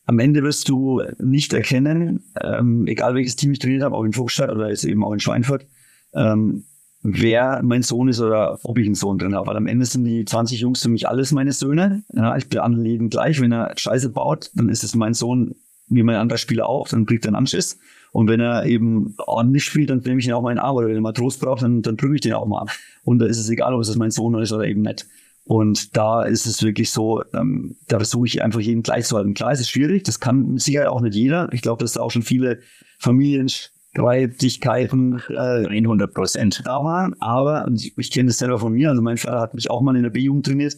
[0.06, 4.14] am Ende wirst du nicht erkennen, ähm, egal welches Team ich trainiert habe, auch in
[4.14, 5.68] Vogtstadt oder jetzt eben auch in Schweinfurt,
[6.14, 6.66] ähm,
[7.04, 9.47] wer mein Sohn ist oder ob ich einen Sohn drin habe.
[9.47, 12.04] Weil am Ende sind die 20 Jungs für mich alles meine Söhne.
[12.14, 13.41] Ja, ich behandle jeden gleich.
[13.41, 15.56] Wenn er Scheiße baut, dann ist es mein Sohn,
[15.88, 17.78] wie mein anderer Spieler auch, dann kriegt er einen Anschiss.
[18.12, 20.76] Und wenn er eben ordentlich spielt, dann nehme ich ihn auch mal in den Arm.
[20.76, 22.70] Oder wenn er mal Trost braucht, dann, dann drücke ich den auch mal ab.
[23.04, 25.08] Und da ist es egal, ob es mein Sohn ist oder eben nicht.
[25.43, 29.34] Und da ist es wirklich so, ähm, da versuche ich einfach jeden gleich zu halten.
[29.34, 31.52] Klar, es ist schwierig, das kann Sicherheit auch nicht jeder.
[31.52, 32.60] Ich glaube, dass da auch schon viele
[32.99, 33.49] Familien
[33.93, 37.15] Streitigkeiten äh, 100 Prozent da waren.
[37.19, 38.89] Aber ich, ich kenne das selber von mir.
[38.89, 40.77] Also mein Vater hat mich auch mal in der B-Jugend trainiert.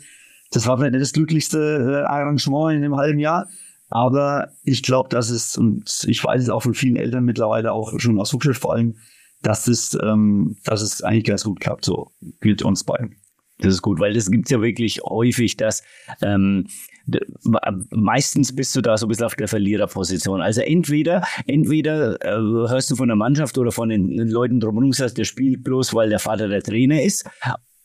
[0.51, 3.47] Das war vielleicht nicht das glücklichste äh, Arrangement in einem halben Jahr.
[3.89, 7.99] Aber ich glaube, dass es, und ich weiß es auch von vielen Eltern mittlerweile auch
[7.99, 8.95] schon aus Hochschule vor allem,
[9.43, 12.11] dass es, ähm, dass es eigentlich ganz gut klappt, so
[12.41, 13.17] mit uns beiden.
[13.63, 15.83] Das ist gut, weil das gibt's ja wirklich häufig, dass
[16.21, 16.67] ähm,
[17.91, 20.41] meistens bist du da so ein bisschen auf der Verliererposition.
[20.41, 25.17] Also entweder, entweder äh, hörst du von der Mannschaft oder von den Leuten drumherum, sagst,
[25.17, 27.25] der spielt bloß, weil der Vater der Trainer ist.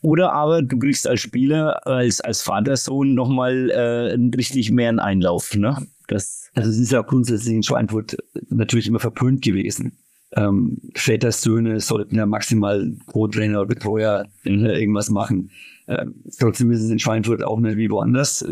[0.01, 5.55] Oder aber du kriegst als Spieler, als, als Vatersohn nochmal äh, richtig mehr einen Einlauf.
[5.55, 5.77] Ne?
[6.09, 8.17] Das also es ist ja grundsätzlich in Schweinfurt
[8.49, 9.99] natürlich immer verpönt gewesen.
[10.37, 15.51] Ähm, Vätersöhne sollten ja maximal Co-Trainer oder Betreuer irgendwas machen.
[15.87, 18.45] Ähm, trotzdem ist es in Schweinfurt auch nicht wie woanders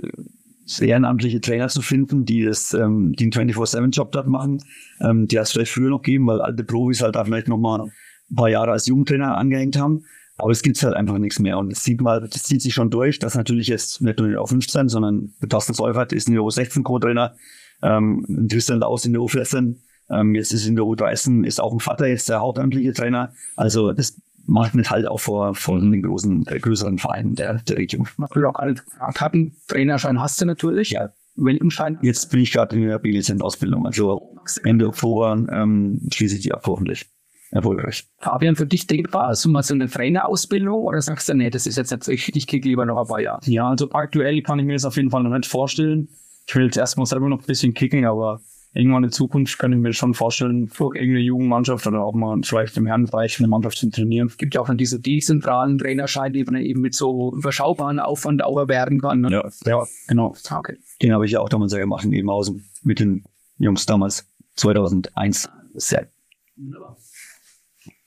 [0.81, 4.63] ehrenamtliche Trainer zu finden, die das, ähm, die einen 24-7-Job dort machen.
[5.01, 7.59] Ähm, die hat es vielleicht früher noch gegeben, weil alte Profis halt da vielleicht noch
[7.59, 10.05] mal ein paar Jahre als Jugendtrainer angehängt haben.
[10.39, 11.57] Aber es gibt halt einfach nichts mehr.
[11.57, 14.35] Und das sieht mal, das zieht sich schon durch, dass natürlich jetzt nicht nur in
[14.35, 17.35] der U15, sondern Thorsten Seufert ist in der U16 Co-Trainer,
[17.83, 19.77] ähm, Tristan Laus in der U14,
[20.11, 23.33] ähm, jetzt ist in der U13, ist auch ein Vater jetzt der hauptamtliche Trainer.
[23.57, 27.79] Also das macht nicht halt auch vor, vor den großen, äh, größeren Vereinen der, der
[27.79, 28.09] Region.
[28.17, 30.91] Man will auch alle gefragt haben, Trainerschein hast du natürlich.
[30.91, 31.11] Ja.
[31.37, 31.99] Welchenschein?
[32.01, 33.87] Jetzt bin ich gerade in der B-Lizenz-Ausbildung.
[33.87, 37.07] Also Ende Oktober ähm, schließe ich die ab, hoffentlich.
[37.53, 38.05] Erfolgreich.
[38.19, 41.67] Fabian, für dich denkbar, hast du mal so eine Trainerausbildung oder sagst du, nee, das
[41.67, 43.41] ist jetzt nicht so, ich, ich kriege lieber noch ein paar Jahre?
[43.45, 46.09] Ja, also aktuell kann ich mir das auf jeden Fall noch nicht vorstellen.
[46.47, 48.41] Ich will jetzt erstmal selber noch ein bisschen kicken, aber
[48.77, 52.77] irgendwann in Zukunft kann ich mir schon vorstellen, für irgendeine Jugendmannschaft oder auch mal vielleicht
[52.77, 54.29] im Herrenbereich eine Mannschaft zu trainieren.
[54.29, 58.45] Es gibt ja auch dann diese dezentralen Trainerscheine, die man eben mit so überschaubaren Aufwand
[58.45, 59.23] auch erwerben kann.
[59.23, 59.31] Ne?
[59.33, 60.35] Ja, ja, genau.
[60.51, 60.77] Okay.
[61.03, 63.25] Den habe ich ja auch damals ja gemacht in Ebenhausen mit den
[63.59, 65.49] Jungs damals, 2001.
[65.75, 66.09] Sehr
[66.57, 66.97] wunderbar.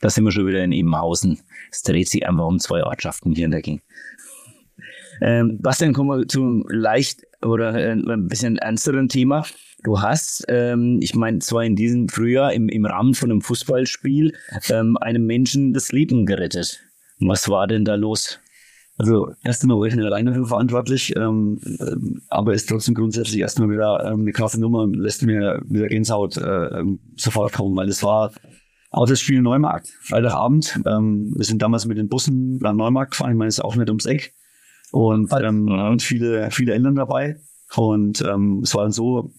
[0.01, 1.41] Da sind wir schon wieder in Ebenhausen.
[1.71, 3.83] Es dreht sich einfach um zwei Ortschaften hier in der Gegend.
[5.21, 9.45] Ähm, Bastian, kommen wir zum leicht oder äh, ein bisschen ernsteren Thema.
[9.84, 14.34] Du hast, ähm, ich meine, zwar in diesem Frühjahr im, im Rahmen von einem Fußballspiel
[14.69, 16.81] ähm, einem Menschen das Leben gerettet.
[17.19, 18.39] Was war denn da los?
[18.97, 23.69] Also erstmal war ich nicht alleine dafür verantwortlich, ähm, ähm, aber ist trotzdem grundsätzlich erstmal
[23.69, 28.03] wieder ähm, eine krasse Nummer lässt mir wieder Gänsehaut äh, ähm, sofort kommen, weil es
[28.03, 28.34] war
[28.91, 30.81] auch das Spiel Neumarkt, Freitagabend.
[30.85, 33.77] Ähm, wir sind damals mit den Bussen nach Neumarkt gefahren, ich meine, es ist auch
[33.77, 34.34] nicht ums Eck.
[34.91, 37.39] Und, ähm, und viele, viele Eltern dabei.
[37.76, 39.31] Und ähm, es war dann so,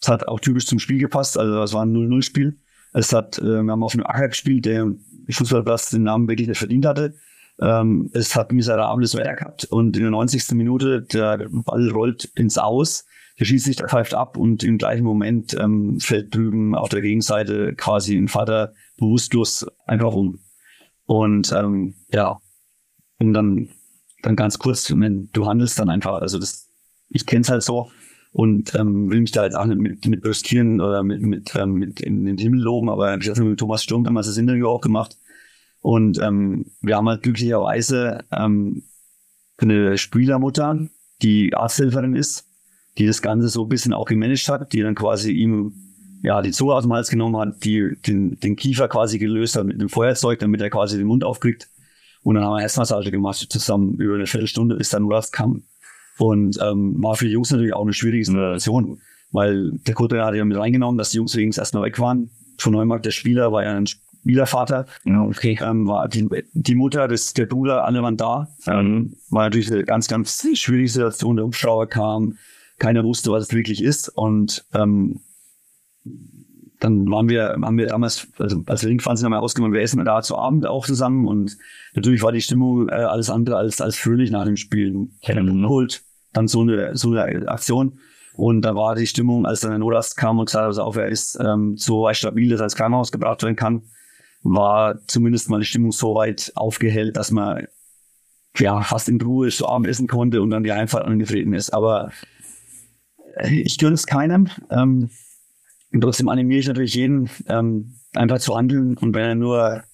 [0.00, 2.58] es hat auch typisch zum Spiel gepasst, also es war ein 0-0-Spiel.
[2.92, 4.90] Es hat, äh, wir haben auf einem Acker gespielt, der
[5.28, 7.14] Fußballplatz den Namen wirklich nicht verdient hatte.
[7.60, 10.52] Ähm, es hat miserables Wetter gehabt und in der 90.
[10.52, 13.06] Minute der Ball rollt ins Aus,
[13.38, 17.00] der schießt sich, der pfeift ab und im gleichen Moment ähm, fällt drüben auf der
[17.00, 20.38] Gegenseite quasi ein Vater bewusstlos einfach um.
[21.06, 22.38] Und ähm, ja,
[23.18, 23.70] und dann,
[24.22, 26.68] dann ganz kurz, du handelst dann einfach, also das,
[27.08, 27.90] ich kenn's halt so
[28.32, 31.74] und ähm, will mich da jetzt auch nicht mit, mit brüskieren oder mit, mit, ähm,
[31.74, 34.80] mit in den Himmel loben, aber ich habe mit Thomas Sturm damals das Interview auch
[34.80, 35.18] gemacht
[35.80, 38.82] und ähm, wir haben halt glücklicherweise ähm,
[39.58, 40.78] eine Spielermutter,
[41.22, 42.46] die Arzthelferin ist,
[42.98, 45.74] die das Ganze so ein bisschen auch gemanagt hat, die dann quasi ihm
[46.22, 49.66] ja die Zunge aus dem Hals genommen hat, die den, den Kiefer quasi gelöst hat
[49.66, 51.68] mit dem Feuerzeug, damit er quasi den Mund aufkriegt.
[52.22, 55.62] Und dann haben wir Herzmassage gemacht zusammen über eine Viertelstunde, bis dann Rust kam.
[56.18, 59.00] Und ähm, war für die Jungs natürlich auch eine schwierige Situation,
[59.32, 62.30] weil der Kutter hat ja mit reingenommen, dass die Jungs übrigens erstmal weg waren.
[62.58, 64.86] Von Neumarkt, der Spieler, war ja ein Spielervater.
[65.04, 65.58] Ja, okay.
[65.62, 68.48] Ähm, war die, die Mutter, das, der Bruder, alle waren da.
[68.66, 71.36] Ähm, war natürlich eine ganz, ganz schwierige Situation.
[71.36, 72.38] Der Hubschrauber kam,
[72.78, 74.08] keiner wusste, was es wirklich ist.
[74.08, 75.20] Und ähm,
[76.80, 79.80] dann waren wir, haben wir damals, also als wir hingefahren sind, haben wir ausgemacht, wir
[79.80, 81.56] essen da zu Abend auch zusammen und
[81.94, 84.92] natürlich war die Stimmung äh, alles andere als, als fröhlich nach dem Spiel.
[84.92, 85.68] Mhm.
[85.68, 86.02] Holt
[86.36, 87.98] dann so eine, so eine Aktion.
[88.34, 90.96] Und da war die Stimmung, als dann der Notarzt kam und gesagt hat, also auf,
[90.96, 93.82] er ist ähm, so weit stabil, dass er ins Krankenhaus gebracht werden kann,
[94.42, 97.66] war zumindest mal die Stimmung so weit aufgehellt, dass man
[98.58, 101.70] ja fast in Ruhe zu Abend essen konnte und dann die Einfahrt angetreten ist.
[101.70, 102.12] Aber
[103.36, 104.48] äh, ich gönne es keinem.
[104.70, 105.10] Ähm,
[105.98, 108.98] trotzdem animiere ich natürlich jeden, ähm, einfach zu handeln.
[108.98, 109.84] Und wenn er nur,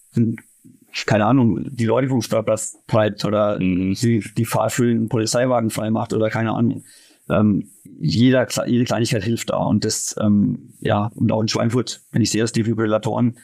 [1.07, 3.95] keine Ahnung, die Leute vom Steuerplatz treibt oder Mhm.
[3.95, 6.85] die, die für den Polizeiwagen frei macht oder keine Ahnung.
[7.31, 9.59] Ähm, jeder, jede Kleinigkeit hilft da.
[9.59, 13.39] Und das, ähm, ja, und auch in Schweinfurt, wenn ich sehe, dass Defibrillatoren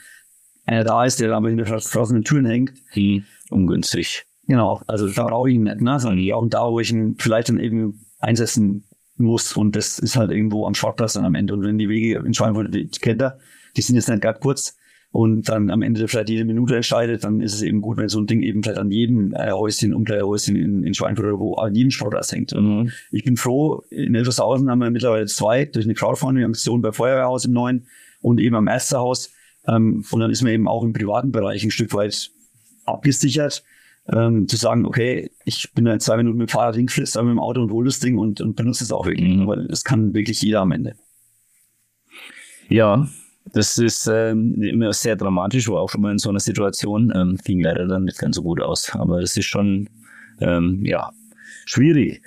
[0.66, 2.74] einer da ist, der aber hinter verschlossenen Türen hängt.
[2.88, 3.24] Hm.
[3.50, 4.24] Ungünstig.
[4.46, 5.98] Genau, also da brauche ich ihn nicht, ne?
[6.00, 8.84] sondern auch da, wo ich ihn vielleicht dann eben einsetzen
[9.16, 9.56] muss.
[9.56, 11.54] Und das ist halt irgendwo am Sportplatz dann am Ende.
[11.54, 13.38] Und wenn die Wege in Schweinfurt, die kennt er,
[13.76, 14.76] die sind jetzt nicht gerade kurz
[15.10, 18.20] und dann am Ende vielleicht jede Minute entscheidet, dann ist es eben gut, wenn so
[18.20, 21.74] ein Ding eben vielleicht an jedem äh, Häuschen, Umkleidehäuschen in, in Schweinfurt oder wo an
[21.74, 22.54] jedem Sportplatz hängt.
[22.54, 22.90] Mhm.
[23.10, 27.52] Ich bin froh, in Elfershausen haben wir mittlerweile zwei durch eine Crowdfunding-Aktion bei Feuerwehrhaus im
[27.52, 27.86] Neuen
[28.20, 29.30] und eben am Ärztehaus.
[29.66, 32.30] Ähm, und dann ist man eben auch im privaten Bereich ein Stück weit
[32.84, 33.64] abgesichert,
[34.12, 37.26] ähm, zu sagen, okay, ich bin da in zwei Minuten mit dem Fahrrad hingeflitzt, aber
[37.26, 39.46] mit dem Auto und hole das Ding und, und benutze es auch wirklich, Mhm.
[39.46, 40.94] weil es kann wirklich jeder am Ende.
[42.68, 43.08] Ja,
[43.52, 47.12] das ist ähm, immer sehr dramatisch, war auch schon mal in so einer Situation.
[47.14, 48.90] Ähm, ging leider dann nicht ganz so gut aus.
[48.94, 49.88] Aber das ist schon,
[50.40, 51.10] ähm, ja,
[51.66, 52.22] schwierig.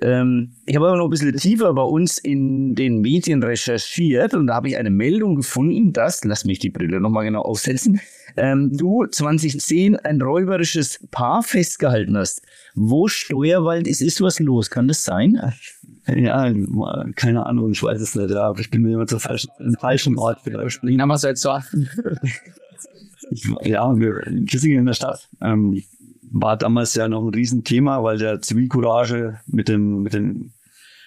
[0.00, 4.46] Ähm, ich habe aber noch ein bisschen tiefer bei uns in den Medien recherchiert und
[4.46, 8.00] da habe ich eine Meldung gefunden, dass, lass mich die Brille nochmal genau aufsetzen,
[8.36, 12.42] ähm, du 2010 ein räuberisches Paar festgehalten hast.
[12.74, 14.70] Wo Steuerwald ist, ist was los?
[14.70, 15.40] Kann das sein?
[16.06, 16.52] Ja,
[17.16, 19.74] keine Ahnung, ich weiß es nicht, ja, aber ich bin mir immer zur falschen, im
[19.74, 20.80] falschen Ort vielleicht.
[20.82, 21.58] Haben wir es jetzt so.
[23.30, 25.28] Ich, ja, wir in Kissingen in der Stadt.
[25.42, 25.82] Ähm,
[26.40, 30.52] war damals ja noch ein Riesenthema, weil der Zivilcourage mit dem, mit den,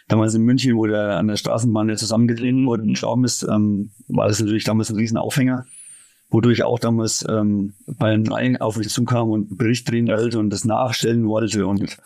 [0.07, 3.91] damals in München, wo der an der Straßenbahn ja zusammengetreten wurde und gestorben ist, ähm,
[4.07, 5.65] war das natürlich damals ein Riesenaufhänger,
[6.29, 10.39] wodurch auch damals ähm, bei den Reihen auf mich zukam und einen Bericht drehen wollte
[10.39, 11.97] und das nachstellen wollte und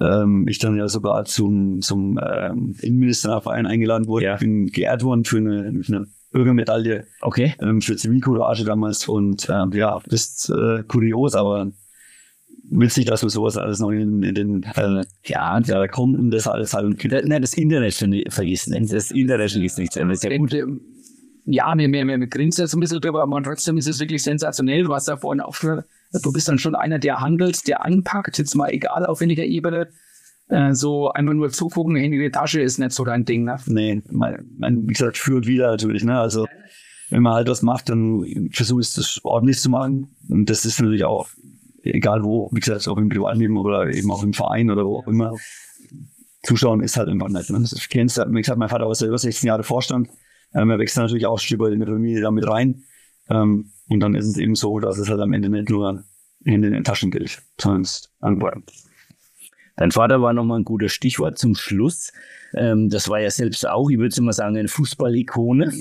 [0.00, 4.24] ähm, ich dann ja sogar zum, zum ähm, Innenministerverein eingeladen wurde.
[4.26, 4.34] Ja.
[4.34, 7.54] Ich bin geehrt worden für eine, für eine Bürgermedaille Okay.
[7.60, 11.70] ähm, für Zivilcourage damals und ähm, ja, das ist äh, kurios, aber
[12.70, 16.46] witzig, dass wir sowas alles noch in, in den äh, Ja, da kommt und das
[16.46, 18.92] alles halt und Nein, das Internet ver- vergisst nicht.
[18.92, 19.94] Das Internet vergisst nichts.
[19.94, 20.54] Das ist ja gut.
[21.46, 24.88] Ja, wir, wir, wir grinsen jetzt ein bisschen drüber, aber trotzdem ist es wirklich sensationell.
[24.88, 25.82] Hast ja vorhin schon,
[26.22, 29.88] du bist dann schon einer, der handelt, der anpackt, jetzt mal egal auf welcher Ebene.
[30.48, 33.56] Äh, so einfach nur zugucken, Handy in die Tasche ist nicht so dein Ding, ne?
[33.66, 36.18] nee, mein, mein, wie gesagt, führt wieder natürlich, ne?
[36.18, 36.46] Also
[37.10, 40.14] wenn man halt was macht, dann versuche ich das ordentlich zu machen.
[40.28, 41.28] Und das ist natürlich auch
[41.84, 45.06] egal wo, wie gesagt, ob im Privatleben oder eben auch im Verein oder wo auch
[45.06, 45.32] immer,
[46.42, 47.50] zuschauen ist halt einfach nett.
[47.50, 47.64] Ne?
[47.74, 50.08] Ich kenn's, wie gesagt, mein Vater war selber 16 Jahre Vorstand.
[50.54, 52.84] Ähm, er wächst natürlich auch Stück in der Familie da mit rein.
[53.28, 56.04] Ähm, und dann ist es eben so, dass es halt am Ende nicht nur
[56.44, 57.86] in den Taschen gilt, sondern
[58.20, 58.64] antworten.
[59.76, 62.12] Dein Vater war nochmal ein gutes Stichwort zum Schluss.
[62.54, 65.72] Ähm, das war ja selbst auch, ich würde mal sagen, eine Fußballikone.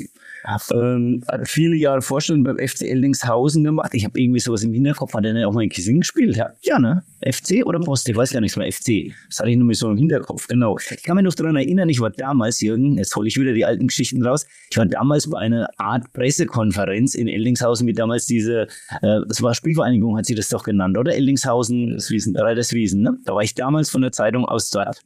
[0.74, 3.94] Ähm, viele Jahre Vorstellung beim FC Eldingshausen gemacht.
[3.94, 5.14] Ich habe irgendwie sowas im Hinterkopf.
[5.14, 6.36] Hat er nicht auch mal in Kissing gespielt?
[6.36, 7.04] Ja, ja ne?
[7.26, 8.10] FC oder Post?
[8.10, 8.72] Ich weiß gar nicht mehr.
[8.72, 9.14] FC.
[9.30, 10.48] Das hatte ich nur so im Hinterkopf.
[10.48, 10.78] Genau.
[10.78, 13.66] Ich kann mich noch daran erinnern, ich war damals, Jürgen, jetzt hole ich wieder die
[13.66, 14.46] alten Geschichten raus.
[14.70, 18.68] Ich war damals bei einer Art Pressekonferenz in Eldingshausen mit damals diese,
[19.02, 21.14] äh, das war Spielvereinigung, hat sie das doch genannt, oder?
[21.14, 23.18] Eldingshausen, das Wiesen, Reiterswiesen, ne?
[23.26, 25.02] Da war ich damals von der Zeitung aus dort.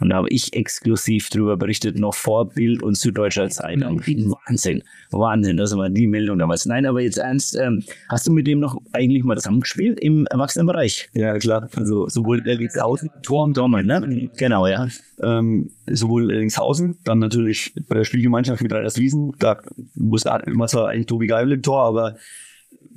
[0.00, 4.00] Und da habe ich exklusiv darüber berichtet, noch vor Bild und Süddeutscher Zeitung.
[4.00, 6.66] Wahnsinn, Wahnsinn, das war die Meldung damals.
[6.66, 11.10] Nein, aber jetzt ernst, ähm, hast du mit dem noch eigentlich mal zusammengespielt im Erwachsenenbereich?
[11.12, 11.68] Ja, klar.
[11.76, 14.30] Also sowohl Ellingshausen, Tor und Dortmund, ne?
[14.36, 14.88] Genau, ja.
[15.22, 19.34] Ähm, sowohl Ellingshausen, dann natürlich bei der Spielgemeinschaft mit Reiterswiesen.
[19.38, 19.58] Da
[19.94, 22.16] muss immer zwar eigentlich Tobi Geibel im Tor, aber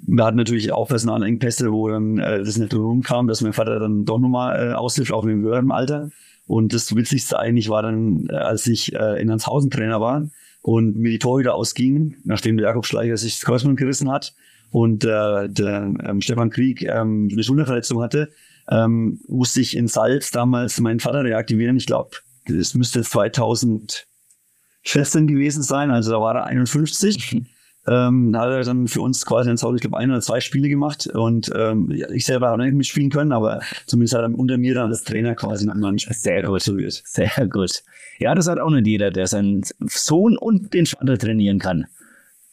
[0.06, 4.06] wir hatten natürlich auch Personalengpässe, wo dann äh, das nicht rumkam, dass mein Vater dann
[4.06, 6.10] doch nochmal äh, aushilft, auch im höheren Alter.
[6.46, 10.28] Und das Witzigste eigentlich war dann, äh, als ich äh, in Hanshausen Trainer war
[10.62, 14.34] und mir die Torhüter ausgingen, nachdem der Jakob Schleicher sich das Kreuzband gerissen hat
[14.72, 18.32] und äh, der ähm, Stefan Krieg ähm, eine Schulterverletzung hatte,
[18.70, 21.78] ähm, musste ich in Salz damals meinen Vater reaktivieren.
[21.78, 22.18] Ich glaube,
[22.48, 24.08] das müsste 2014
[25.28, 27.44] gewesen sein, also da war er 51.
[27.86, 30.40] Ähm, da hat er dann für uns quasi in Saudi, ich glaube, ein oder zwei
[30.40, 34.58] Spiele gemacht und ähm, ich selber habe nicht mitspielen können, aber zumindest hat er unter
[34.58, 36.56] mir dann als Trainer quasi nach Mannschaft sehr gut.
[36.56, 37.02] Absolviert.
[37.06, 37.84] Sehr gut.
[38.20, 41.88] Ja, das hat auch nicht jeder, der seinen Sohn und den Vater trainieren kann.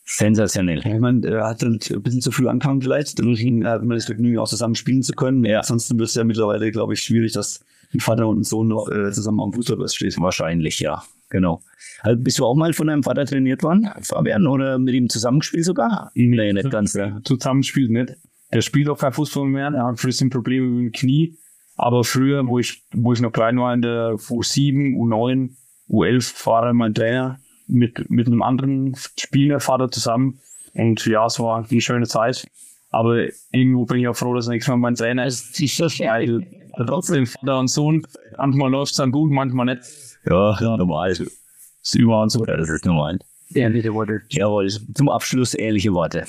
[0.04, 0.78] Sensationell.
[0.84, 4.06] Ich meine, er hat dann ein bisschen zu früh angefangen vielleicht, dann hat man das
[4.06, 5.44] Vergnügen auch zusammen spielen zu können.
[5.44, 5.60] Ja.
[5.60, 8.88] Ansonsten wird es ja mittlerweile, glaube ich, schwierig, dass ein Vater und ein Sohn noch
[8.88, 10.12] äh, zusammen am Fußballplatz stehen.
[10.18, 11.04] Wahrscheinlich, ja.
[11.30, 11.62] Genau.
[12.02, 15.64] Also bist du auch mal von deinem Vater trainiert worden, Fabian, oder mit ihm zusammengespielt
[15.64, 16.10] sogar?
[16.14, 16.94] Nee, nicht ganz.
[16.94, 17.20] Ja.
[17.24, 18.16] Zusammengespielt nicht.
[18.50, 21.38] Er spielt auch kein Fußball mehr, er hat ein Probleme mit dem Knie.
[21.76, 25.50] Aber früher, wo ich, wo ich noch klein war, in der U7, U9,
[25.88, 27.38] U11, war er mein Trainer
[27.68, 30.40] mit, mit einem anderen Spielervater zusammen.
[30.74, 32.46] Und ja, es war eine schöne Zeit.
[32.90, 35.58] Aber irgendwo bin ich auch froh, dass nächstes Mal mein Trainer ist.
[36.00, 36.46] Weil
[36.86, 39.82] trotzdem Vater und Sohn, manchmal läuft es dann gut, manchmal nicht.
[40.26, 40.76] Ja, ja.
[40.76, 41.10] normal.
[41.10, 42.44] Das ist überall so.
[42.44, 43.18] Das ist normal.
[43.54, 44.22] Ehrliche Worte.
[44.28, 44.68] Jawohl.
[44.68, 46.24] Zum Abschluss ehrliche Worte.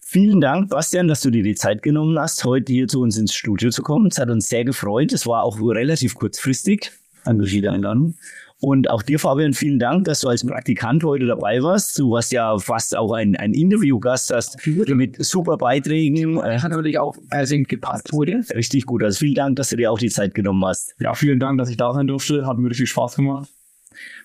[0.00, 3.34] Vielen Dank, Bastian, dass du dir die Zeit genommen hast, heute hier zu uns ins
[3.34, 4.06] Studio zu kommen.
[4.06, 5.12] Es hat uns sehr gefreut.
[5.12, 6.92] Es war auch relativ kurzfristig.
[7.24, 8.14] Danke für die Einladung.
[8.58, 11.98] Und auch dir, Fabian, vielen Dank, dass du als Praktikant heute dabei warst.
[11.98, 16.38] Du warst ja fast auch ein, ein Interviewgast, hast mit super Beiträgen.
[16.38, 18.40] Äh, hat natürlich auch sehr gepasst wurde.
[18.54, 19.02] Richtig gut.
[19.02, 20.94] Also vielen Dank, dass du dir auch die Zeit genommen hast.
[20.98, 22.46] Ja, vielen Dank, dass ich da sein durfte.
[22.46, 23.50] Hat mir richtig Spaß gemacht.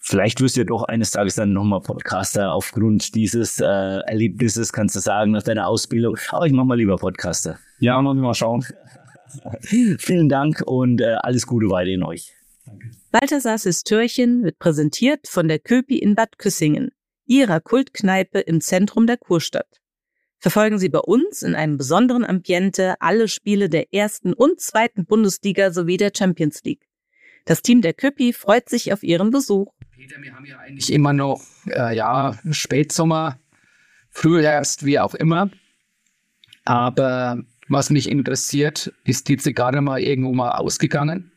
[0.02, 4.96] Vielleicht wirst du ja doch eines Tages dann nochmal Podcaster aufgrund dieses äh, Erlebnisses, kannst
[4.96, 6.18] du sagen, nach deiner Ausbildung.
[6.30, 7.60] Aber ich mach mal lieber Podcaster.
[7.80, 8.66] Ja, mal schauen.
[9.98, 12.34] Vielen Dank und äh, alles Gute weiterhin euch.
[13.12, 16.92] Balthasars Türchen wird präsentiert von der Köpi in Bad Küssingen,
[17.26, 19.68] ihrer Kultkneipe im Zentrum der Kurstadt.
[20.40, 25.72] Verfolgen Sie bei uns in einem besonderen Ambiente alle Spiele der ersten und zweiten Bundesliga
[25.72, 26.88] sowie der Champions League.
[27.44, 29.74] Das Team der Köpi freut sich auf Ihren Besuch.
[29.94, 33.38] Peter, wir haben ja eigentlich immer noch, äh, ja, Spätsommer,
[34.10, 35.52] Frühherbst, wie auch immer.
[36.64, 41.31] Aber was mich interessiert, ist die Zigarre mal irgendwo mal ausgegangen?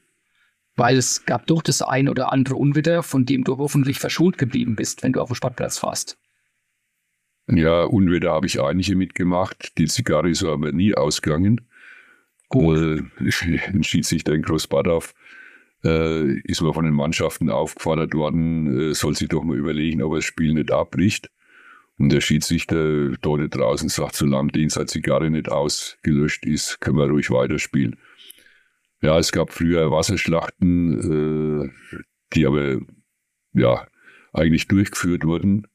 [0.76, 4.74] Weil es gab doch das ein oder andere Unwetter, von dem du hoffentlich verschont geblieben
[4.74, 6.18] bist, wenn du auf dem Sportplatz fährst.
[7.46, 9.76] Ja, Unwetter habe ich einige mitgemacht.
[9.78, 11.60] Die Zigarre ist aber nie ausgegangen.
[12.48, 13.04] Gut.
[13.20, 13.30] Äh,
[13.82, 15.14] Schiedsrichter in Großbadorf
[15.84, 20.12] äh, ist man von den Mannschaften aufgefordert worden, äh, soll sich doch mal überlegen, ob
[20.12, 21.30] er das Spiel nicht abbricht.
[21.98, 27.30] Und der Schiedsrichter dort draußen sagt, solange die Zigarre nicht ausgelöscht ist, können wir ruhig
[27.30, 27.96] weiterspielen.
[29.04, 31.98] Ja, es gab früher Wasserschlachten, äh,
[32.32, 32.78] die aber
[33.52, 33.86] ja
[34.32, 35.66] eigentlich durchgeführt wurden,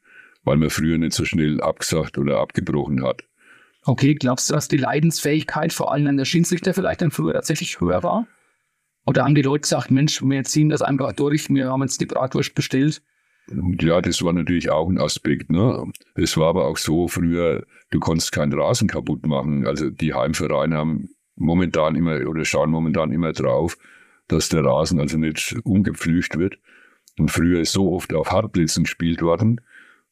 [0.43, 3.22] weil man früher nicht so schnell abgesagt oder abgebrochen hat.
[3.84, 7.80] Okay, glaubst du, dass die Leidensfähigkeit vor allem an der Schiedsrichter vielleicht dann früher tatsächlich
[7.80, 8.26] höher war?
[9.06, 12.07] Oder haben die Leute gesagt, Mensch, wir ziehen das einfach durch, wir haben jetzt die
[12.07, 13.03] Bratwurst bestellt?
[13.80, 15.51] Ja, das war natürlich auch ein Aspekt.
[15.51, 15.85] Ne?
[16.15, 19.68] Es war aber auch so früher, du konntest keinen Rasen kaputt machen.
[19.68, 21.10] Also die Heimvereine haben
[21.40, 23.78] momentan immer oder schauen momentan immer drauf,
[24.28, 26.60] dass der Rasen also nicht umgepflügt wird.
[27.18, 29.61] Und früher ist so oft auf Hartblitzen gespielt worden.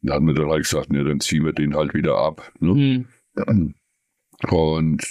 [0.02, 2.52] Da hat man dann halt gesagt, ja, dann ziehen wir den halt wieder ab.
[2.60, 3.06] Ne?
[3.36, 3.76] Mhm.
[4.50, 5.04] Und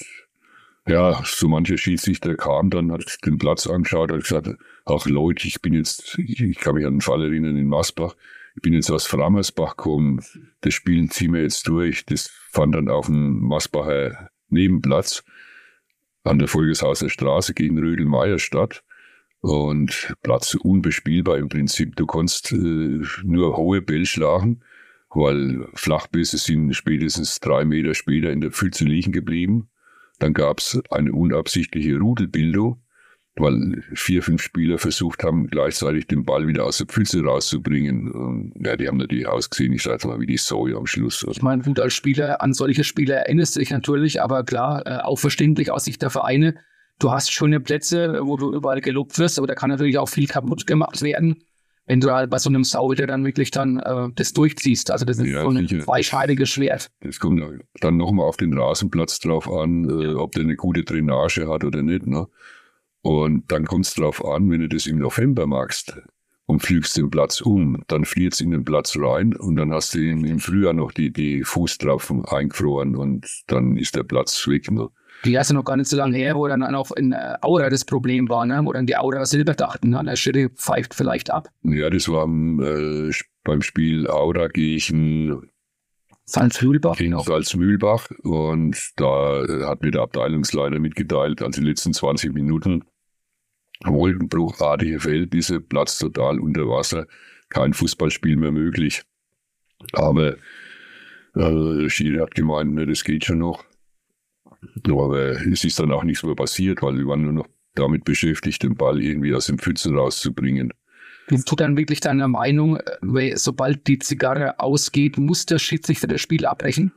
[0.87, 4.51] ja, so mancher Schiedsrichter kam dann, hat den Platz angeschaut, hat gesagt,
[4.85, 8.15] ach Leute, ich bin jetzt, ich kann mich an den Fall erinnern in Masbach,
[8.55, 10.25] ich bin jetzt aus Frammersbach gekommen,
[10.61, 12.07] das Spielen ziehen wir jetzt durch.
[12.07, 15.25] Das fand dann auf dem Masbacher Nebenplatz
[16.27, 18.83] an der Volkeshauser Straße gegen Rödelmeier statt.
[19.41, 21.95] Und Platz unbespielbar im Prinzip.
[21.97, 24.61] Du konntest äh, nur hohe Bälle schlagen,
[25.11, 29.69] weil Flachbisse sind spätestens drei Meter später in der Pfütze liegen geblieben.
[30.19, 32.83] Dann gab es eine unabsichtliche Rudelbildung
[33.39, 38.11] weil vier, fünf Spieler versucht haben, gleichzeitig den Ball wieder aus der Pfütze rauszubringen.
[38.11, 41.25] Und, ja, die haben natürlich ausgesehen, ich sage mal, wie die Säue am Schluss.
[41.31, 44.99] Ich meine, gut, als Spieler, an solche Spieler erinnerst du dich natürlich, aber klar, äh,
[45.03, 46.57] auch verständlich aus Sicht der Vereine.
[46.99, 50.27] Du hast schöne Plätze, wo du überall gelobt wirst, aber da kann natürlich auch viel
[50.27, 51.45] kaputt gemacht werden,
[51.85, 54.91] wenn du halt bei so einem Sauwitter dann wirklich dann äh, das durchziehst.
[54.91, 56.91] Also das ist ja, so ein zweischneidiges Schwert.
[57.01, 57.43] Das kommt
[57.81, 61.83] dann nochmal auf den Rasenplatz drauf an, äh, ob der eine gute Drainage hat oder
[61.83, 62.07] nicht.
[62.07, 62.27] Ne?
[63.07, 65.97] Und dann kommt es darauf an, wenn du das im November magst
[66.47, 69.95] und pflügst den Platz um, dann friert es in den Platz rein und dann hast
[69.95, 74.73] du im, Frühjahr noch die, die Fußtraufen eingefroren und dann ist der Platz weg.
[74.73, 74.89] Ne?
[75.25, 77.71] Die hast du noch gar nicht so lange her, wo dann auch in äh, Aura
[77.71, 78.61] das Problem war, ne?
[78.65, 80.03] wo dann die Aura Silber dachten, ne?
[80.05, 81.49] der Schritte pfeift vielleicht ab.
[81.63, 83.13] Ja, das war äh,
[83.45, 85.49] beim Spiel Aura gegen
[86.25, 86.97] Salzmühlbach.
[86.97, 92.83] Gegen Salzmühlbach und da hat mir der Abteilungsleiter mitgeteilt, also die letzten 20 Minuten
[93.85, 97.07] wolkenbruchartige Verhältnisse, Platz total unter Wasser,
[97.49, 99.03] kein Fußballspiel mehr möglich.
[99.93, 100.37] Aber
[101.35, 103.65] äh, Schiri hat gemeint, ne, das geht schon noch.
[104.89, 108.63] Aber es ist dann auch nichts mehr passiert, weil wir waren nur noch damit beschäftigt,
[108.63, 110.73] den Ball irgendwie aus dem Pfützen rauszubringen.
[111.29, 116.21] Bist du dann wirklich deiner Meinung, äh, sobald die Zigarre ausgeht, muss der Schiedsrichter das
[116.21, 116.93] Spiel abbrechen?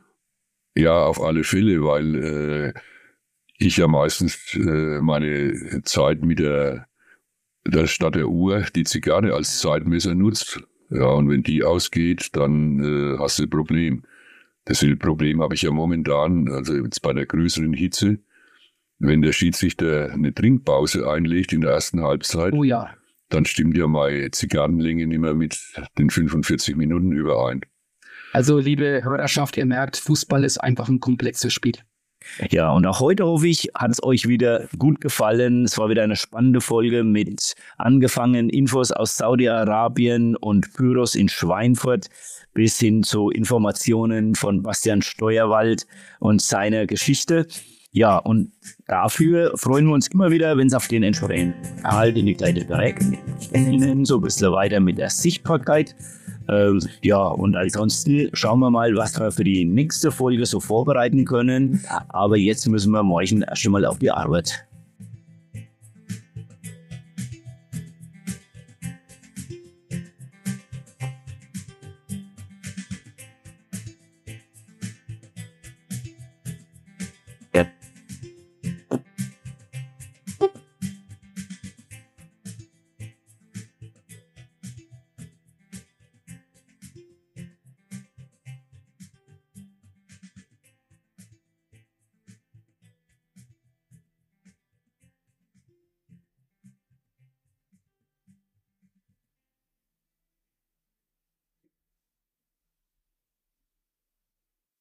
[0.76, 2.72] Ja, auf alle Fälle, weil äh,
[3.60, 6.86] ich ja meistens äh, meine Zeit mit der,
[7.66, 10.60] der statt der Uhr die Zigarre als Zeitmesser nutzt.
[10.88, 14.02] Ja, und wenn die ausgeht, dann äh, hast du ein Problem.
[14.64, 18.18] Das Problem habe ich ja momentan, also jetzt bei der größeren Hitze,
[18.98, 22.90] wenn der Schiedsrichter eine Trinkpause einlegt in der ersten Halbzeit, oh ja.
[23.28, 25.58] dann stimmt ja meine Zigarrenlänge nicht mehr mit
[25.98, 27.60] den 45 Minuten überein.
[28.32, 31.76] Also, liebe Hörerschaft, ihr merkt, Fußball ist einfach ein komplexes Spiel.
[32.50, 35.64] Ja, und auch heute hoffe ich, hat es euch wieder gut gefallen.
[35.64, 42.08] Es war wieder eine spannende Folge mit angefangen Infos aus Saudi-Arabien und Pyros in Schweinfurt
[42.52, 45.86] bis hin zu Informationen von Bastian Steuerwald
[46.18, 47.46] und seiner Geschichte.
[47.92, 48.52] Ja, und
[48.86, 52.64] dafür freuen wir uns immer wieder, wenn es auf den entsprechenden Erhalt in die kleine
[52.64, 53.02] Direkt
[54.04, 55.96] so ein bisschen weiter mit der Sichtbarkeit
[56.50, 61.24] ähm, ja, und ansonsten schauen wir mal, was wir für die nächste Folge so vorbereiten
[61.24, 61.84] können.
[62.08, 64.66] Aber jetzt müssen wir morgen erst einmal auf die Arbeit.